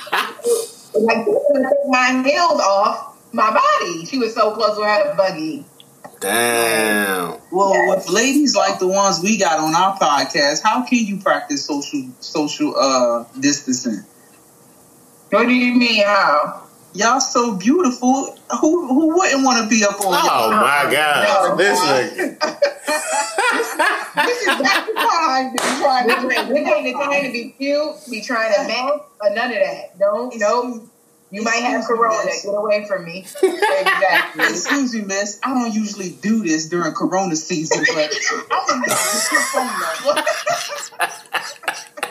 like, 0.93 1.25
you 1.25 1.41
gonna 1.53 1.69
take 1.69 1.87
my 1.87 2.21
nails 2.21 2.59
off 2.59 3.17
my 3.33 3.49
body. 3.49 4.05
She 4.05 4.17
was 4.17 4.33
so 4.33 4.53
close 4.53 4.77
with 4.77 4.87
her 4.87 5.15
buggy. 5.15 5.65
Damn. 6.19 7.39
Well, 7.51 7.95
with 7.95 8.07
ladies 8.09 8.55
like 8.55 8.79
the 8.79 8.87
ones 8.87 9.21
we 9.21 9.37
got 9.37 9.59
on 9.59 9.73
our 9.73 9.97
podcast, 9.97 10.61
how 10.61 10.83
can 10.85 10.99
you 10.99 11.17
practice 11.17 11.65
social 11.65 12.09
social 12.19 12.75
uh 12.77 13.25
distancing? 13.39 14.05
What 15.31 15.47
do 15.47 15.53
you 15.53 15.73
mean? 15.75 16.03
How? 16.05 16.60
Y'all 16.93 17.19
so 17.21 17.55
beautiful. 17.55 18.37
Who 18.59 18.87
who 18.87 19.15
wouldn't 19.15 19.43
want 19.45 19.63
to 19.63 19.69
be 19.69 19.85
up 19.85 19.99
on? 20.01 20.13
Oh 20.13 20.51
my 20.51 20.83
oh, 20.85 20.91
god! 20.91 21.49
No. 21.49 21.55
This 21.55 21.79
nigga. 21.79 22.37
This 24.25 24.41
is 24.41 24.47
not 24.47 24.87
the 24.87 24.93
time 24.93 25.55
to 25.55 25.63
be 25.63 25.69
trying 25.81 26.09
to 26.09 26.15
This 26.27 26.47
this 26.47 26.67
ain't 26.67 26.85
the 26.85 26.93
time 26.93 27.23
to 27.23 27.31
be 27.31 27.55
cute, 27.57 27.95
be 28.09 28.21
trying 28.21 28.53
to 28.53 28.67
mask, 28.67 29.03
or 29.21 29.29
none 29.33 29.51
of 29.51 29.57
that. 29.57 29.97
Don't, 29.97 30.37
no. 30.37 30.87
You 31.33 31.43
might 31.43 31.63
have 31.63 31.85
corona. 31.85 32.29
Get 32.43 32.53
away 32.53 32.85
from 32.85 33.05
me. 33.05 33.25
Exactly. 33.41 34.43
Excuse 34.43 34.93
me, 34.93 35.01
miss. 35.01 35.39
I 35.43 35.53
don't 35.53 35.73
usually 35.73 36.09
do 36.09 36.43
this 36.43 36.67
during 36.67 36.93
Corona 36.93 37.35
season, 37.35 37.85
but 37.95 38.13
I'm 38.51 38.81
gonna 38.81 40.23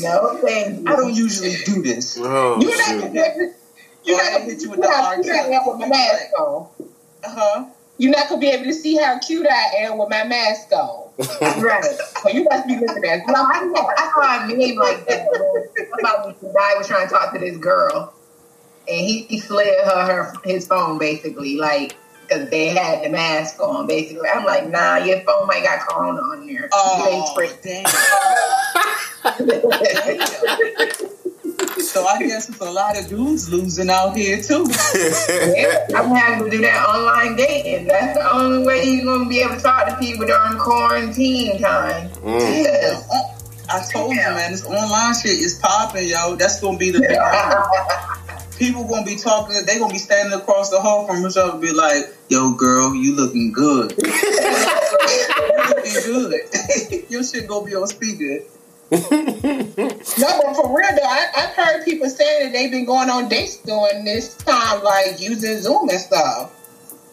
No, 0.00 0.38
thank 0.42 0.80
you. 0.80 0.84
I 0.86 0.96
don't 0.96 1.14
usually 1.14 1.54
do 1.64 1.82
this. 1.82 2.18
Oh 2.20 2.60
You're 2.60 2.76
not 2.76 3.12
gonna 3.12 3.52
you're 4.04 4.16
not 4.16 4.32
gonna 4.32 4.44
hit 4.44 4.60
you 4.60 4.64
you 4.64 4.70
with 4.70 4.80
the 4.80 4.88
hard 4.90 5.24
you're 5.24 5.66
with 5.66 5.80
my 5.80 5.88
mask 5.88 6.26
on. 6.38 6.68
Huh? 7.24 7.66
You're 7.98 8.12
not 8.12 8.28
gonna 8.28 8.40
be 8.40 8.48
able 8.48 8.64
to 8.64 8.74
see 8.74 8.96
how 8.96 9.18
cute 9.18 9.46
I 9.46 9.82
am 9.82 9.98
with 9.98 10.08
my 10.08 10.24
mask 10.24 10.72
on. 10.72 11.10
Right. 11.60 11.84
So 12.22 12.30
you 12.30 12.44
must 12.44 12.66
be 12.66 12.76
looking 12.76 13.04
at 13.04 13.26
No, 13.26 13.34
I, 13.34 13.94
I 13.98 14.10
saw 14.14 14.44
a 14.44 14.46
meme 14.46 14.76
like 14.76 15.04
that 15.06 15.26
about 15.98 16.26
when 16.26 16.34
the 16.40 16.54
guy 16.56 16.74
was 16.78 16.86
trying 16.86 17.08
to 17.08 17.12
talk 17.12 17.32
to 17.32 17.40
this 17.40 17.56
girl, 17.56 18.14
and 18.86 18.96
he, 18.96 19.22
he 19.22 19.40
slid 19.40 19.84
her, 19.84 20.06
her 20.06 20.32
his 20.44 20.66
phone 20.66 20.98
basically. 20.98 21.56
Like 21.56 21.96
because 22.28 22.50
they 22.50 22.68
had 22.68 23.04
the 23.04 23.08
mask 23.08 23.60
on. 23.60 23.86
Basically, 23.86 24.28
I'm 24.28 24.44
like, 24.44 24.68
nah, 24.68 24.96
your 24.96 25.20
phone 25.22 25.46
might 25.46 25.62
got 25.64 25.80
corona 25.80 26.20
on 26.20 26.46
there. 26.46 26.68
Oh, 26.72 27.34
damn. 27.62 27.84
so 31.78 32.04
I 32.04 32.18
guess 32.18 32.48
it's 32.48 32.58
a 32.60 32.70
lot 32.70 32.98
of 32.98 33.08
dudes 33.08 33.48
losing 33.50 33.88
out 33.88 34.16
here 34.16 34.42
too. 34.42 34.66
yeah, 34.94 35.86
I'm 35.94 36.10
having 36.10 36.44
to 36.44 36.50
do 36.50 36.60
that 36.62 36.84
online 36.88 37.36
dating. 37.36 37.86
That's 37.86 38.18
the 38.18 38.34
only 38.34 38.66
way 38.66 38.82
you're 38.84 39.04
gonna 39.04 39.28
be 39.28 39.40
able 39.40 39.54
to 39.56 39.60
talk 39.60 39.86
to 39.88 39.96
people 39.96 40.26
during 40.26 40.58
quarantine 40.58 41.60
time. 41.60 42.08
Mm. 42.10 42.64
Yeah. 42.64 43.00
I 43.70 43.86
told 43.92 44.14
you, 44.14 44.22
man, 44.22 44.50
this 44.50 44.64
online 44.66 45.14
shit 45.14 45.38
is 45.38 45.58
popping, 45.62 46.08
yo. 46.08 46.36
That's 46.36 46.58
gonna 46.60 46.78
be 46.78 46.90
the 46.90 47.00
big 47.00 47.18
people 48.58 48.84
gonna 48.84 49.06
be 49.06 49.16
talking. 49.16 49.64
They 49.64 49.78
gonna 49.78 49.92
be 49.92 49.98
standing 49.98 50.38
across 50.38 50.70
the 50.70 50.80
hall 50.80 51.06
from 51.06 51.24
each 51.24 51.36
other, 51.36 51.52
and 51.52 51.60
be 51.60 51.72
like, 51.72 52.12
"Yo, 52.28 52.54
girl, 52.54 52.94
you 52.94 53.14
looking 53.14 53.52
good. 53.52 53.92
you 54.02 54.02
looking 55.68 56.02
good. 56.06 56.40
Your 57.10 57.22
shit 57.22 57.46
gonna 57.46 57.64
be 57.64 57.76
on 57.76 57.86
speaker." 57.86 58.44
No, 58.90 58.98
but 59.00 60.54
for 60.56 60.74
real 60.74 60.88
though, 60.96 61.04
I, 61.04 61.28
have 61.34 61.50
heard 61.50 61.84
people 61.84 62.08
saying 62.08 62.44
that 62.44 62.52
they've 62.52 62.70
been 62.70 62.86
going 62.86 63.10
on 63.10 63.28
dates 63.28 63.58
during 63.58 64.04
this 64.04 64.34
time, 64.36 64.82
like 64.82 65.20
using 65.20 65.58
Zoom 65.58 65.90
and 65.90 65.98
stuff. 65.98 66.54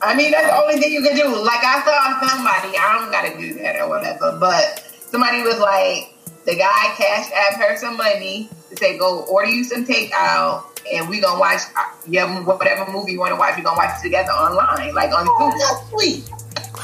I 0.02 0.16
mean, 0.16 0.32
that's 0.32 0.48
the 0.48 0.56
only 0.56 0.78
thing 0.80 0.94
you 0.94 1.02
can 1.02 1.16
do. 1.16 1.28
Like 1.28 1.64
I 1.64 1.84
saw 1.84 2.28
somebody, 2.28 2.78
I 2.78 3.00
don't 3.00 3.12
gotta 3.12 3.38
do 3.38 3.54
that 3.62 3.76
or 3.82 3.90
whatever, 3.90 4.38
but 4.40 4.80
somebody 5.10 5.42
was 5.42 5.60
like, 5.60 6.14
the 6.46 6.56
guy 6.56 6.94
cashed 6.96 7.32
app 7.34 7.60
her 7.60 7.76
some 7.76 7.98
money 7.98 8.50
to 8.70 8.78
say, 8.78 8.98
go 8.98 9.26
order 9.30 9.50
you 9.50 9.64
some 9.64 9.86
takeout 9.86 10.64
and 10.92 11.10
we 11.10 11.20
gonna 11.20 11.40
watch 11.40 11.62
uh, 11.76 11.92
yeah 12.08 12.44
whatever 12.44 12.90
movie 12.92 13.14
you 13.14 13.20
want 13.20 13.32
to 13.32 13.40
watch. 13.40 13.58
We 13.58 13.64
gonna 13.64 13.78
watch 13.78 14.00
it 14.00 14.04
together 14.04 14.32
online, 14.32 14.94
like 14.94 15.12
on 15.12 15.26
oh, 15.28 15.50
Zoom. 15.50 15.60
That's 15.60 15.90
sweet. 15.90 16.35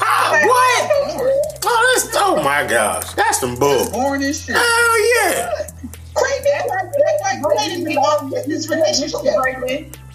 How, 0.02 0.48
what? 0.48 0.90
Oh, 1.64 1.94
that's, 1.94 2.16
oh 2.16 2.42
my 2.42 2.66
gosh, 2.66 3.12
that's 3.14 3.40
some 3.40 3.56
bull. 3.56 3.90
Born 3.90 4.22
and 4.22 4.34
shit. 4.34 4.56
Oh 4.58 5.24
yeah. 5.24 5.68
Crazy. 6.14 6.48
Like, 6.68 7.42
like, 7.42 8.46
this 8.46 8.68
relationship. 8.68 9.20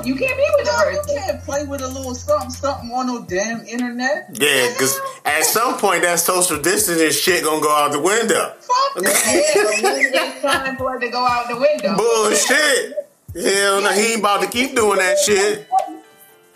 You 0.04 0.16
can't 0.16 0.38
be 0.38 0.46
with 0.58 0.66
the 0.66 0.72
person. 0.72 1.16
You 1.16 1.22
can't 1.22 1.44
play 1.44 1.66
with 1.66 1.82
a 1.82 1.88
little 1.88 2.14
something, 2.14 2.52
something 2.52 2.92
on 2.92 3.08
no 3.08 3.26
damn 3.26 3.66
internet. 3.66 4.30
Yeah, 4.34 4.72
because 4.74 5.00
at 5.26 5.44
some 5.44 5.78
point 5.78 6.04
that 6.04 6.20
social 6.20 6.62
distancing 6.62 7.12
shit 7.12 7.44
gonna 7.44 7.62
go 7.62 7.72
out 7.72 7.92
the 7.92 8.00
window. 8.00 8.54
Fuck 8.60 9.04
yeah, 9.04 9.12
it's 9.12 10.42
time 10.42 10.78
for 10.78 10.98
it 10.98 11.00
to 11.00 11.10
go 11.10 11.26
out 11.26 11.48
the 11.48 11.56
window. 11.56 11.96
Bullshit. 11.98 13.08
Hell 13.34 13.82
no, 13.82 13.92
he 13.92 14.14
ain't 14.14 14.20
about 14.20 14.42
to 14.42 14.48
keep 14.50 14.76
doing 14.76 15.00
that 15.00 15.18
shit. 15.20 15.68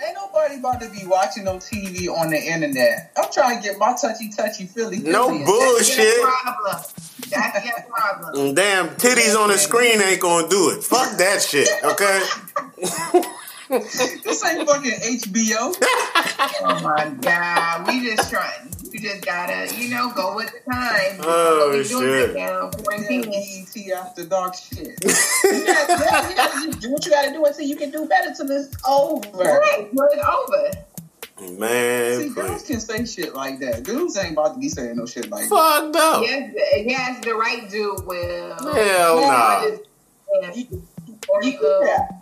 Ain't 0.04 0.16
nobody 0.16 0.56
about 0.56 0.82
to 0.82 0.90
be 0.90 1.06
watching 1.06 1.44
no 1.44 1.58
TV 1.58 2.08
on 2.08 2.32
the 2.32 2.38
internet. 2.38 3.12
I'm 3.16 3.32
trying 3.32 3.62
to 3.62 3.64
get 3.68 3.78
my 3.78 3.96
touchy 4.00 4.30
touchy 4.30 4.66
Philly. 4.66 5.00
No 5.00 5.28
bullshit. 5.30 5.98
That's 5.98 5.98
your 5.98 6.28
problem. 6.28 6.84
That's 7.30 7.66
your 7.66 7.86
problem. 7.90 8.56
Damn, 8.56 8.90
titties 8.96 9.40
on 9.40 9.50
the 9.50 9.58
screen 9.58 10.02
ain't 10.02 10.22
gonna 10.22 10.48
do 10.48 10.72
it. 10.72 10.84
Fuck 10.84 11.18
that 11.18 11.42
shit, 11.42 11.70
okay? 11.84 13.22
this 14.24 14.46
ain't 14.46 14.68
fucking 14.68 14.92
HBO. 14.92 15.74
oh 16.62 16.82
my 16.84 17.10
god, 17.22 17.88
we 17.88 18.04
just 18.04 18.30
trying. 18.30 18.70
You 18.92 19.00
just 19.00 19.26
gotta, 19.26 19.74
you 19.78 19.90
know, 19.90 20.12
go 20.14 20.36
with 20.36 20.52
the 20.52 20.60
time. 20.70 21.22
Oh 21.22 21.78
what 21.78 21.86
shit! 21.86 22.36
Now, 22.36 22.70
BET 22.70 23.94
after 23.96 24.26
dark 24.26 24.56
shit. 24.56 24.78
you, 25.04 25.66
gotta, 25.66 26.30
you, 26.30 26.36
gotta, 26.36 26.80
do 26.82 26.92
what 26.92 27.06
you 27.06 27.12
gotta 27.12 27.32
do 27.32 27.46
until 27.46 27.66
you 27.66 27.78
can 27.78 27.92
do 27.92 28.06
better 28.08 28.34
till 28.36 28.52
it's 28.52 28.76
over. 28.86 29.38
Right, 29.38 29.88
it's 29.90 30.28
over. 30.28 31.58
Man, 31.58 32.20
see, 32.20 32.30
girls 32.30 32.64
can 32.64 32.82
say 32.82 33.06
shit 33.06 33.34
like 33.34 33.62
that. 33.62 33.84
Dudes 33.84 34.18
ain't 34.18 34.34
about 34.34 34.56
to 34.56 34.60
be 34.60 34.68
saying 34.68 34.98
no 34.98 35.06
shit 35.06 35.30
like 35.30 35.48
Fuck 35.48 35.94
that. 35.94 35.94
Fuck 35.94 36.22
no. 36.22 36.22
Yes, 36.28 36.54
yes, 36.86 37.24
the 37.24 37.36
right 37.36 37.70
dude 37.70 38.06
will. 38.06 38.54
Hell 38.74 39.16
no. 39.16 39.22
nah. 39.22 39.66
yeah. 41.42 42.21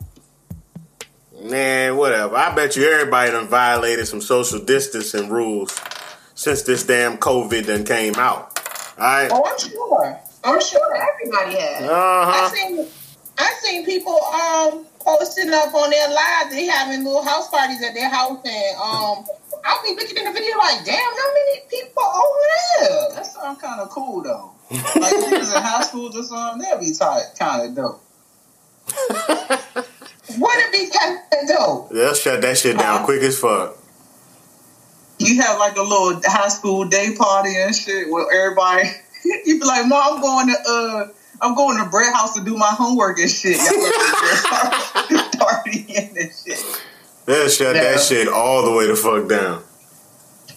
Man, 1.41 1.97
whatever. 1.97 2.35
I 2.35 2.53
bet 2.53 2.75
you 2.75 2.83
everybody 2.83 3.31
done 3.31 3.47
violated 3.47 4.07
some 4.07 4.21
social 4.21 4.59
distancing 4.59 5.29
rules 5.29 5.79
since 6.35 6.63
this 6.63 6.85
damn 6.85 7.17
COVID 7.17 7.67
done 7.67 7.85
came 7.85 8.15
out. 8.15 8.59
All 8.97 9.05
right. 9.05 9.29
Oh, 9.31 9.43
I'm 9.45 9.57
sure. 9.57 10.19
I'm 10.43 10.61
sure 10.61 10.95
everybody 10.95 11.57
has. 11.57 11.83
Uh-huh. 11.83 12.31
I 12.31 12.49
seen 12.53 12.87
I 13.37 13.53
seen 13.61 13.85
people 13.85 14.13
um 14.13 14.85
posting 14.99 15.49
up 15.53 15.73
on 15.73 15.89
their 15.89 16.09
lives. 16.09 16.51
They 16.51 16.65
having 16.65 17.03
little 17.05 17.23
house 17.23 17.49
parties 17.49 17.81
at 17.83 17.93
their 17.93 18.09
house, 18.09 18.39
and 18.43 18.77
um, 18.77 19.25
I'll 19.65 19.83
be 19.83 19.95
looking 19.95 20.17
in 20.17 20.25
the 20.25 20.31
video 20.31 20.57
like, 20.57 20.85
damn, 20.85 20.97
how 20.97 21.33
many 21.33 21.61
people 21.69 22.03
over 22.03 22.39
there? 22.79 23.15
That 23.15 23.25
sounds 23.25 23.61
kind 23.61 23.79
of 23.79 23.89
cool 23.89 24.21
though. 24.23 24.51
like 24.71 25.13
was 25.31 25.53
in 25.53 25.61
high 25.61 25.83
school 25.83 26.07
or 26.15 26.23
something, 26.23 26.61
that'd 26.61 26.79
be 26.79 26.93
kind 27.37 27.69
of 27.69 27.75
dope. 27.75 28.03
It 30.29 30.71
be 30.71 30.89
kind 30.97 31.19
of 31.19 31.49
dope? 31.49 31.89
They'll 31.89 32.13
shut 32.13 32.41
that 32.41 32.57
shit 32.57 32.77
down 32.77 33.01
uh, 33.01 33.05
quick 33.05 33.21
as 33.23 33.39
fuck. 33.39 33.77
You 35.17 35.41
have 35.41 35.59
like 35.59 35.75
a 35.75 35.81
little 35.81 36.21
high 36.23 36.49
school 36.49 36.85
day 36.85 37.15
party 37.17 37.57
and 37.57 37.75
shit 37.75 38.05
with 38.09 38.27
everybody. 38.33 38.89
you 39.45 39.59
be 39.59 39.65
like, 39.65 39.85
Mom, 39.87 40.15
I'm 40.15 40.21
going 40.21 40.47
to 40.47 40.55
uh 40.69 41.07
I'm 41.41 41.55
going 41.55 41.77
to 41.83 41.89
Bread 41.89 42.13
House 42.13 42.33
to 42.35 42.43
do 42.43 42.57
my 42.57 42.69
homework 42.69 43.17
and 43.19 43.29
shit. 43.29 43.57
Party 45.39 45.85
and 45.95 46.31
shit. 46.33 46.83
They'll 47.25 47.47
shut 47.47 47.75
yeah. 47.75 47.83
that 47.83 48.01
shit 48.01 48.27
all 48.27 48.65
the 48.65 48.75
way 48.75 48.87
the 48.87 48.95
fuck 48.95 49.29
down. 49.29 49.63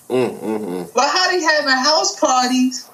Mm, 0.08 0.38
mm, 0.40 0.60
mm. 0.60 0.94
But 0.94 1.08
how 1.08 1.30
they 1.30 1.40
having 1.40 1.70
house 1.70 2.18
parties? 2.18 2.88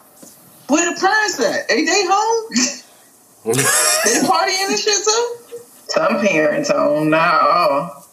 Where 0.68 0.92
the 0.92 1.00
parents 1.00 1.40
at? 1.40 1.70
Ain't 1.70 1.86
they 1.86 2.04
home? 2.06 2.50
they 3.44 4.28
partying 4.28 4.68
and 4.68 4.78
shit 4.78 5.04
too? 5.04 5.47
Some 5.88 6.20
parents 6.20 6.70
home, 6.70 7.10
not 7.10 7.40
all. 7.40 8.06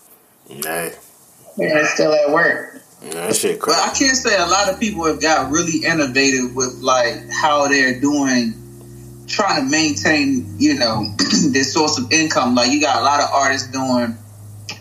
Nah. 0.50 0.90
They're 1.58 1.86
still 1.88 2.14
at 2.14 2.32
work. 2.32 2.82
that 3.02 3.36
shit 3.36 3.60
crazy. 3.60 3.80
But 3.80 3.92
I 3.92 3.94
can't 3.98 4.18
say 4.18 4.36
a 4.38 4.48
lot 4.48 4.70
of 4.72 4.80
people 4.80 5.06
have 5.06 5.22
got 5.22 5.52
really 5.52 5.86
innovative 5.86 6.56
with 6.56 6.76
like 6.82 7.30
how 7.32 7.68
they're 7.68 8.00
doing, 8.00 8.54
trying 9.28 9.64
to 9.64 9.70
maintain, 9.70 10.56
you 10.58 10.76
know, 10.76 11.06
their 11.52 11.64
source 11.64 11.98
of 11.98 12.12
income. 12.12 12.56
Like 12.56 12.72
you 12.72 12.82
got 12.82 13.02
a 13.02 13.04
lot 13.04 13.22
of 13.22 13.30
artists 13.34 13.72
doing 13.72 14.18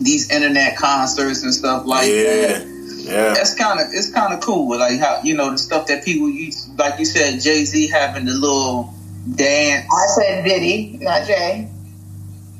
these 0.00 0.30
internet 0.30 0.76
concerts 0.76 1.42
and 1.42 1.52
stuff 1.52 1.86
like 1.86 2.08
yeah. 2.08 2.14
that. 2.14 2.66
Yeah. 3.04 3.34
That's 3.34 3.54
kind 3.54 3.80
of 3.80 3.86
it's 3.92 4.10
kind 4.10 4.32
of 4.32 4.40
cool. 4.40 4.78
Like 4.78 4.98
how 4.98 5.20
you 5.22 5.34
know 5.34 5.50
the 5.50 5.58
stuff 5.58 5.86
that 5.88 6.04
people 6.04 6.30
use, 6.30 6.68
like 6.78 6.98
you 6.98 7.04
said, 7.04 7.40
Jay 7.40 7.64
Z 7.64 7.88
having 7.88 8.24
the 8.24 8.32
little 8.32 8.94
dance. 9.34 9.86
I 9.92 10.06
said 10.20 10.44
Diddy, 10.44 10.98
not 11.00 11.26
Jay. 11.26 11.70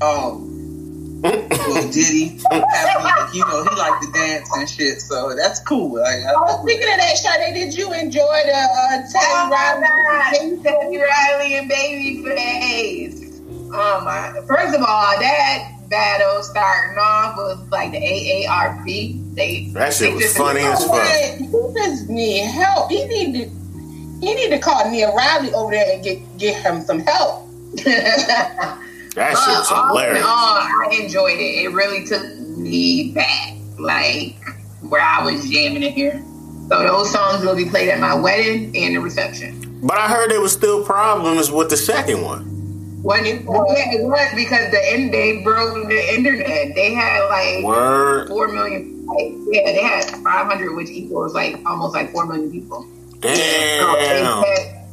Oh, 0.01 0.51
well, 1.25 1.91
Diddy, 1.91 2.39
you 3.33 3.41
know, 3.47 3.65
he 3.65 3.77
liked 3.77 4.03
to 4.03 4.13
dance 4.13 4.51
and 4.55 4.69
shit, 4.69 5.01
so 5.01 5.35
that's 5.35 5.61
cool. 5.61 5.95
Like, 5.95 6.19
I, 6.19 6.33
oh, 6.37 6.63
speaking 6.63 6.89
of 6.91 6.99
that, 6.99 7.17
Sade, 7.17 7.55
did 7.55 7.75
you 7.75 7.93
enjoy 7.95 8.41
the 8.45 8.53
uh, 8.53 9.03
Teddy 9.11 9.27
oh 9.27 9.49
Riley, 9.51 10.63
Teddy 10.63 10.99
Riley 10.99 11.55
and 11.55 11.71
Babyface? 11.71 13.41
Oh 13.73 14.03
my! 14.05 14.35
First 14.47 14.77
of 14.77 14.83
all, 14.83 15.19
that 15.19 15.75
battle 15.89 16.43
starting 16.43 16.99
off 16.99 17.37
was 17.37 17.59
like 17.71 17.93
the 17.93 17.99
AARP. 17.99 19.35
They 19.35 19.71
that 19.73 19.95
shit 19.95 20.15
was 20.15 20.37
funny 20.37 20.61
as 20.61 20.85
fuck. 20.85 21.39
He 21.39 21.49
just 21.75 22.09
need 22.09 22.45
help. 22.51 22.91
He 22.91 23.05
need 23.07 23.33
to 23.35 23.49
he 24.21 24.35
need 24.35 24.51
to 24.51 24.59
call 24.59 24.91
Nia 24.91 25.13
Riley 25.13 25.53
over 25.55 25.73
there 25.73 25.95
and 25.95 26.05
get 26.05 26.39
get 26.39 26.63
him 26.63 26.83
some 26.83 27.01
help. 27.01 27.49
That 29.15 29.31
shit 29.31 29.49
was 29.49 29.71
uh, 29.71 29.89
hilarious. 29.89 30.25
I 30.27 30.99
enjoyed 31.01 31.39
it. 31.39 31.65
It 31.65 31.73
really 31.73 32.05
took 32.05 32.25
me 32.59 33.13
back, 33.13 33.55
like 33.79 34.37
where 34.89 35.01
I 35.01 35.25
was 35.25 35.49
jamming 35.49 35.83
in 35.83 35.93
here. 35.93 36.25
So 36.69 36.83
those 36.83 37.13
songs 37.13 37.45
will 37.45 37.55
be 37.55 37.69
played 37.69 37.91
at 37.91 38.01
my 38.01 38.15
wedding 38.15 38.77
and 38.77 38.97
the 38.97 39.01
reception. 39.01 39.81
But 39.83 39.99
I 39.99 40.09
heard 40.09 40.31
there 40.31 40.41
was 40.41 40.53
still 40.53 40.85
problems 40.85 41.51
with 41.51 41.71
the 41.71 41.77
second 41.77 42.23
one. 42.23 42.51
When 43.03 43.27
it, 43.27 43.45
well, 43.45 43.67
it 43.69 44.03
was 44.03 44.35
because 44.35 44.71
the 44.71 44.81
end 44.93 45.13
they 45.13 45.43
broke 45.43 45.89
the 45.89 46.15
internet. 46.15 46.75
They 46.75 46.95
had 46.95 47.29
like 47.29 47.63
Word. 47.63 48.29
four 48.29 48.49
million. 48.49 49.05
Like, 49.07 49.33
yeah, 49.53 49.65
they 49.67 49.83
had 49.83 50.07
five 50.25 50.47
hundred, 50.47 50.75
which 50.75 50.89
equals 50.89 51.35
like 51.35 51.61
almost 51.67 51.95
like 51.95 52.11
four 52.13 52.25
million 52.25 52.51
people. 52.51 52.87
Damn. 53.21 54.43
So 54.43 54.84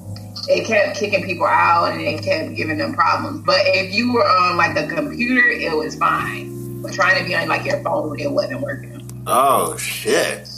it 0.47 0.65
kept 0.65 0.97
kicking 0.97 1.23
people 1.23 1.45
out 1.45 1.91
and 1.91 2.01
it 2.01 2.23
kept 2.23 2.55
giving 2.55 2.77
them 2.77 2.93
problems. 2.93 3.43
But 3.45 3.59
if 3.65 3.93
you 3.93 4.13
were 4.13 4.25
on 4.25 4.57
like 4.57 4.75
the 4.75 4.93
computer, 4.93 5.47
it 5.47 5.75
was 5.75 5.95
fine. 5.95 6.81
But 6.81 6.93
trying 6.93 7.19
to 7.19 7.25
be 7.25 7.35
on 7.35 7.47
like 7.47 7.65
your 7.65 7.81
phone, 7.83 8.19
it 8.19 8.31
wasn't 8.31 8.61
working. 8.61 9.07
Oh 9.27 9.77
shit. 9.77 10.49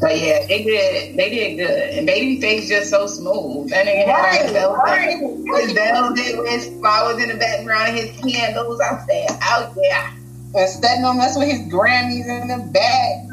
But 0.00 0.18
yeah, 0.18 0.46
they 0.46 0.64
did. 0.64 1.16
They 1.16 1.28
did 1.28 1.56
good, 1.56 1.90
and 1.90 2.08
Babyface 2.08 2.68
just 2.68 2.88
so 2.88 3.06
smooth. 3.06 3.68
That 3.68 3.86
nigga 3.86 4.06
had 4.06 4.42
his 4.42 4.52
velvet. 4.52 5.60
His 5.60 5.72
velvet 5.72 6.38
with 6.38 6.80
flowers 6.80 7.22
in 7.22 7.28
the 7.28 7.36
background. 7.36 7.98
His 7.98 8.10
candles. 8.16 8.80
I 8.80 9.04
said, 9.06 9.38
out 9.42 9.74
there. 9.74 10.10
And 10.54 10.68
standing 10.68 11.04
on 11.04 11.20
us 11.20 11.36
with 11.36 11.48
his 11.48 11.60
Grammys 11.70 12.26
in 12.26 12.48
the 12.48 12.70
back. 12.72 13.26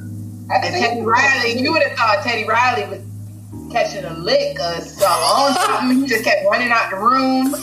And 0.50 0.76
Teddy 0.76 1.02
Riley, 1.02 1.60
you 1.60 1.72
would 1.72 1.84
have 1.84 1.98
thought 1.98 2.24
Teddy 2.24 2.46
Riley 2.48 2.86
was 2.90 3.00
catching 3.72 4.06
a 4.06 4.14
lick 4.14 4.60
or 4.60 4.82
something. 4.82 5.64
something. 5.64 6.02
He 6.02 6.08
just 6.08 6.24
kept 6.24 6.46
running 6.46 6.72
out 6.72 6.90
the 6.90 6.98
room. 6.98 7.52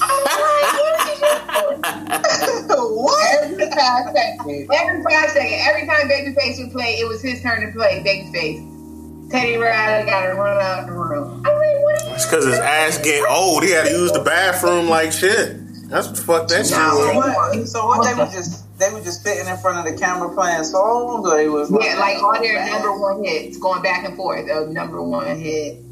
what? 2.78 3.44
Every 3.44 3.70
five 3.70 4.14
seconds. 4.14 4.68
Every 4.72 5.02
five 5.02 5.30
seconds. 5.30 5.62
Every 5.66 5.86
time 5.86 6.08
Babyface 6.08 6.58
would 6.58 6.72
play, 6.72 6.98
it 7.00 7.08
was 7.08 7.22
his 7.22 7.42
turn 7.42 7.66
to 7.66 7.72
play 7.72 8.02
Babyface. 8.04 9.30
Teddy 9.30 9.56
Riley 9.56 10.06
got 10.06 10.26
to 10.26 10.34
run 10.34 10.60
out 10.60 10.86
the 10.86 10.92
room. 10.92 11.42
I 11.44 11.50
mean, 11.50 11.82
what? 11.82 12.14
It's 12.14 12.26
because 12.26 12.44
his 12.46 12.58
ass 12.58 12.98
get 12.98 13.28
old. 13.28 13.64
He 13.64 13.70
had 13.70 13.86
to 13.86 13.90
use 13.90 14.12
the 14.12 14.20
bathroom 14.20 14.88
like 14.88 15.12
shit. 15.12 15.60
That's 15.88 16.08
what 16.08 16.18
fuck 16.18 16.48
that 16.48 16.66
shit 16.66 16.76
was. 16.76 17.72
So 17.72 17.86
what 17.86 18.04
they 18.04 18.14
were 18.14 18.30
just 18.30 18.64
they 18.78 18.90
were 18.92 19.00
just 19.00 19.22
sitting 19.22 19.46
in 19.46 19.56
front 19.58 19.78
of 19.78 19.92
the 19.92 19.98
camera 19.98 20.32
playing 20.34 20.64
songs, 20.64 21.28
or 21.28 21.40
it 21.40 21.48
was 21.50 21.70
like, 21.70 21.84
yeah, 21.84 21.98
like 21.98 22.16
all 22.16 22.34
oh, 22.36 22.40
their 22.40 22.64
number 22.66 22.98
one 22.98 23.22
hits 23.24 23.58
going 23.58 23.82
back 23.82 24.04
and 24.04 24.16
forth. 24.16 24.46
The 24.46 24.66
number 24.72 25.02
one 25.02 25.38
hit. 25.38 25.83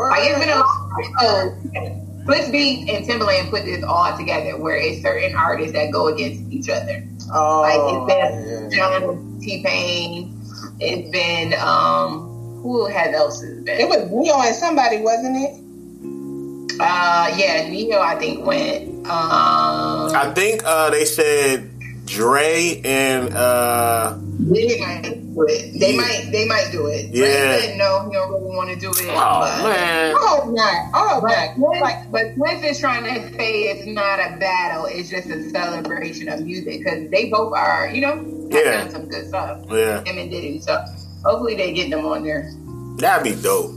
Right. 0.00 0.20
Like 0.20 0.30
it's 0.30 0.38
been 0.38 0.48
a 0.48 0.56
long 0.56 0.90
time. 1.20 2.24
Swizz 2.24 2.52
Beatz 2.52 2.88
and 2.88 3.06
Timbaland 3.06 3.50
put 3.50 3.64
this 3.64 3.82
all 3.82 4.16
together, 4.16 4.56
where 4.56 4.76
it's 4.76 5.02
certain 5.02 5.34
artists 5.36 5.72
that 5.72 5.92
go 5.92 6.08
against 6.08 6.50
each 6.52 6.68
other. 6.68 7.04
Oh, 7.32 7.60
like 7.60 7.80
it's 7.92 8.06
been 8.08 8.70
yeah. 8.70 8.76
John 8.76 9.38
T 9.40 9.62
Pain. 9.62 10.40
It's 10.80 11.10
been 11.10 11.54
um 11.60 12.60
who 12.62 12.86
has 12.86 13.14
else 13.14 13.42
has 13.42 13.62
been? 13.62 13.80
It 13.80 13.88
was 13.88 14.10
Ne-Yo 14.10 14.40
and 14.40 14.54
somebody, 14.54 15.00
wasn't 15.00 15.36
it? 15.36 16.80
Uh, 16.80 17.34
yeah, 17.36 17.68
Ne-Yo 17.68 18.00
I 18.00 18.16
think 18.16 18.46
went. 18.46 18.88
Um, 19.06 20.14
I 20.14 20.32
think 20.34 20.62
uh, 20.64 20.90
they 20.90 21.04
said 21.04 21.70
Dre 22.06 22.80
and 22.84 23.34
uh 23.34 24.16
they 24.50 24.80
might 24.80 25.02
do 25.02 25.46
it. 25.48 25.78
They 25.78 25.94
yeah. 25.94 26.00
might 26.00 26.28
they 26.32 26.44
might 26.44 26.68
do 26.72 26.86
it. 26.86 27.06
Yeah. 27.14 27.24
Dre 27.24 27.60
said 27.60 27.78
no, 27.78 28.06
he 28.06 28.12
don't 28.12 28.32
really 28.32 28.56
want 28.56 28.70
to 28.70 28.76
do 28.76 28.90
it. 28.90 29.06
Oh 29.10 29.40
but, 29.40 29.62
man. 29.62 30.14
Oh 30.18 30.50
not. 30.52 30.90
Oh 30.92 31.20
but 31.20 31.30
Swizz, 31.56 31.80
like, 31.80 32.10
but 32.10 32.22
Swizz 32.36 32.64
is 32.64 32.80
trying 32.80 33.04
to 33.04 33.36
say 33.36 33.62
it's 33.70 33.86
not 33.86 34.18
a 34.18 34.36
battle, 34.38 34.86
it's 34.86 35.08
just 35.08 35.28
a 35.28 35.48
celebration 35.50 36.28
of 36.28 36.40
music 36.40 36.80
because 36.80 37.08
they 37.10 37.30
both 37.30 37.52
are, 37.54 37.90
you 37.92 38.00
know, 38.00 38.48
yeah. 38.50 38.82
done 38.82 38.90
some 38.90 39.08
good 39.08 39.28
stuff. 39.28 39.64
Yeah. 39.68 40.02
Him 40.04 40.18
and 40.18 40.30
Diddy. 40.30 40.60
So 40.60 40.84
hopefully 41.24 41.54
they 41.54 41.72
get 41.72 41.90
them 41.90 42.04
on 42.04 42.24
there. 42.24 42.52
That'd 42.98 43.24
be 43.24 43.40
dope. 43.40 43.70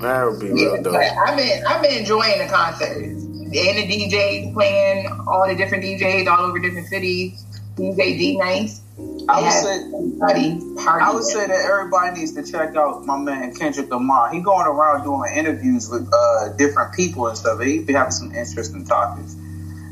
That 0.00 0.24
would 0.24 0.40
be 0.40 0.46
yeah, 0.46 0.72
real 0.72 0.82
dope. 0.82 0.96
I've 0.96 1.36
been 1.36 1.66
I've 1.66 1.82
been 1.82 1.98
enjoying 1.98 2.38
the 2.38 2.48
concerts. 2.52 3.24
And 3.44 3.52
the 3.52 3.86
DJs 3.86 4.52
playing 4.52 5.06
all 5.28 5.46
the 5.46 5.54
different 5.54 5.84
DJs 5.84 6.26
all 6.26 6.46
over 6.46 6.58
different 6.58 6.88
cities 6.88 7.44
DJ 7.76 8.18
D 8.18 8.36
Nice. 8.38 8.80
I 8.96 9.40
would 9.40 9.52
say 9.52 11.00
I 11.00 11.10
would 11.12 11.24
say 11.24 11.46
that 11.46 11.66
everybody 11.68 12.20
needs 12.20 12.32
to 12.34 12.44
check 12.44 12.76
out 12.76 13.04
my 13.04 13.18
man 13.18 13.52
Kendrick 13.54 13.90
Lamar. 13.90 14.32
He 14.32 14.40
going 14.40 14.66
around 14.66 15.02
doing 15.02 15.34
interviews 15.34 15.88
with 15.88 16.08
uh, 16.12 16.50
different 16.56 16.94
people 16.94 17.26
and 17.26 17.36
stuff. 17.36 17.60
He 17.60 17.80
be 17.80 17.92
having 17.92 18.12
some 18.12 18.32
interesting 18.32 18.84
topics. 18.84 19.34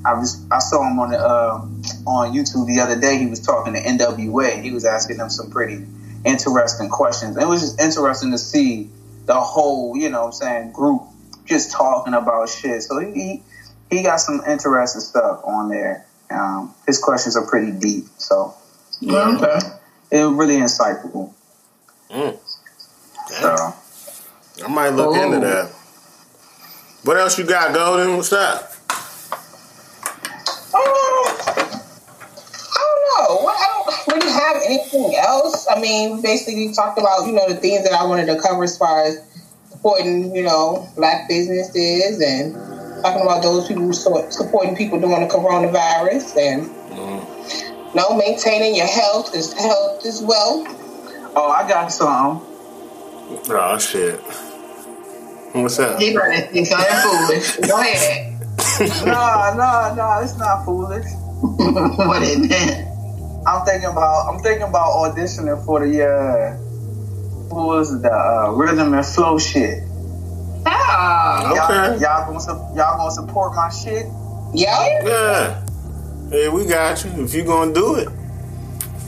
I 0.04 0.14
was 0.14 0.46
I 0.52 0.60
saw 0.60 0.88
him 0.88 1.00
on 1.00 1.10
the 1.10 1.18
uh, 1.18 1.66
on 2.06 2.32
YouTube 2.32 2.66
the 2.68 2.80
other 2.80 3.00
day. 3.00 3.18
He 3.18 3.26
was 3.26 3.40
talking 3.40 3.72
to 3.74 3.80
NWA. 3.80 4.62
He 4.62 4.70
was 4.70 4.84
asking 4.84 5.16
them 5.16 5.30
some 5.30 5.50
pretty 5.50 5.84
interesting 6.24 6.88
questions. 6.88 7.36
It 7.36 7.48
was 7.48 7.60
just 7.60 7.80
interesting 7.80 8.30
to 8.30 8.38
see 8.38 8.88
the 9.26 9.34
whole 9.34 9.96
you 9.96 10.10
know 10.10 10.20
what 10.20 10.26
I'm 10.26 10.32
saying 10.32 10.72
group 10.72 11.02
just 11.46 11.72
talking 11.72 12.14
about 12.14 12.50
shit. 12.50 12.82
So 12.82 13.00
he 13.00 13.42
he 13.90 14.04
got 14.04 14.20
some 14.20 14.42
interesting 14.46 15.00
stuff 15.00 15.40
on 15.44 15.70
there. 15.70 16.06
Um, 16.30 16.72
his 16.86 16.98
questions 16.98 17.36
are 17.36 17.46
pretty 17.46 17.72
deep, 17.72 18.04
so 18.16 18.54
yeah, 19.02 19.36
okay. 19.36 19.58
it 20.12 20.24
was 20.24 20.32
really 20.34 20.56
insightful. 20.56 21.34
Mm. 22.08 22.38
So 23.26 23.74
I 24.64 24.68
might 24.68 24.90
look 24.90 25.16
into 25.16 25.40
that. 25.40 25.70
What 27.02 27.16
else 27.16 27.36
you 27.36 27.44
got, 27.44 27.74
Golden? 27.74 28.16
What's 28.16 28.32
up? 28.32 28.70
Um, 30.72 30.78
I 30.78 31.66
don't 32.78 33.02
know. 33.10 33.48
I 33.48 33.66
don't 33.66 34.14
really 34.14 34.32
have 34.32 34.56
anything 34.64 35.16
else. 35.16 35.66
I 35.68 35.80
mean, 35.80 36.22
basically 36.22 36.62
you 36.62 36.72
talked 36.72 36.98
about 36.98 37.26
you 37.26 37.32
know 37.32 37.48
the 37.48 37.56
things 37.56 37.82
that 37.82 37.92
I 37.92 38.04
wanted 38.04 38.26
to 38.26 38.40
cover 38.40 38.62
as 38.62 38.78
far 38.78 39.04
as 39.04 39.18
supporting 39.68 40.32
you 40.34 40.44
know 40.44 40.88
black 40.94 41.28
businesses 41.28 42.22
and 42.22 42.54
talking 43.02 43.22
about 43.22 43.42
those 43.42 43.66
people 43.66 43.92
supporting 43.92 44.76
people 44.76 45.00
during 45.00 45.26
the 45.26 45.34
coronavirus 45.34 46.36
and 46.36 46.81
you 47.94 48.00
know, 48.00 48.16
maintaining 48.16 48.74
your 48.74 48.86
health 48.86 49.34
is 49.34 49.52
health 49.52 50.04
as 50.06 50.22
well. 50.22 50.64
Oh, 51.36 51.50
I 51.50 51.68
got 51.68 51.88
some. 51.88 52.40
Oh 53.50 53.78
shit. 53.78 54.20
What's 55.52 55.78
up? 55.78 56.00
He 56.00 56.16
running. 56.16 56.52
He's 56.52 56.68
foolish. 56.70 57.56
Go 57.68 57.78
ahead. 57.78 58.32
no, 59.04 59.54
no, 59.56 59.94
no, 59.94 60.20
it's 60.22 60.38
not 60.38 60.64
foolish. 60.64 61.04
what 61.42 62.22
is 62.22 62.48
that? 62.48 63.42
I'm 63.46 63.66
thinking 63.66 63.90
about 63.90 64.32
I'm 64.32 64.40
thinking 64.40 64.68
about 64.68 64.92
auditioning 64.92 65.64
for 65.66 65.86
the 65.86 66.08
uh 66.08 66.56
what 67.54 67.66
was 67.66 68.00
the 68.00 68.10
uh, 68.10 68.52
rhythm 68.52 68.94
and 68.94 69.04
flow 69.04 69.38
shit. 69.38 69.82
Ah, 70.64 71.50
okay. 71.50 71.56
Y'all, 71.56 72.00
y'all 72.00 72.32
gonna 72.32 72.74
y'all 72.74 72.96
gonna 72.96 73.10
support 73.10 73.54
my 73.54 73.68
shit? 73.68 74.06
Yeah. 74.54 75.04
Yeah. 75.04 75.66
Hey, 76.32 76.48
we 76.48 76.64
got 76.64 77.04
you. 77.04 77.10
If 77.22 77.34
you 77.34 77.44
gonna 77.44 77.74
do 77.74 77.96
it, 77.96 78.08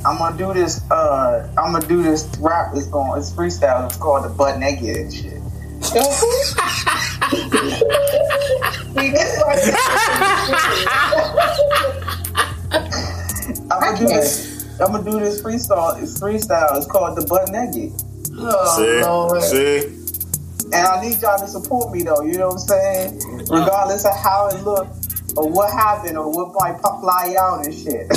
I'm 0.05 0.18
gonna 0.18 0.37
do 0.37 0.53
this. 0.53 0.83
Uh, 0.91 1.49
I'm 1.57 1.72
gonna 1.72 1.87
do 1.87 2.03
this 2.03 2.29
rap. 2.39 2.72
It's 2.75 2.87
going. 2.87 3.18
It's 3.18 3.33
freestyle. 3.33 3.87
It's 3.87 3.97
called 3.97 4.27
the 4.27 4.29
butt 4.29 4.59
naked 4.59 4.95
and 4.95 5.11
shit. 5.11 5.41
I'm 13.70 13.81
gonna 13.81 13.99
do 13.99 14.07
this. 14.07 14.79
I'm 14.79 14.93
gonna 14.93 15.11
do 15.11 15.18
this 15.18 15.41
freestyle. 15.41 16.03
It's 16.03 16.20
freestyle. 16.20 16.77
It's 16.77 16.87
called 16.87 17.16
the 17.16 17.25
butt 17.25 17.49
naked. 17.49 17.95
Oh, 18.37 18.77
see, 18.77 19.01
Lord. 19.03 19.43
see. 19.43 20.05
And 20.75 20.87
I 20.87 21.01
need 21.01 21.22
y'all 21.22 21.39
to 21.39 21.47
support 21.47 21.91
me 21.91 22.03
though, 22.03 22.20
you 22.20 22.37
know 22.37 22.49
what 22.49 22.55
I'm 22.55 22.59
saying? 22.59 23.47
Regardless 23.49 24.05
of 24.05 24.14
how 24.14 24.49
it 24.49 24.62
looked 24.62 25.03
or 25.37 25.49
what 25.51 25.72
happened 25.72 26.16
or 26.16 26.30
what 26.30 26.53
might 26.55 26.78
fly 26.80 27.35
out 27.39 27.64
and 27.64 27.74
shit. 27.74 28.09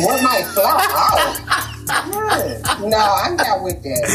what 0.00 0.22
might 0.22 0.44
fly 0.52 0.86
out? 0.92 1.64
Yeah. 1.86 2.88
No, 2.88 2.98
I'm 2.98 3.36
not 3.36 3.62
with 3.62 3.82
that. 3.82 4.08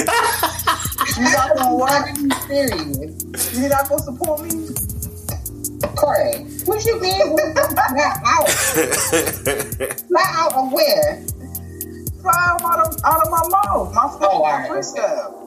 you 1.17 1.23
not 1.23 1.55
gonna 1.55 1.75
watch 1.75 2.17
me 2.17 2.29
serious. 2.47 3.57
You're 3.57 3.69
not 3.69 3.87
gonna 3.87 4.01
support 4.01 4.41
me? 4.41 4.69
Craig. 5.95 6.47
What 6.65 6.85
you 6.85 6.99
mean? 6.99 7.35
not 7.35 8.19
out. 8.25 8.47
not 10.09 10.27
out 10.35 10.53
of 10.53 10.71
where? 10.71 11.23
Fly 12.21 12.57
out 12.61 12.79
of, 12.87 12.97
out 13.05 13.21
of 13.21 13.31
my 13.31 13.47
mouth. 13.49 13.93
My, 13.93 14.17
oh, 14.21 14.41
my 14.41 14.51
right. 14.51 14.69
freestyle. 14.69 15.39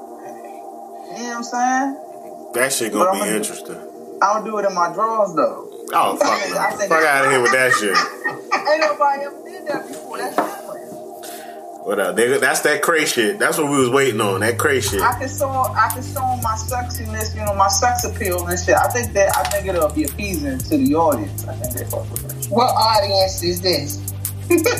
You 1.12 1.24
know 1.24 1.28
what 1.28 1.37
I'm 1.37 1.43
saying? 1.43 2.53
That 2.55 2.72
shit 2.72 2.93
gonna 2.93 3.22
be 3.22 3.28
interesting. 3.28 3.76
I 4.22 4.35
don't 4.35 4.45
do 4.45 4.59
it 4.59 4.66
in 4.66 4.74
my 4.74 4.93
drawers 4.93 5.35
though. 5.35 5.72
Oh 5.95 6.16
fuck 6.16 6.40
no! 6.49 6.55
Fuck 6.88 7.05
out 7.05 7.26
of 7.26 7.30
here 7.30 7.43
with 7.43 7.53
that 7.53 7.70
shit. 7.72 7.95
Ain't 8.70 8.80
nobody 8.80 9.24
ever 9.24 9.43
did 9.45 9.66
that 9.68 9.86
before. 9.86 10.16
That's 10.16 10.34
different. 10.36 11.86
What 11.86 11.99
up? 11.99 12.16
That's 12.16 12.61
that 12.61 12.80
cray 12.80 13.05
shit. 13.05 13.38
That's 13.38 13.59
what 13.59 13.70
we 13.70 13.76
was 13.76 13.90
waiting 13.90 14.22
on. 14.22 14.40
That 14.40 14.57
cray 14.57 14.80
shit. 14.80 15.03
I 15.03 15.18
can 15.18 15.28
show, 15.28 15.51
I 15.51 15.90
can 15.93 16.03
show 16.03 16.24
my 16.40 16.55
sexiness, 16.55 17.34
you 17.34 17.45
know, 17.45 17.53
my 17.55 17.68
sex 17.68 18.05
appeal 18.05 18.47
and 18.47 18.59
shit. 18.59 18.74
I 18.76 18.88
think 18.88 19.12
that, 19.12 19.36
I 19.36 19.43
think 19.51 19.66
it'll 19.66 19.90
be 19.90 20.05
appeasing 20.05 20.57
to 20.59 20.78
the 20.78 20.95
audience. 20.95 21.47
I 21.47 21.55
think 21.57 21.74
they 21.74 21.84
fuck 21.84 22.11
with 22.11 22.22
that. 22.22 22.47
What 22.51 22.68
audience 22.68 23.43
is 23.43 23.61
this? 23.61 24.01
it's 24.49 24.70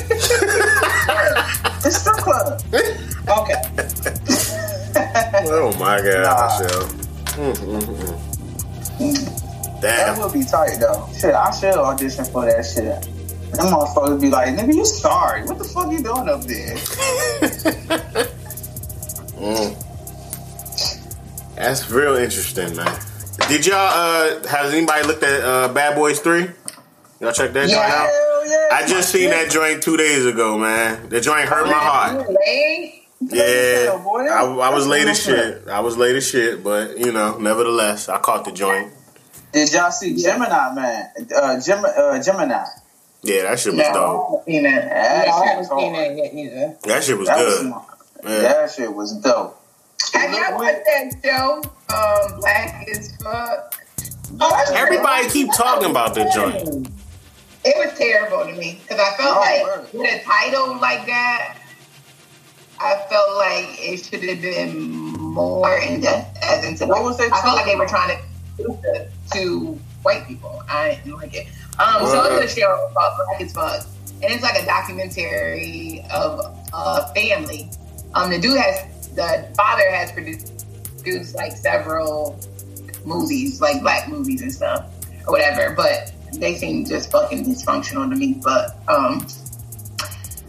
strip 1.99 2.17
club. 2.17 2.59
Okay. 2.73 2.87
oh 5.51 5.71
my 5.77 6.01
god, 6.01 6.23
nah. 6.23 6.59
Michelle. 6.59 6.87
Mm-hmm. 7.35 9.42
That 9.83 10.17
would 10.17 10.33
be 10.33 10.43
tight 10.43 10.77
though. 10.79 11.07
Shit, 11.13 11.33
I 11.33 11.51
should 11.51 11.75
audition 11.75 12.25
for 12.25 12.45
that 12.45 12.65
shit. 12.65 13.01
Them 13.53 13.67
motherfuckers 13.67 14.19
be 14.19 14.29
like, 14.29 14.55
nigga, 14.55 14.73
you 14.73 14.85
sorry. 14.85 15.43
What 15.43 15.59
the 15.59 15.63
fuck 15.63 15.91
you 15.91 16.01
doing 16.01 16.27
up 16.27 16.41
there? 16.43 16.75
mm. 19.37 19.79
That's 21.55 21.89
real 21.91 22.15
interesting, 22.15 22.75
man. 22.75 22.99
Did 23.47 23.65
y'all 23.67 23.75
uh 23.77 24.47
has 24.47 24.73
anybody 24.73 25.05
looked 25.05 25.23
at 25.23 25.41
uh 25.41 25.71
Bad 25.73 25.95
Boys 25.95 26.19
3? 26.19 26.47
Y'all 27.19 27.31
check 27.31 27.53
that 27.53 27.69
yeah. 27.69 27.75
joint 27.75 27.93
out? 27.93 28.09
Yeah, 28.45 28.75
I 28.75 28.85
just 28.87 29.11
seen 29.11 29.29
that 29.29 29.51
joint 29.51 29.83
two 29.83 29.97
days 29.97 30.25
ago, 30.25 30.57
man. 30.57 31.09
The 31.09 31.21
joint 31.21 31.47
hurt 31.47 31.67
my 31.67 31.73
heart. 31.73 32.27
Yeah, 33.21 34.01
I, 34.33 34.43
I 34.43 34.73
was 34.73 34.87
late 34.87 35.07
as 35.07 35.23
shit. 35.23 35.67
I 35.67 35.79
was 35.79 35.95
late 35.95 36.15
as 36.15 36.27
shit, 36.27 36.63
but 36.63 36.97
you 36.97 37.11
know, 37.11 37.37
nevertheless, 37.37 38.09
I 38.09 38.19
caught 38.19 38.45
the 38.45 38.51
joint. 38.51 38.91
Did 39.53 39.71
y'all 39.71 39.91
see 39.91 40.15
Gemini 40.15 40.73
Man? 40.73 41.11
Uh, 41.35 41.61
Gem, 41.61 41.85
uh, 41.85 42.21
Gemini. 42.21 42.65
Yeah, 43.21 43.43
that 43.43 43.59
shit 43.59 43.73
was 43.73 43.87
no, 43.87 43.93
dope. 43.93 44.43
I 44.47 44.51
haven't 44.51 44.51
seen 44.51 44.63
that. 44.63 44.91
I 44.91 45.45
haven't 45.45 45.65
seen 45.65 45.93
that 45.93 46.17
yet 46.17 46.33
either. 46.33 46.77
That 46.83 47.03
shit 47.03 47.17
was 47.17 47.27
that 47.27 47.37
good. 47.37 47.71
Was, 47.71 47.85
Yeah. 48.23 48.41
That 48.41 48.71
shit 48.71 48.93
was 48.93 49.13
dope. 49.17 49.59
Have 50.13 50.31
y'all 50.31 50.57
watched 50.59 50.81
that 50.85 51.13
show? 51.23 51.61
Um, 51.93 52.39
Black 52.39 52.87
as 52.89 53.15
fuck. 53.17 53.79
Oh, 54.41 54.73
Everybody 54.73 55.29
keep 55.29 55.49
talking 55.55 55.91
about 55.91 56.15
the 56.15 56.29
joint. 56.33 56.87
It 57.63 57.75
was 57.77 57.97
terrible 57.97 58.45
to 58.45 58.59
me 58.59 58.81
because 58.81 58.99
I 58.99 59.15
felt 59.15 59.37
oh, 59.37 59.39
like 59.39 59.63
word. 59.63 59.93
with 59.93 60.21
a 60.21 60.23
title 60.25 60.77
like 60.79 61.05
that, 61.05 61.57
I 62.79 62.95
felt 63.07 63.37
like 63.37 63.79
it 63.79 64.03
should 64.03 64.23
have 64.23 64.41
been 64.41 64.79
more 64.79 65.77
in 65.77 66.01
depth. 66.01 66.39
As 66.43 66.65
into 66.65 66.87
what 66.87 67.03
was 67.03 67.19
it? 67.19 67.31
I 67.31 67.41
felt 67.41 67.55
like 67.55 67.65
they 67.65 67.75
were 67.75 67.87
trying 67.87 68.17
to 68.17 68.32
to 68.57 69.79
white 70.03 70.27
people. 70.27 70.63
I 70.69 70.99
didn't 71.03 71.17
like 71.17 71.33
it. 71.33 71.47
Um, 71.79 72.05
so 72.05 72.23
it's 72.37 72.53
a 72.53 72.59
show 72.59 72.89
called 72.93 73.25
Black 73.27 73.41
as 73.41 73.53
Fuck, 73.53 73.87
and 74.21 74.31
it's 74.31 74.43
like 74.43 74.61
a 74.61 74.65
documentary 74.65 76.05
of 76.13 76.39
a 76.73 77.13
family. 77.13 77.69
Um, 78.13 78.29
the 78.29 78.39
dude 78.39 78.57
has 78.57 79.09
the 79.09 79.51
father 79.55 79.89
has 79.89 80.11
produced, 80.11 80.65
produced 81.01 81.35
like 81.35 81.51
several 81.53 82.39
movies, 83.05 83.59
like 83.61 83.81
black 83.81 84.07
movies 84.07 84.41
and 84.41 84.51
stuff, 84.51 84.85
or 85.27 85.33
whatever. 85.33 85.73
But 85.75 86.13
they 86.33 86.55
seem 86.55 86.85
just 86.85 87.11
fucking 87.11 87.45
dysfunctional 87.45 88.09
to 88.09 88.15
me. 88.15 88.39
But 88.43 88.77
um, 88.87 89.25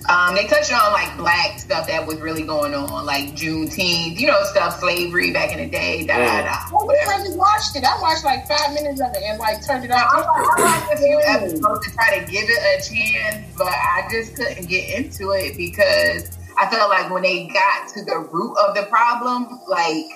um, 0.08 0.34
they 0.34 0.46
touched 0.46 0.72
on 0.72 0.92
like 0.92 1.16
black 1.16 1.58
stuff 1.58 1.86
that 1.88 2.06
was 2.06 2.20
really 2.20 2.42
going 2.42 2.74
on, 2.74 3.06
like 3.06 3.30
Juneteenth, 3.34 4.18
you 4.18 4.26
know, 4.26 4.42
stuff, 4.44 4.78
slavery 4.78 5.32
back 5.32 5.52
in 5.52 5.58
the 5.58 5.66
day. 5.66 6.06
Da, 6.06 6.18
da, 6.18 6.42
da, 6.42 6.56
well, 6.72 6.90
I 6.90 7.18
just 7.24 7.38
watched 7.38 7.74
it. 7.76 7.84
I 7.84 8.00
watched 8.00 8.24
like 8.24 8.46
five 8.46 8.74
minutes 8.74 9.00
of 9.00 9.14
it 9.14 9.22
and 9.22 9.38
like 9.38 9.64
turned 9.64 9.84
it 9.84 9.90
off. 9.90 10.10
I, 10.12 10.20
I 10.20 10.78
watched 10.78 10.92
a 10.92 10.96
few 10.98 11.20
episodes 11.24 11.86
to 11.86 11.94
try 11.94 12.18
to 12.18 12.30
give 12.30 12.44
it 12.46 12.84
a 12.84 12.88
chance, 12.88 13.54
but 13.56 13.68
I 13.68 14.06
just 14.10 14.36
couldn't 14.36 14.68
get 14.68 14.98
into 14.98 15.30
it 15.30 15.56
because 15.56 16.36
I 16.58 16.68
felt 16.70 16.90
like 16.90 17.10
when 17.10 17.22
they 17.22 17.46
got 17.46 17.88
to 17.94 18.04
the 18.04 18.28
root 18.30 18.56
of 18.58 18.74
the 18.74 18.82
problem, 18.82 19.58
like 19.68 20.06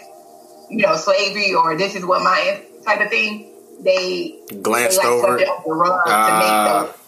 you 0.70 0.86
know, 0.86 0.96
slavery 0.96 1.54
or 1.54 1.76
this 1.76 1.94
is 1.94 2.04
what 2.04 2.22
my 2.22 2.62
type 2.84 3.00
of 3.00 3.08
thing, 3.08 3.54
they 3.80 4.38
glanced 4.60 5.00
they, 5.00 5.08
like, 5.08 5.24
over 5.24 5.38
it 5.38 5.48
the 5.66 5.72
rug 5.72 6.00
uh, 6.06 6.26
to 6.28 6.38
make 6.38 6.92
the 6.92 6.98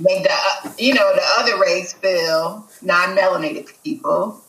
make 0.00 0.22
the 0.22 0.32
uh, 0.32 0.72
you 0.78 0.94
know 0.94 1.14
the 1.14 1.22
other 1.38 1.60
race 1.60 1.92
feel 1.92 2.66
non-melanated 2.82 3.70
people 3.84 4.40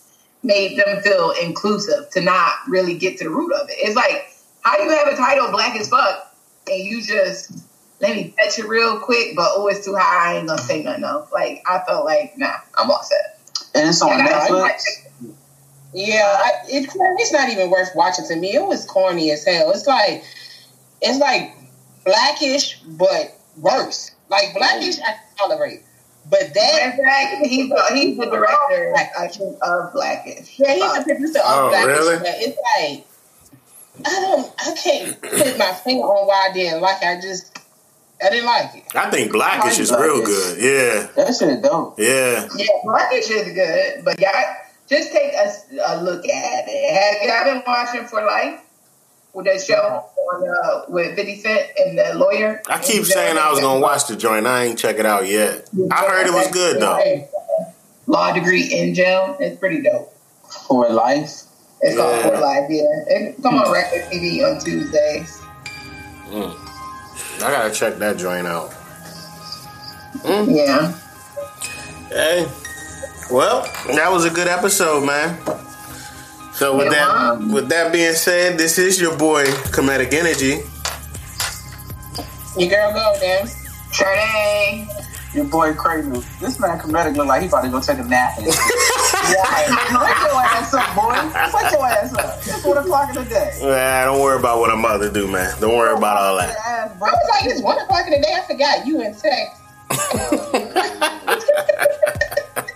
made 0.43 0.77
them 0.77 1.01
feel 1.01 1.31
inclusive 1.41 2.09
to 2.11 2.21
not 2.21 2.53
really 2.67 2.97
get 2.97 3.17
to 3.17 3.25
the 3.25 3.29
root 3.29 3.51
of 3.53 3.69
it. 3.69 3.75
It's 3.77 3.95
like 3.95 4.33
how 4.61 4.77
you 4.81 4.89
have 4.89 5.07
a 5.07 5.15
title 5.15 5.51
black 5.51 5.75
as 5.75 5.89
fuck 5.89 6.35
and 6.69 6.83
you 6.83 7.01
just 7.01 7.51
let 7.99 8.15
me 8.15 8.33
fetch 8.35 8.57
it 8.57 8.67
real 8.67 8.99
quick, 8.99 9.35
but 9.35 9.51
oh 9.55 9.67
it's 9.67 9.85
too 9.85 9.95
high. 9.95 10.33
I 10.33 10.37
ain't 10.37 10.47
gonna 10.47 10.61
say 10.61 10.83
nothing 10.83 11.03
else. 11.03 11.31
Like 11.31 11.63
I 11.69 11.83
felt 11.85 12.05
like 12.05 12.37
nah, 12.37 12.53
I'm 12.77 12.89
all 12.89 13.03
set. 13.03 13.39
And 13.75 13.87
it's 13.87 14.01
on 14.01 14.19
Netflix. 14.19 14.83
Yeah, 15.93 16.23
I, 16.23 16.51
it, 16.69 16.89
it's 17.19 17.33
not 17.33 17.49
even 17.49 17.69
worth 17.69 17.89
watching 17.95 18.25
to 18.27 18.35
me. 18.35 18.55
It 18.55 18.65
was 18.65 18.85
corny 18.85 19.31
as 19.31 19.45
hell. 19.45 19.71
It's 19.71 19.87
like 19.87 20.23
it's 21.01 21.19
like 21.19 21.55
blackish, 22.05 22.79
but 22.81 23.37
worse. 23.57 24.10
Like 24.31 24.53
blackish, 24.55 24.97
oh. 24.99 25.03
I 25.03 25.11
can 25.11 25.37
tolerate. 25.37 25.83
But 26.29 26.53
that 26.53 26.93
exactly. 26.93 27.49
he's 27.49 27.71
he's 27.93 28.17
the 28.17 28.25
director 28.25 28.93
of 29.61 29.93
Blackish. 29.93 30.57
Yeah, 30.57 30.73
he's 30.73 30.93
the 30.93 31.03
producer 31.03 31.39
of 31.39 31.45
oh, 31.45 31.69
Blackish. 31.69 31.87
Really? 31.87 32.15
It's 32.25 32.57
like 32.79 33.07
I 34.05 34.21
don't 34.21 34.53
I 34.57 34.75
can't 34.75 35.21
put 35.21 35.57
my 35.57 35.73
finger 35.73 36.03
on 36.03 36.27
why 36.27 36.47
I 36.49 36.53
didn't 36.53 36.81
like 36.81 37.01
it. 37.01 37.07
I 37.07 37.19
just 37.19 37.59
I 38.23 38.29
didn't 38.29 38.45
like 38.45 38.75
it. 38.75 38.95
I 38.95 39.09
think 39.09 39.33
Blackish 39.33 39.79
is 39.79 39.89
Blackish. 39.89 40.05
real 40.05 40.23
good. 40.23 40.57
Yeah. 40.61 41.07
That 41.15 41.35
shit 41.35 41.61
dope. 41.61 41.99
Yeah. 41.99 42.47
Yeah, 42.55 42.67
Blackish 42.85 43.29
is 43.29 43.53
good. 43.53 44.05
But 44.05 44.19
y'all 44.19 44.31
just 44.87 45.11
take 45.11 45.33
a, 45.33 45.51
a 45.87 46.01
look 46.01 46.23
at 46.25 46.65
it. 46.67 47.27
Have 47.27 47.45
y'all 47.45 47.53
been 47.53 47.63
watching 47.67 48.05
For 48.05 48.23
Life? 48.23 48.61
With 49.33 49.45
that 49.45 49.61
show 49.61 50.05
on 50.33 50.47
uh, 50.47 50.85
with 50.89 51.15
50 51.15 51.35
Cent 51.37 51.69
and 51.77 51.97
the 51.97 52.13
lawyer. 52.15 52.61
I 52.67 52.79
keep 52.79 53.05
saying 53.05 53.37
I 53.37 53.49
was 53.51 53.59
gonna 53.59 53.79
watch 53.79 54.07
the 54.07 54.15
joint. 54.15 54.47
I 54.47 54.65
ain't 54.65 54.79
check 54.79 54.99
it 54.99 55.05
out 55.05 55.27
yet. 55.27 55.69
I 55.91 56.05
heard 56.05 56.27
it 56.27 56.33
was 56.33 56.49
good 56.51 56.81
though. 56.81 57.27
Law 58.07 58.33
degree 58.33 58.73
in 58.73 58.93
jail. 58.93 59.37
It's 59.39 59.59
pretty 59.59 59.81
dope. 59.81 60.13
For 60.67 60.89
life. 60.89 61.43
It's 61.81 61.95
yeah. 61.95 62.21
called 62.21 62.21
For 62.21 62.41
Life. 62.41 62.69
Yeah, 62.69 62.83
it 63.07 63.41
come 63.41 63.55
on 63.55 63.71
Record 63.71 64.03
TV 64.11 64.43
on 64.43 64.59
Tuesdays. 64.59 65.41
Mm. 66.29 66.55
I 67.37 67.51
gotta 67.51 67.73
check 67.73 67.97
that 67.97 68.17
joint 68.17 68.47
out. 68.47 68.71
Mm. 70.23 70.55
Yeah. 70.55 70.91
Hey. 72.09 72.47
Well, 73.31 73.63
that 73.95 74.11
was 74.11 74.25
a 74.25 74.29
good 74.29 74.47
episode, 74.47 75.05
man. 75.05 75.39
So 76.61 76.77
with 76.77 76.91
that 76.91 77.39
with 77.41 77.69
that 77.69 77.91
being 77.91 78.13
said, 78.13 78.55
this 78.55 78.77
is 78.77 79.01
your 79.01 79.17
boy 79.17 79.45
Comedic 79.73 80.13
Energy. 80.13 80.61
Your 82.55 82.69
girl 82.69 82.93
go, 82.93 83.17
Dan. 83.19 83.47
Sade. 83.89 84.87
Your 85.33 85.45
boy 85.45 85.73
Craven. 85.73 86.21
This 86.39 86.59
man 86.59 86.77
Comedic 86.77 87.17
look 87.17 87.25
like 87.25 87.41
he 87.41 87.47
about 87.47 87.63
to 87.63 87.69
go 87.69 87.81
take 87.81 87.97
a 87.97 88.03
nap. 88.03 88.37
yeah, 88.37 88.45
Wake 88.45 90.21
your 90.21 90.37
ass 90.37 90.71
up, 90.75 90.95
boy. 90.95 91.17
Wake 91.51 91.71
your 91.71 91.87
ass 91.87 92.13
up. 92.13 92.37
It's 92.37 92.63
one 92.63 92.77
o'clock 92.77 93.09
in 93.09 93.15
the 93.15 93.25
day. 93.27 93.57
Yeah, 93.59 94.05
don't 94.05 94.21
worry 94.21 94.37
about 94.37 94.59
what 94.59 94.69
I'm 94.69 94.81
about 94.81 94.99
to 94.99 95.11
do, 95.11 95.27
man. 95.27 95.59
Don't 95.59 95.75
worry 95.75 95.97
about 95.97 96.17
all 96.17 96.37
that. 96.37 96.55
I 96.55 96.93
was 96.93 97.29
like, 97.31 97.49
it's 97.51 97.63
one 97.63 97.79
o'clock 97.79 98.05
in 98.05 98.11
the 98.11 98.19
day. 98.21 98.35
I 98.35 98.41
forgot 98.45 98.85
you 98.85 99.01
in 99.01 99.15
text. 99.15 99.57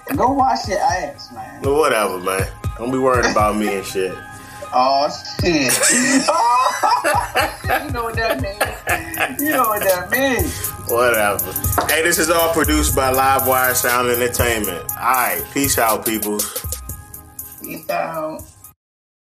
Go 0.17 0.31
wash 0.31 0.67
your 0.67 0.79
ass, 0.79 1.31
man. 1.31 1.61
Whatever, 1.61 2.17
man. 2.17 2.47
Don't 2.78 2.91
be 2.91 2.97
worried 2.97 3.26
about 3.32 3.55
me 3.55 3.78
and 3.78 3.86
shit. 3.86 4.13
Oh 4.73 5.07
shit! 5.39 5.51
you 7.86 7.91
know 7.91 8.03
what 8.03 8.15
that 8.15 8.41
means. 8.41 9.41
You 9.41 9.51
know 9.51 9.63
what 9.63 9.82
that 9.82 10.09
means. 10.11 10.67
Whatever. 10.89 11.51
Hey, 11.89 12.03
this 12.03 12.19
is 12.19 12.30
all 12.30 12.53
produced 12.53 12.95
by 12.95 13.13
Livewire 13.13 13.73
Sound 13.73 14.09
Entertainment. 14.09 14.82
All 14.91 14.97
right, 14.97 15.43
peace 15.53 15.78
out, 15.78 16.05
people. 16.05 16.39
Peace 17.61 17.89
out. 17.89 18.43